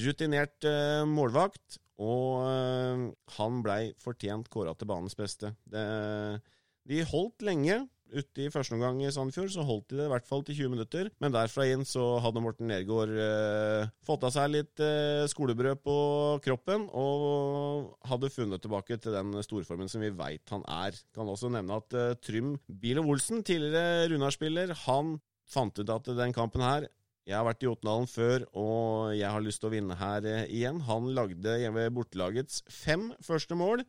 rutinert 0.00 0.64
målvakt, 1.10 1.76
og 2.00 3.12
han 3.36 3.60
blei 3.66 3.92
fortjent 4.00 4.48
kåra 4.50 4.72
til 4.74 4.88
banens 4.88 5.18
beste. 5.18 5.52
De 5.70 7.04
holdt 7.12 7.44
lenge. 7.44 7.82
Ute 8.10 8.44
i 8.44 8.50
første 8.52 8.76
omgang 8.76 9.00
i 9.02 9.10
Sandefjord 9.14 9.52
så 9.54 9.64
holdt 9.66 9.92
de 9.92 10.00
det 10.00 10.08
i 10.08 10.12
hvert 10.12 10.28
fall 10.28 10.44
til 10.46 10.58
20 10.58 10.72
minutter. 10.74 11.10
Men 11.22 11.34
derfra 11.34 11.66
inn 11.70 11.86
så 11.88 12.04
hadde 12.24 12.42
Morten 12.44 12.70
Nergård 12.70 13.14
eh, 13.14 13.90
fått 14.06 14.26
av 14.26 14.34
seg 14.34 14.52
litt 14.52 14.84
skolebrød 15.30 15.82
på 15.84 15.96
kroppen, 16.44 16.86
og 16.96 17.96
hadde 18.10 18.32
funnet 18.34 18.62
tilbake 18.64 18.98
til 19.00 19.16
den 19.16 19.34
storformen 19.46 19.90
som 19.90 20.04
vi 20.04 20.12
veit 20.14 20.54
han 20.54 20.64
er. 20.66 20.96
Kan 21.16 21.30
også 21.30 21.52
nevne 21.52 21.80
at 21.80 21.98
Trym 22.24 22.54
Bilo 22.66 23.06
Olsen, 23.10 23.44
tidligere 23.46 24.08
Runar-spiller, 24.12 24.74
han 24.86 25.18
fant 25.50 25.78
ut 25.78 25.92
at 25.92 26.10
den 26.18 26.34
kampen 26.34 26.62
her 26.64 26.88
jeg 27.30 27.36
har 27.36 27.46
vært 27.46 27.62
i 27.62 27.68
Jotnalen 27.68 28.08
før, 28.10 28.44
og 28.58 29.12
jeg 29.14 29.28
har 29.30 29.44
lyst 29.44 29.60
til 29.62 29.68
å 29.68 29.74
vinne 29.74 29.96
her 30.00 30.24
eh, 30.26 30.48
igjen. 30.50 30.80
Han 30.88 31.10
lagde 31.14 31.58
hjemme 31.62 31.86
bortelagets 31.94 32.62
fem 32.72 33.10
første 33.22 33.58
mål, 33.58 33.84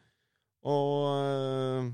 og 0.68 0.98
uh, 1.10 1.88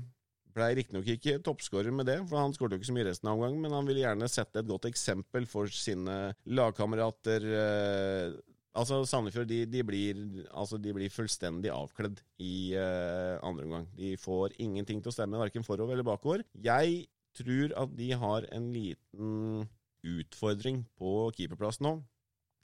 blei 0.56 0.70
riktignok 0.78 1.08
ikke 1.12 1.38
toppskårer 1.44 1.94
med 1.94 2.08
det, 2.08 2.18
for 2.28 2.40
han 2.40 2.54
skåret 2.56 2.76
jo 2.76 2.80
ikke 2.80 2.90
så 2.90 2.96
mye 2.96 3.08
resten 3.08 3.30
av 3.30 3.38
omgangen, 3.38 3.60
men 3.64 3.74
han 3.76 3.88
ville 3.88 4.04
gjerne 4.04 4.30
sette 4.30 4.62
et 4.62 4.70
godt 4.70 4.88
eksempel 4.90 5.48
for 5.50 5.70
sine 5.72 6.16
lagkamerater. 6.48 7.46
Uh, 7.48 8.38
altså, 8.78 9.02
Sandefjord 9.08 9.48
de, 9.50 9.62
de, 9.70 9.84
blir, 9.86 10.22
altså, 10.50 10.80
de 10.82 10.94
blir 10.96 11.12
fullstendig 11.12 11.72
avkledd 11.74 12.22
i 12.42 12.74
uh, 12.78 13.38
andre 13.46 13.68
omgang. 13.68 13.88
De 13.98 14.14
får 14.20 14.56
ingenting 14.62 15.02
til 15.02 15.12
å 15.12 15.16
stemme, 15.16 15.40
verken 15.40 15.66
forover 15.66 15.96
eller 15.96 16.08
bakover. 16.08 16.46
Jeg 16.54 17.06
tror 17.38 17.74
at 17.78 17.98
de 17.98 18.12
har 18.18 18.46
en 18.54 18.70
liten 18.74 19.66
utfordring 20.06 20.84
på 20.98 21.30
keeperplass 21.36 21.82
nå. 21.84 21.98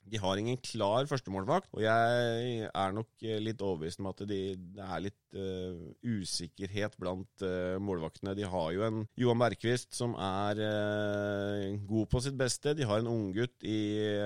De 0.05 0.19
har 0.21 0.37
ingen 0.37 0.57
klar 0.61 1.07
førstemålvakt, 1.09 1.71
og 1.73 1.81
jeg 1.81 2.65
er 2.69 2.93
nok 2.93 3.25
eh, 3.25 3.39
litt 3.41 3.61
overbevist 3.65 4.01
om 4.03 4.09
at 4.11 4.21
de, 4.29 4.39
det 4.75 4.85
er 4.85 5.03
litt 5.07 5.37
uh, 5.37 5.79
usikkerhet 6.05 6.93
blant 7.01 7.45
uh, 7.45 7.75
målvaktene. 7.81 8.35
De 8.37 8.45
har 8.49 8.69
jo 8.75 8.85
en 8.85 9.01
Johan 9.19 9.41
Bergqvist 9.41 9.97
som 9.97 10.13
er 10.21 10.61
uh, 10.61 11.73
god 11.89 12.11
på 12.11 12.21
sitt 12.21 12.37
beste. 12.37 12.75
De 12.77 12.85
har 12.85 13.01
en 13.01 13.09
unggutt 13.09 13.65
i 13.65 13.79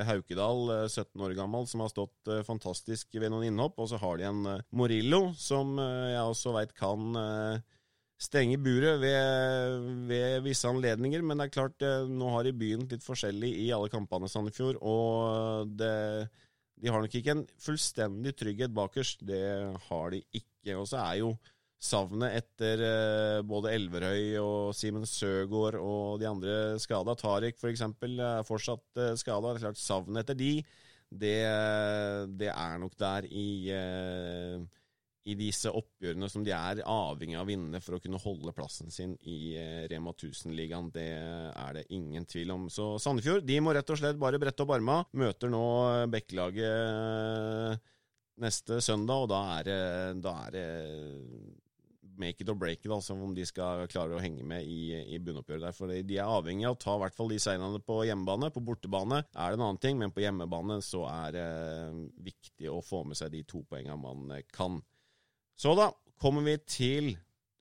Haukedal, 0.09 0.89
17 0.89 1.25
år 1.25 1.37
gammel, 1.39 1.67
som 1.69 1.85
har 1.85 1.93
stått 1.93 2.33
fantastisk 2.47 3.15
ved 3.15 3.31
noen 3.31 3.47
innhopp. 3.47 3.79
Og 3.79 3.91
så 3.93 3.99
har 4.01 4.19
de 4.19 4.27
en 4.27 4.45
Morillo, 4.75 5.29
som 5.39 5.77
jeg 5.79 6.23
også 6.25 6.55
veit 6.57 6.75
kan 6.77 7.15
stenge 8.19 8.57
buret 8.59 8.99
ved, 8.99 9.85
ved, 10.09 10.41
visse 10.43 10.67
anledninger. 10.67 11.23
Men 11.23 11.39
det 11.39 11.47
er 11.47 11.55
klart, 11.55 11.87
nå 12.09 12.33
har 12.35 12.45
de 12.45 12.55
begynt 12.55 12.91
litt 12.91 13.05
forskjellig 13.05 13.53
i 13.63 13.69
alle 13.75 13.91
kampene 13.91 14.27
i 14.27 14.33
Sandefjord. 14.33 14.81
Og 14.83 15.71
det, 15.79 15.93
de 16.79 16.91
har 16.91 17.03
nok 17.03 17.15
ikke 17.15 17.35
en 17.37 17.45
fullstendig 17.59 18.35
trygghet 18.39 18.75
bakerst. 18.75 19.23
Det 19.27 19.43
har 19.87 20.11
de 20.13 20.21
ikke. 20.35 20.75
Og 20.75 20.85
så 20.91 20.99
er 21.05 21.21
jo 21.21 21.33
savnet 21.79 22.35
etter 22.35 22.81
eh, 22.83 23.41
både 23.47 23.71
Elverøy 23.77 24.35
og 24.41 24.75
Simen 24.75 25.07
Søgaard 25.07 25.77
og 25.79 26.19
de 26.19 26.27
andre 26.27 26.55
skada, 26.81 27.15
Tariq 27.15 27.55
f.eks., 27.55 27.85
for 27.95 28.23
er 28.27 28.47
fortsatt 28.47 28.99
eh, 28.99 29.15
skada. 29.19 29.55
Savnet 29.79 30.25
etter 30.25 30.39
de, 30.39 30.51
det, 31.09 31.37
det 32.39 32.51
er 32.51 32.75
nok 32.83 32.99
der 32.99 33.27
i 33.31 33.49
eh, 33.73 34.59
i 35.29 35.35
disse 35.37 35.71
oppgjørene 35.71 36.29
som 36.31 36.43
de 36.45 36.53
er 36.55 36.81
avhengig 36.85 37.37
av 37.37 37.45
å 37.45 37.49
vinne 37.49 37.81
for 37.83 37.97
å 37.97 38.01
kunne 38.03 38.21
holde 38.21 38.53
plassen 38.55 38.91
sin 38.93 39.15
i 39.29 39.53
eh, 39.59 39.85
Rema 39.91 40.13
1000-ligaen. 40.15 40.89
Det 40.95 41.07
er 41.51 41.77
det 41.77 41.85
ingen 41.95 42.25
tvil 42.29 42.55
om. 42.55 42.67
Så 42.73 42.91
Sandefjord 43.01 43.45
de 43.47 43.59
må 43.63 43.75
rett 43.75 43.93
og 43.93 44.01
slett 44.01 44.19
bare 44.21 44.41
brette 44.41 44.65
opp 44.65 44.75
arma. 44.75 45.01
Møter 45.19 45.51
nå 45.53 45.63
Bekkelaget 46.11 46.65
eh, 46.65 47.79
neste 48.39 48.79
søndag, 48.83 49.25
og 49.25 49.31
da 49.31 49.41
er 49.57 49.67
det, 49.67 49.81
da 50.23 50.35
er 50.47 50.55
det 50.55 50.67
make 52.19 52.43
it 52.43 52.49
or 52.51 52.55
break 52.55 52.83
it, 52.83 52.91
altså 52.91 53.15
om 53.15 53.33
de 53.35 53.45
skal 53.47 53.85
klare 53.91 54.17
å 54.17 54.21
henge 54.21 54.43
med 54.47 54.67
i, 54.67 54.91
i 55.15 55.19
bunnoppgjøret 55.23 55.69
der. 55.69 55.75
For 55.75 55.91
de 55.91 56.17
er 56.17 56.27
avhengig 56.27 56.67
av 56.67 56.75
å 56.75 56.81
ta 56.81 56.97
i 56.97 57.03
hvert 57.05 57.15
fall 57.15 57.31
de 57.31 57.39
seirene 57.41 57.81
på 57.85 58.01
hjemmebane. 58.09 58.51
På 58.55 58.63
bortebane 58.65 59.21
er 59.23 59.51
det 59.53 59.59
en 59.59 59.65
annen 59.69 59.81
ting, 59.81 59.99
men 60.01 60.13
på 60.15 60.23
hjemmebane 60.25 60.81
så 60.85 61.05
er 61.09 61.35
det 61.37 61.49
viktig 62.27 62.71
å 62.71 62.81
få 62.83 63.05
med 63.07 63.19
seg 63.19 63.31
de 63.33 63.45
to 63.47 63.63
poengene 63.69 63.99
man 64.01 64.33
kan. 64.55 64.81
Så 65.59 65.73
da 65.75 65.89
kommer 66.23 66.45
vi 66.47 66.55
til 66.71 67.07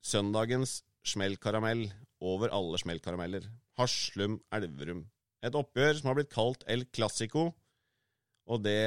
søndagens 0.06 0.84
smellkaramell 1.02 1.88
over 2.22 2.52
alle 2.54 2.78
smellkarameller. 2.78 3.48
Haslum-Elverum. 3.78 5.00
Et 5.42 5.54
oppgjør 5.58 5.96
som 5.98 6.10
har 6.10 6.18
blitt 6.18 6.30
kalt 6.30 6.62
El 6.70 6.84
Clásico. 6.94 7.48
Og 8.48 8.62
det 8.62 8.78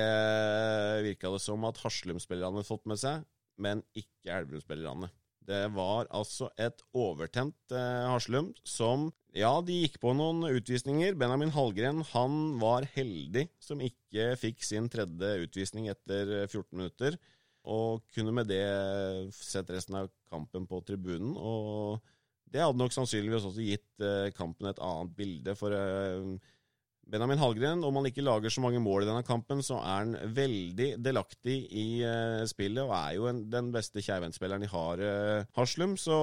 virka 1.03 1.31
det 1.33 1.41
som 1.43 1.67
at 1.67 1.81
Haslum-spillerne 1.83 2.63
fått 2.65 2.87
med 2.87 3.01
seg, 3.01 3.25
men 3.59 3.83
ikke 3.91 4.31
Elverum-spillerne. 4.31 5.11
Det 5.51 5.65
var 5.75 6.07
altså 6.13 6.47
et 6.61 6.79
overtent 6.95 7.73
eh, 7.73 8.07
Haslum 8.13 8.51
som 8.63 9.09
Ja, 9.35 9.51
de 9.65 9.75
gikk 9.81 9.97
på 10.03 10.13
noen 10.15 10.45
utvisninger. 10.47 11.17
Benjamin 11.19 11.51
Hallgren 11.55 12.03
han 12.13 12.39
var 12.61 12.87
heldig 12.95 13.47
som 13.59 13.83
ikke 13.83 14.35
fikk 14.39 14.63
sin 14.63 14.87
tredje 14.91 15.33
utvisning 15.47 15.87
etter 15.91 16.45
14 16.45 16.67
minutter. 16.77 17.19
Og 17.69 18.01
kunne 18.15 18.33
med 18.33 18.49
det 18.49 18.63
sett 19.35 19.69
resten 19.69 19.99
av 19.99 20.09
kampen 20.31 20.65
på 20.69 20.81
tribunen. 20.87 21.35
Og 21.37 22.01
det 22.51 22.63
hadde 22.63 22.79
nok 22.81 22.95
sannsynligvis 22.95 23.45
også 23.47 23.63
gitt 23.65 24.03
eh, 24.03 24.31
kampen 24.35 24.69
et 24.71 24.81
annet 24.83 25.13
bilde. 25.15 25.55
For 25.59 25.75
eh, 25.75 26.31
Benjamin 27.11 27.39
Hallgren, 27.41 27.83
om 27.83 27.97
han 27.99 28.07
ikke 28.09 28.23
lager 28.25 28.51
så 28.53 28.63
mange 28.63 28.81
mål 28.83 29.05
i 29.05 29.09
denne 29.09 29.25
kampen, 29.27 29.63
så 29.65 29.79
er 29.79 30.05
han 30.05 30.33
veldig 30.35 30.89
delaktig 31.03 31.57
i 31.69 31.85
eh, 32.07 32.41
spillet 32.49 32.83
og 32.83 32.95
er 32.97 33.15
jo 33.17 33.29
en, 33.31 33.45
den 33.51 33.71
beste 33.75 34.03
keivhendtspilleren 34.03 34.65
de 34.65 34.71
har, 34.71 35.05
Haslum. 35.57 35.95
Så 35.99 36.17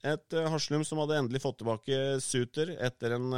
et 0.00 0.36
Haslum 0.52 0.84
som 0.86 1.00
hadde 1.02 1.18
endelig 1.20 1.42
fått 1.44 1.60
tilbake 1.60 2.20
Suter 2.24 2.74
etter 2.80 3.16
en 3.16 3.32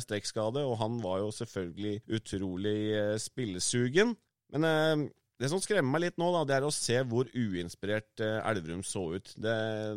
strekkskade, 0.00 0.64
og 0.64 0.78
han 0.80 1.00
var 1.04 1.20
jo 1.24 1.32
selvfølgelig 1.36 1.98
utrolig 2.20 2.78
spillesugen. 3.20 4.16
Men 4.52 5.08
det 5.42 5.48
som 5.50 5.60
skremmer 5.62 5.90
meg 5.90 6.02
litt 6.04 6.18
nå, 6.20 6.28
da, 6.30 6.42
det 6.46 6.54
er 6.54 6.64
å 6.66 6.72
se 6.74 7.00
hvor 7.10 7.26
uinspirert 7.34 8.22
eh, 8.22 8.38
Elverum 8.46 8.84
så 8.86 9.02
ut. 9.16 9.32
Det, 9.34 9.54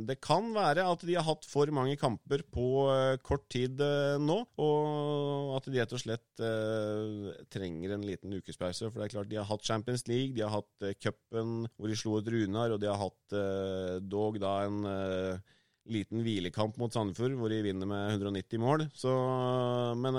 det, 0.10 0.18
kan 0.24 0.48
være 0.56 0.88
at 0.90 1.04
de 1.06 1.18
har 1.18 1.28
hatt 1.28 1.46
for 1.46 1.70
mange 1.76 1.94
kamper 2.02 2.42
på 2.50 2.66
uh, 2.90 3.14
kort 3.26 3.46
tid 3.54 3.82
uh, 3.84 4.18
nå, 4.22 4.40
og 4.62 5.52
at 5.60 5.70
de 5.70 5.78
rett 5.84 5.94
og 5.94 6.02
slett 6.02 6.42
uh, 6.42 7.30
trenger 7.54 7.94
en 7.94 8.08
liten 8.08 8.34
ukespause. 8.34 8.90
For 8.90 8.98
det 8.98 9.10
er 9.10 9.14
klart, 9.18 9.30
de 9.30 9.40
har 9.42 9.50
hatt 9.52 9.68
Champions 9.68 10.08
League, 10.10 10.34
de 10.34 10.46
har 10.46 10.56
hatt 10.56 10.88
cupen 11.04 11.70
hvor 11.76 11.92
de 11.92 12.00
slo 12.00 12.18
ut 12.18 12.32
Runar, 12.32 12.74
og 12.74 12.82
de 12.82 12.90
har 12.90 13.02
hatt 13.04 13.38
dog 14.10 14.40
da 14.42 14.56
en 14.66 14.82
liten 15.92 16.24
hvilekamp 16.26 16.80
mot 16.82 16.94
Sandefjord, 16.94 17.38
hvor 17.38 17.54
de 17.54 17.62
vinner 17.68 17.90
med 17.90 18.16
190 18.18 18.62
mål. 18.62 18.88
Så, 18.98 19.14
men 20.02 20.18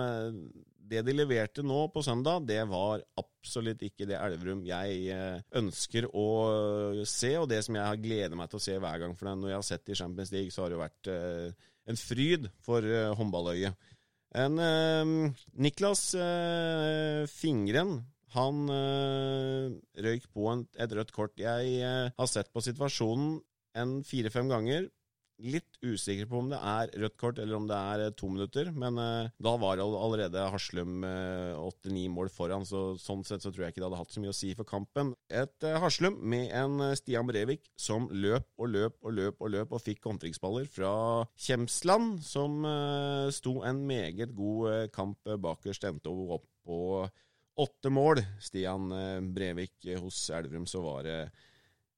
det 0.91 1.03
de 1.07 1.15
leverte 1.15 1.65
nå 1.67 1.87
på 1.93 2.03
søndag, 2.05 2.47
det 2.49 2.61
var 2.71 3.03
absolutt 3.19 3.83
ikke 3.87 4.07
det 4.09 4.19
Elverum 4.19 4.63
jeg 4.67 5.09
eh, 5.13 5.43
ønsker 5.59 6.09
å 6.11 6.27
se, 7.09 7.33
og 7.41 7.49
det 7.51 7.63
som 7.67 7.79
jeg 7.79 7.87
har 7.87 8.01
gleder 8.01 8.39
meg 8.39 8.51
til 8.51 8.61
å 8.61 8.65
se 8.67 8.77
hver 8.83 9.03
gang. 9.03 9.17
For 9.19 9.31
når 9.31 9.53
jeg 9.53 9.59
har 9.59 9.69
sett 9.71 9.93
i 9.93 9.99
Champions 9.99 10.33
League, 10.35 10.55
så 10.55 10.65
har 10.65 10.75
det 10.75 10.81
vært 10.81 11.11
eh, 11.13 11.69
en 11.91 12.01
fryd 12.01 12.51
for 12.67 12.87
eh, 12.87 13.13
håndballøyet. 13.19 13.93
En 14.37 14.59
Niklas 15.65 16.11
Fingren 17.31 17.93
han 18.35 18.59
røyk 18.69 20.27
på 20.35 20.49
en, 20.51 20.65
et 20.77 20.93
rødt 20.93 21.13
kort. 21.15 21.39
Jeg 21.41 21.79
har 22.19 22.29
sett 22.29 22.51
på 22.53 22.61
situasjonen 22.61 23.39
en 23.81 23.95
fire-fem 24.05 24.51
ganger. 24.51 24.91
Litt 25.37 25.77
usikker 25.85 26.25
på 26.31 26.39
om 26.41 26.47
det 26.49 26.57
er 26.57 26.91
rødt 27.03 27.17
kort 27.21 27.39
eller 27.43 27.59
om 27.59 27.67
det 27.69 27.77
er 27.77 28.03
eh, 28.07 28.13
to 28.17 28.29
minutter, 28.33 28.71
men 28.73 28.97
uh, 28.97 29.29
da 29.37 29.53
var 29.61 29.83
allerede 29.85 30.45
Haslum 30.49 31.03
åtte-ni 31.05 32.07
uh, 32.07 32.13
mål 32.15 32.31
foran, 32.33 32.65
så 32.65 32.95
sånn 33.01 33.21
sett 33.27 33.45
så 33.45 33.51
tror 33.53 33.67
jeg 33.67 33.75
ikke 33.75 33.83
det 33.83 33.89
hadde 33.91 33.99
hatt 34.01 34.15
så 34.15 34.23
mye 34.23 34.33
å 34.33 34.37
si 34.37 34.55
for 34.57 34.69
kampen. 34.69 35.11
Et 35.29 35.67
uh, 35.69 35.77
Haslum 35.83 36.17
med 36.25 36.55
en 36.57 36.81
Stian 36.97 37.29
Brevik 37.29 37.69
som 37.77 38.09
løp 38.09 38.49
og 38.57 38.73
løp 38.73 38.97
og 39.05 39.13
løp 39.19 39.45
og 39.45 39.53
løp 39.53 39.75
og 39.77 39.83
fikk 39.85 40.01
kontringsballer 40.07 40.71
fra 40.73 40.93
Kjemsland, 41.37 42.23
som 42.25 42.65
sto 43.35 43.59
en 43.67 43.83
meget 43.89 44.33
god 44.37 44.89
kamp 44.95 45.29
bakerst, 45.43 45.85
endte 45.85 46.09
opp 46.09 46.47
på 46.65 46.79
åtte 47.61 47.93
mål. 47.93 48.23
Stian 48.41 48.89
Brevik 49.37 49.85
hos 50.01 50.23
Elverum, 50.33 50.65
så 50.71 50.81
var 50.85 51.05
det 51.05 51.19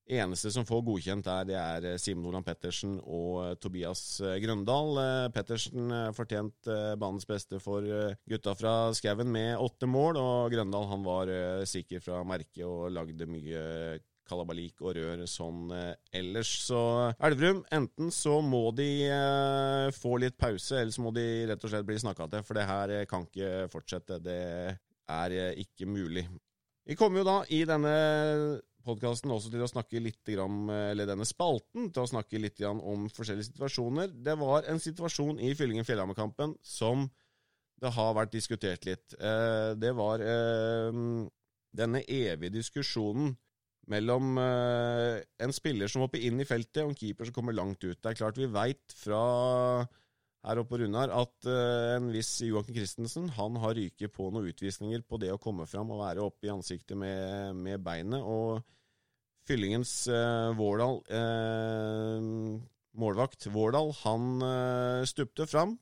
Eneste 0.09 0.48
som 0.48 0.64
får 0.64 0.80
godkjent 0.86 1.26
der, 1.26 1.46
det 1.50 1.56
er 1.61 1.86
eh, 1.90 1.98
Simen 2.00 2.24
Olan 2.30 2.44
Pettersen 2.44 2.94
og 3.02 3.42
eh, 3.42 3.54
Tobias 3.61 4.02
eh, 4.24 4.38
Grøndal. 4.40 4.96
Pettersen 5.34 5.92
fortjent 6.16 6.70
banens 6.96 7.28
beste 7.28 7.61
for 7.61 7.84
gutta 8.28 8.54
fra 8.56 8.72
skauen 8.96 9.28
med 9.32 9.61
åtte 9.61 9.88
mål, 9.90 10.16
og 10.16 10.54
Grøndal 10.54 10.88
han 10.88 11.04
var 11.04 11.32
sikker 11.68 12.00
fra 12.00 12.22
merket 12.24 12.64
og 12.64 12.88
lagde 12.94 13.28
mye 13.28 13.98
kalabalik 14.28 14.80
og 14.84 14.96
rør 14.96 15.26
sånn 15.28 15.68
ellers. 16.16 16.50
Så 16.64 16.80
Elverum, 17.28 17.62
enten 17.72 18.12
så 18.12 18.38
må 18.44 18.70
de 18.76 18.88
få 19.96 20.16
litt 20.24 20.38
pause, 20.40 20.80
eller 20.80 20.94
så 20.94 21.04
må 21.04 21.12
de 21.16 21.26
rett 21.52 21.64
og 21.64 21.72
slett 21.72 21.88
bli 21.88 22.00
snakka 22.00 22.30
til, 22.32 22.44
for 22.48 22.56
det 22.56 22.68
her 22.68 22.94
kan 23.11 23.28
ikke 23.28 23.68
fortsette. 23.72 24.20
Det 24.24 24.40
er 25.09 25.38
ikke 25.64 25.88
mulig. 25.88 26.24
Vi 26.88 26.96
kommer 26.96 27.20
jo 27.20 27.28
da 27.28 27.38
i 27.52 27.64
denne 27.68 27.96
podkasten 28.89 29.32
også 29.34 29.53
til 29.53 29.62
å 29.64 29.70
snakke 29.70 30.01
litt 30.03 30.32
eller 30.32 31.09
denne 31.09 31.26
spalten 31.28 31.93
til 31.93 32.05
å 32.05 32.11
snakke 32.11 32.41
litt 32.41 32.61
om 32.64 33.07
forskjellige 33.12 33.53
situasjoner. 33.53 34.12
Det 34.12 34.34
var 34.41 34.68
en 34.70 34.80
situasjon 34.82 35.41
i 35.45 35.55
Fyllingen 35.59 35.86
Fjellhammer-kampen 35.86 36.57
som 36.64 37.07
det 37.78 37.93
har 37.95 38.14
vært 38.16 38.34
diskutert 38.34 38.86
litt. 38.89 39.14
Eh, 39.18 39.74
det 39.78 39.93
var 39.97 40.22
eh, 40.22 41.03
denne 41.78 42.03
evige 42.03 42.57
diskusjonen 42.59 43.36
mellom 43.89 44.41
eh, 44.43 45.20
en 45.45 45.55
spiller 45.55 45.91
som 45.91 46.05
hopper 46.05 46.22
inn 46.26 46.43
i 46.43 46.49
feltet, 46.49 46.82
og 46.82 46.93
en 46.93 46.99
keeper 46.99 47.28
som 47.28 47.39
kommer 47.39 47.57
langt 47.57 47.82
ut. 47.84 47.97
Det 47.97 48.11
er 48.11 48.18
klart 48.18 48.41
vi 48.41 48.51
veit 48.51 48.99
fra 48.99 49.22
her 50.47 50.61
oppe 50.61 50.70
på 50.70 50.78
Runar 50.80 51.11
at 51.12 51.49
en 51.51 52.12
viss 52.14 52.30
Joakim 52.47 52.76
Christensen 52.76 53.26
han 53.34 53.57
har 53.59 53.74
ryket 53.74 54.12
på 54.14 54.28
noen 54.30 54.47
utvisninger 54.49 55.03
på 55.05 55.18
det 55.20 55.32
å 55.34 55.41
komme 55.43 55.66
fram 55.68 55.91
og 55.93 55.99
være 56.01 56.22
oppe 56.24 56.47
i 56.47 56.53
ansiktet 56.53 56.97
med, 56.97 57.59
med 57.59 57.82
beinet. 57.84 58.22
og 58.22 58.62
Fyllingens 59.49 59.92
uh, 60.12 60.53
Vårdal 60.59 61.01
uh, 61.09 62.59
målvakt 62.99 63.49
Vårdal 63.55 63.92
han 64.03 64.26
uh, 64.44 65.07
stupte 65.09 65.49
fram 65.49 65.76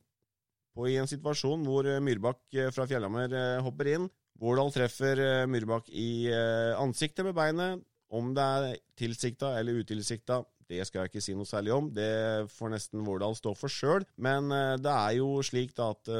og 0.77 0.91
i 0.91 0.99
en 1.01 1.09
situasjon 1.09 1.63
hvor 1.65 1.87
Myrbakk 2.05 2.53
fra 2.69 2.83
Fjellhammer 2.85 3.31
hopper 3.65 3.87
inn. 3.95 4.03
Vårdal 4.37 4.69
treffer 4.75 5.17
Myrbakk 5.49 5.87
i 5.89 6.29
ansiktet 6.77 7.25
med 7.25 7.33
beinet. 7.33 7.81
Om 8.13 8.29
det 8.37 8.43
er 8.45 8.75
tilsikta 9.01 9.55
eller 9.57 9.79
utilsikta, 9.81 10.37
det 10.69 10.85
skal 10.85 11.01
jeg 11.01 11.09
ikke 11.09 11.23
si 11.25 11.33
noe 11.33 11.49
særlig 11.49 11.73
om. 11.73 11.89
Det 11.89 12.45
får 12.53 12.75
nesten 12.75 13.01
Vårdal 13.09 13.33
stå 13.39 13.55
for 13.57 13.73
sjøl. 13.73 14.05
Men 14.21 14.53
det 14.53 14.93
er 14.93 15.17
jo 15.17 15.41
slik 15.41 15.73
da 15.73 15.89
at 15.95 16.13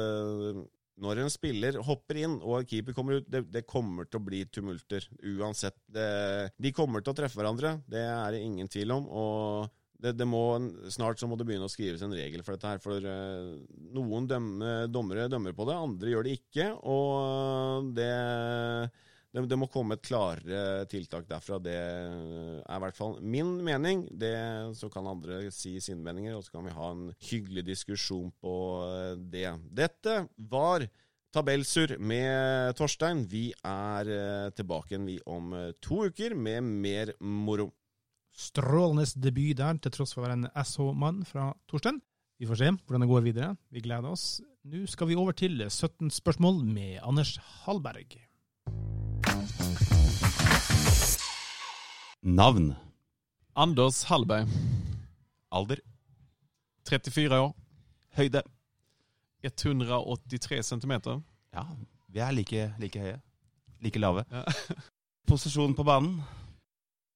når 0.98 1.22
en 1.22 1.32
spiller 1.32 1.78
hopper 1.86 2.20
inn 2.24 2.36
og 2.42 2.68
keeper 2.68 2.96
kommer 2.96 3.20
ut, 3.20 3.26
det, 3.30 3.44
det 3.54 3.66
kommer 3.68 4.08
til 4.08 4.20
å 4.20 4.26
bli 4.28 4.44
tumulter. 4.50 5.04
Uansett. 5.22 5.78
Det, 5.86 6.08
de 6.58 6.74
kommer 6.74 7.04
til 7.04 7.14
å 7.14 7.18
treffe 7.18 7.38
hverandre, 7.38 7.78
det 7.90 8.04
er 8.04 8.34
det 8.34 8.44
ingen 8.44 8.70
tvil 8.70 8.96
om. 8.98 9.06
og 9.08 9.76
det, 9.98 10.12
det 10.14 10.26
må, 10.30 10.42
snart 10.94 11.18
så 11.18 11.26
må 11.26 11.34
det 11.38 11.44
begynne 11.48 11.66
å 11.66 11.72
skrives 11.72 12.02
en 12.06 12.14
regel 12.14 12.44
for 12.46 12.54
dette 12.54 12.70
her. 12.70 12.82
For 12.82 13.02
uh, 13.02 13.56
noen 13.96 14.28
dømme, 14.30 14.74
dommere 14.94 15.26
dømmer 15.30 15.56
på 15.58 15.66
det, 15.66 15.74
andre 15.74 16.12
gjør 16.12 16.28
det 16.28 16.36
ikke. 16.38 16.68
Og 16.86 17.90
det, 17.98 18.12
det, 19.34 19.44
det, 19.50 19.58
må 19.60 19.68
komme 19.68 19.98
et 19.98 20.04
klarere 20.06 20.86
tiltak 20.88 21.26
derfra. 21.28 21.58
Det 21.60 21.76
er 21.76 22.62
i 22.62 22.82
hvert 22.84 22.96
fall 22.96 23.18
min 23.20 23.58
mening. 23.64 24.06
Det, 24.08 24.32
så 24.78 24.88
kan 24.92 25.08
andre 25.10 25.42
si 25.54 25.76
sine 25.84 26.00
meninger, 26.04 26.36
og 26.38 26.46
så 26.46 26.56
kan 26.56 26.68
vi 26.68 26.76
ha 26.76 26.88
en 26.94 27.04
hyggelig 27.28 27.66
diskusjon 27.68 28.32
på 28.40 28.54
eh, 28.86 29.12
det. 29.20 29.50
Dette 29.82 30.22
var 30.50 30.86
Tabellsur 31.34 31.98
med 32.00 32.72
Torstein. 32.78 33.26
Vi 33.28 33.50
er 33.52 34.08
uh, 34.08 34.48
tilbake 34.56 34.94
igjen 34.94 35.04
vi 35.04 35.18
om 35.28 35.52
to 35.84 36.06
uker 36.08 36.32
med 36.32 36.64
mer 36.64 37.12
moro. 37.20 37.68
Strålende 38.32 39.04
debut 39.20 39.58
der, 39.58 39.76
til 39.82 39.92
tross 39.92 40.14
for 40.14 40.22
å 40.22 40.28
være 40.28 40.38
en 40.38 40.48
SH-mann 40.56 41.24
fra 41.28 41.50
Torstein. 41.68 42.00
Vi 42.38 42.46
får 42.46 42.60
se 42.60 42.70
hvordan 42.70 43.04
det 43.04 43.10
går 43.10 43.26
videre. 43.26 43.50
Vi 43.74 43.82
gleder 43.84 44.14
oss. 44.14 44.38
Nå 44.68 44.86
skal 44.88 45.10
vi 45.10 45.18
over 45.18 45.36
til 45.36 45.58
17 45.68 46.08
spørsmål 46.16 46.62
med 46.64 47.02
Anders 47.02 47.36
Hallberg. 47.66 48.20
Navn. 52.22 52.74
Anders 53.54 54.04
Hallberg. 54.10 54.48
Alder. 55.50 55.80
34 56.88 57.40
år. 57.40 57.54
Høyde. 58.18 58.42
183 59.42 60.62
centimeter. 60.66 61.20
Ja, 61.54 61.64
vi 62.08 62.20
er 62.20 62.34
like, 62.34 62.66
like 62.78 63.00
høye. 63.00 63.18
Like 63.80 64.00
lave. 64.02 64.24
Ja. 64.32 64.44
Posisjon 65.28 65.74
på 65.78 65.86
banen. 65.86 66.18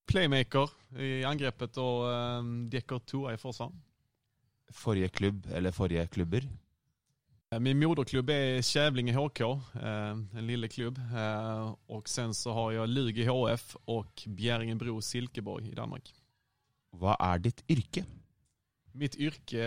Playmaker 0.08 0.70
i 1.00 1.22
angrepet 1.26 1.78
og 1.80 2.06
um, 2.08 2.52
dekker 2.70 3.02
to 3.08 3.24
i 3.30 3.38
forsvar. 3.40 3.72
Forrige 4.72 5.10
klubb 5.12 5.46
eller 5.52 5.74
forrige 5.74 6.06
klubber? 6.12 6.46
Min 7.60 7.76
moderklubb 7.76 8.30
er 8.32 8.62
Kävlinge 8.64 9.12
HK, 9.12 9.40
eh, 9.76 10.38
en 10.38 10.46
lille 10.46 10.68
klubb. 10.68 10.98
Och 11.86 11.96
og 11.96 12.08
sen 12.08 12.34
så 12.34 12.52
har 12.52 12.72
jeg 12.72 12.88
Lugi 12.88 13.24
HF 13.24 13.76
og 13.86 14.06
Bjäringebro 14.26 15.00
Silkeborg 15.00 15.68
i 15.68 15.74
Danmark. 15.74 16.08
Hva 16.96 17.16
er 17.20 17.38
ditt 17.38 17.62
yrke? 17.68 18.04
Mitt 18.94 19.16
yrke 19.16 19.58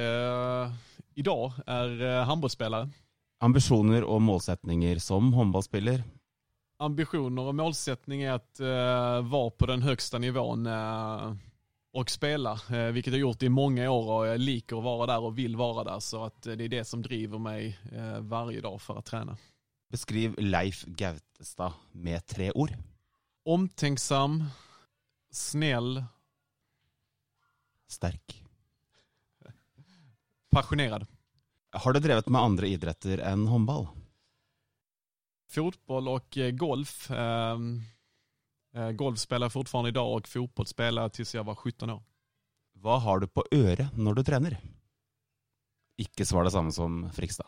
idag 1.16 1.16
i 1.16 1.22
dag 1.22 1.52
er 1.68 2.24
och 4.04 4.22
målsättningar 4.22 5.00
som 5.00 5.34
håndballspiller? 5.34 6.04
Ambitioner 6.80 7.44
og 7.44 7.56
målsättning 7.56 8.24
er 8.24 8.34
att 8.34 8.60
vara 9.30 9.50
på 9.50 9.66
den 9.66 9.82
högsta 9.82 10.18
nivån 10.18 10.68
och 11.96 12.10
spela, 12.12 12.60
uh, 12.72 12.92
vilket 12.92 13.14
jag 13.14 13.20
gjort 13.20 13.44
i 13.44 13.50
många 13.50 13.92
år 13.92 14.12
och 14.12 14.28
jag 14.28 14.40
liker 14.40 14.76
å 14.76 14.84
være 14.84 15.08
der 15.14 15.28
og 15.28 15.36
vil 15.38 15.56
være 15.58 15.86
der. 15.88 16.00
Så 16.00 16.24
att 16.24 16.42
det 16.42 16.62
er 16.62 16.74
det 16.74 16.84
som 16.88 17.02
driver 17.02 17.40
meg 17.40 17.78
varje 18.22 18.62
dag 18.62 18.82
for 18.82 19.00
å 19.00 19.04
trene. 19.06 19.38
Beskriv 19.92 20.36
Leif 20.38 20.84
Gautestad 20.86 21.74
med 21.92 22.26
tre 22.28 22.52
ord. 22.52 22.74
Omtenksam, 23.46 24.44
snäll. 25.32 26.04
Sterk. 27.88 28.42
Passionerad. 30.52 31.08
Har 31.72 31.94
du 31.94 32.00
drevet 32.00 32.28
med 32.28 32.42
andre 32.42 32.68
idretter 32.68 33.22
enn 33.24 33.48
håndball? 33.48 33.88
fotboll 35.56 36.08
och 36.08 36.38
eh, 36.38 36.52
golf. 36.52 37.12
Eh, 38.76 38.92
golf 38.92 39.20
spelar 39.20 39.46
jag 39.46 39.52
fortfarande 39.52 39.90
idag 39.90 40.16
och 40.16 40.28
fotboll 40.28 40.66
spelar 40.66 41.10
til 41.10 41.16
tills 41.16 41.36
jag 41.36 41.44
var 41.44 41.56
17 41.56 41.90
år. 41.90 42.04
Hva 42.84 42.98
har 43.00 43.20
du 43.20 43.28
på 43.28 43.44
øret 43.52 43.98
når 43.98 44.16
du 44.16 44.24
trener? 44.24 44.58
Ikke 45.98 46.26
svar 46.26 46.44
det 46.44 46.52
samme 46.52 46.72
som 46.76 47.06
Frikstad. 47.16 47.48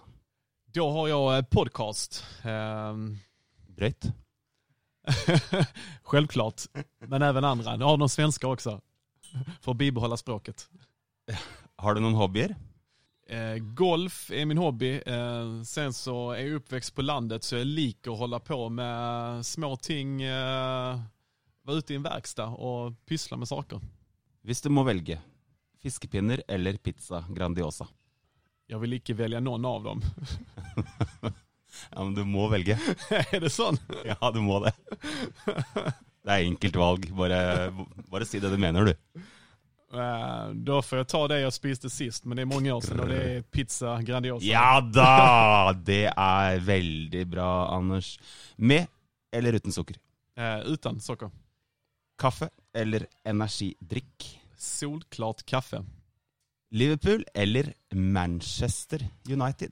Da 0.72 0.86
har 0.92 1.08
jeg 1.08 1.50
podkast. 1.50 1.52
podcast. 1.52 2.26
Ehm, 2.46 3.20
Brøyt? 3.76 4.12
Men 7.08 7.24
også 7.24 7.46
andre. 7.46 7.72
Jeg 7.72 7.84
har 7.84 7.98
noen 7.98 8.10
svensker 8.10 8.48
også, 8.48 8.80
for 9.60 9.74
å 9.74 9.78
bibeholde 9.78 10.18
språket. 10.18 10.68
Har 11.78 11.94
du 11.94 12.02
noen 12.02 12.16
hobbyer? 12.18 12.56
Eh, 13.28 13.58
golf 13.76 14.32
er 14.32 14.46
min 14.46 14.58
hobby. 14.58 14.96
Eh, 15.06 15.62
sen 15.64 15.94
så 15.94 16.32
er 16.34 16.48
jeg 16.48 16.62
oppvokst 16.62 16.96
på 16.96 17.04
landet 17.04 17.44
så 17.44 17.60
jeg 17.60 17.68
liker 17.68 18.16
å 18.16 18.22
holde 18.24 18.40
på 18.40 18.70
med 18.74 19.46
små 19.46 19.76
ting. 19.76 20.24
Eh, 20.24 20.98
vara 21.68 21.78
ute 21.78 21.94
i 21.94 21.96
en 21.96 22.04
verkstad 22.04 22.48
och 22.48 23.06
pyssla 23.06 23.38
med 23.38 23.48
saker. 23.48 23.82
Hvis 24.42 24.62
du 24.62 24.70
må 24.70 24.84
velge, 24.84 25.20
fiskepinner 25.84 26.44
eller 26.48 26.78
pizza 26.78 27.26
Grandiosa? 27.30 27.88
Jag 28.68 28.80
vill 28.80 28.94
ikke 28.94 29.14
välja 29.14 29.40
någon 29.40 29.66
av 29.66 29.84
dem. 29.84 30.02
ja, 31.92 32.04
men 32.04 32.14
du 32.16 32.24
må 32.24 32.48
velge. 32.48 32.80
är 33.10 33.40
det 33.44 33.50
sånn? 33.50 33.78
Ja, 34.06 34.32
du 34.34 34.40
må 34.42 34.60
det. 34.64 34.72
Det 36.24 36.32
er 36.32 36.46
enkelt 36.46 36.76
valg. 36.76 37.08
Bare, 37.16 37.40
bare 38.12 38.28
si 38.28 38.40
det 38.40 38.52
du 38.52 38.58
mener, 38.58 38.88
du. 38.88 39.22
Uh, 39.92 40.52
da 40.68 40.82
får 40.84 41.02
jeg 41.02 41.08
ta 41.12 41.22
det 41.32 41.40
jeg 41.42 41.56
spiste 41.56 41.92
sist, 41.92 42.26
men 42.28 42.40
det 42.40 42.44
er 42.44 42.52
mange 42.52 42.72
år 42.76 42.84
siden, 42.84 43.02
og 43.04 43.12
det 43.12 43.20
er 43.24 43.44
pizza 43.44 43.98
Grandiosa. 44.04 44.48
Ja 44.48 44.80
da! 44.84 45.76
Det 45.76 46.06
er 46.12 46.64
veldig 46.64 47.26
bra, 47.36 47.50
Anders. 47.76 48.14
Med 48.56 48.88
eller 49.36 49.60
uten 49.60 49.76
sukker? 49.76 50.00
Uh, 50.40 50.64
uten 50.72 51.00
sukker. 51.04 51.32
Kaffe 52.18 52.50
eller 52.74 53.06
energidrikk? 53.24 54.40
Solklart 54.58 55.46
kaffe. 55.46 55.84
Liverpool 56.72 57.26
eller 57.34 57.74
Manchester 57.92 59.08
United? 59.30 59.72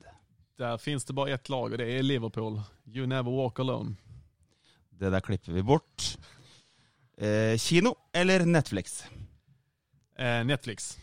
Der 0.58 0.78
finnes 0.78 1.06
det 1.06 1.14
bare 1.14 1.34
ett 1.34 1.50
lag, 1.50 1.72
og 1.72 1.78
det 1.78 1.88
er 1.98 2.04
Liverpool. 2.04 2.62
You 2.86 3.06
never 3.06 3.32
walk 3.32 3.60
alone. 3.60 3.96
Det 4.90 5.10
der 5.12 5.20
klipper 5.20 5.52
vi 5.52 5.64
bort. 5.64 6.18
Eh, 7.18 7.58
kino 7.58 7.96
eller 8.14 8.46
Netflix? 8.46 9.04
Eh, 10.20 10.46
Netflix. 10.46 10.98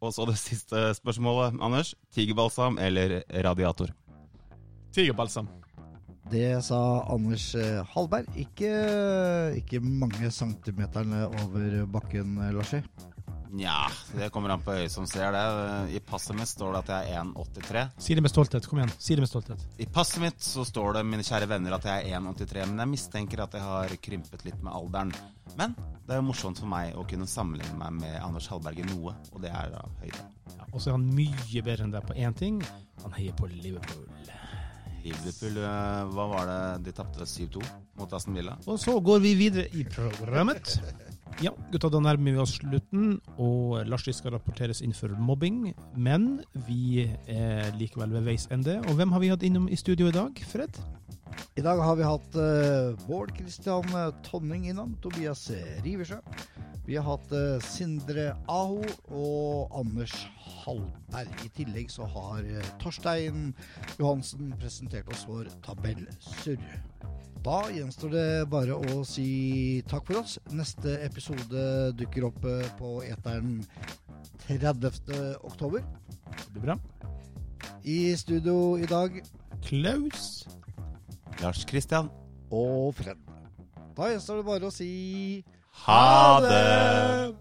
Og 0.00 0.14
så 0.14 0.24
det 0.26 0.38
siste 0.38 0.94
spørsmålet, 0.94 1.58
Anders. 1.60 1.94
Tigerbalsam 2.14 2.78
eller 2.78 3.22
radiator? 3.44 3.92
Tigerbalsam. 4.92 5.48
Det 6.30 6.62
sa 6.64 7.04
Anders 7.10 7.54
eh, 7.58 7.80
Hallberg. 7.94 8.28
Ikke, 8.38 8.70
ikke 9.58 9.82
mange 9.82 10.30
centimeterne 10.30 11.26
over 11.42 11.82
bakken, 11.90 12.36
eh, 12.38 12.52
Larsi. 12.54 12.82
Nja, 13.52 13.84
det 14.16 14.30
kommer 14.32 14.48
an 14.54 14.62
på 14.64 14.72
øyet 14.72 14.92
som 14.94 15.04
ser 15.06 15.34
det. 15.34 15.42
I 15.92 16.00
passet 16.00 16.32
mitt 16.38 16.48
står 16.48 16.72
det 16.72 16.78
at 16.86 16.92
jeg 16.94 17.12
er 17.12 17.26
1,83. 17.26 17.82
Si 18.00 18.14
det 18.16 18.22
med 18.24 18.32
stolthet. 18.32 18.68
Kom 18.68 18.80
igjen. 18.80 18.92
Si 18.96 19.12
det 19.12 19.20
med 19.20 19.28
stolthet. 19.28 19.66
I 19.76 19.86
passet 19.92 20.22
mitt 20.22 20.40
så 20.40 20.64
står 20.64 20.96
det, 20.96 21.02
mine 21.04 21.26
kjære 21.26 21.50
venner, 21.50 21.76
at 21.76 21.84
jeg 21.84 22.06
er 22.08 22.16
1,83, 22.16 22.64
men 22.70 22.80
jeg 22.80 22.92
mistenker 22.94 23.44
at 23.44 23.58
jeg 23.58 23.66
har 23.66 23.92
krympet 24.06 24.46
litt 24.48 24.62
med 24.64 24.72
alderen. 24.72 25.12
Men 25.58 25.76
det 25.76 26.14
er 26.14 26.22
jo 26.22 26.28
morsomt 26.30 26.62
for 26.62 26.72
meg 26.72 26.96
å 26.96 27.04
kunne 27.10 27.28
sammenligne 27.28 27.76
meg 27.76 27.98
med 27.98 28.16
Anders 28.22 28.48
Hallberg 28.48 28.80
i 28.80 28.88
noe, 28.88 29.12
og 29.34 29.44
det 29.44 29.52
er 29.52 29.74
da 29.74 29.84
høyde. 30.00 30.24
Ja, 30.56 30.70
og 30.70 30.78
så 30.80 30.94
er 30.94 30.96
han 30.96 31.10
mye 31.12 31.66
bedre 31.66 31.84
enn 31.84 31.92
deg 31.92 32.08
på 32.08 32.16
én 32.16 32.38
ting. 32.38 32.62
Han 33.04 33.18
heier 33.18 33.36
på 33.36 33.52
Liverpool. 33.52 34.08
Liverpool, 35.04 35.58
eh, 35.58 36.02
hva 36.14 36.26
var 36.30 36.48
det 36.50 36.60
de 36.86 36.94
tapte 36.96 37.26
7-2 37.26 37.62
mot 37.98 38.12
Aston 38.12 38.36
Villa? 38.38 38.56
Og 38.66 38.78
så 38.80 38.94
går 39.00 39.22
vi 39.24 39.34
videre 39.38 39.66
i 39.76 39.84
programmet. 39.84 40.76
Ja, 41.40 41.52
gutta, 41.72 41.88
da 41.88 42.00
nærmer 42.02 42.34
vi 42.34 42.42
oss 42.42 42.58
slutten, 42.58 43.16
og 43.40 43.86
Lars 43.88 44.04
skal 44.12 44.34
rapporteres 44.36 44.82
inn 44.84 44.92
for 44.92 45.14
mobbing. 45.16 45.72
Men 45.96 46.42
vi 46.68 47.08
er 47.26 47.72
likevel 47.80 48.12
ved 48.12 48.28
veis 48.28 48.48
ende. 48.52 48.80
Og 48.86 48.98
hvem 48.98 49.14
har 49.14 49.22
vi 49.22 49.32
hatt 49.32 49.46
innom 49.46 49.68
i 49.68 49.78
studio 49.80 50.10
i 50.10 50.14
dag, 50.14 50.42
Fred? 50.52 50.82
I 51.56 51.62
dag 51.64 51.80
har 51.84 51.96
vi 51.98 52.04
hatt 52.06 52.36
uh, 52.38 52.96
Bård 53.06 53.34
Kristian 53.36 53.88
Tonning 54.24 54.68
innom, 54.70 54.94
Tobias 55.04 55.50
Riversjø. 55.84 56.18
Vi 56.86 56.96
har 56.96 57.04
hatt 57.06 57.34
uh, 57.36 57.60
Sindre 57.62 58.32
Aho 58.50 58.80
og 59.12 59.74
Anders 59.76 60.14
Hallberg. 60.62 61.34
I 61.44 61.50
tillegg 61.54 61.92
så 61.92 62.08
har 62.10 62.46
uh, 62.46 62.70
Torstein 62.82 63.52
Johansen 64.00 64.54
presentert 64.58 65.10
oss 65.12 65.26
vår 65.28 65.50
tabellsurr. 65.66 66.64
Da 67.42 67.58
gjenstår 67.74 68.14
det 68.14 68.26
bare 68.50 68.78
å 68.78 69.02
si 69.06 69.82
takk 69.90 70.08
for 70.08 70.22
oss. 70.22 70.38
Neste 70.54 70.96
episode 71.06 71.92
dukker 71.98 72.30
opp 72.30 72.40
på 72.78 72.94
eteren 73.06 73.60
30. 74.46 74.88
oktober. 75.42 75.84
Det 76.30 76.50
blir 76.54 76.70
bra. 76.70 76.78
I 77.82 78.14
studio 78.16 78.78
i 78.78 78.86
dag 78.86 79.22
Klaus. 79.62 80.44
Lars 81.40 81.64
Kristian. 81.64 82.10
Og 82.52 82.94
Fred. 82.94 83.16
Da 83.96 84.10
gjenstår 84.12 84.40
det 84.40 84.46
bare 84.48 84.68
å 84.68 84.74
si 84.74 84.90
ha 85.86 86.40
det! 86.44 87.32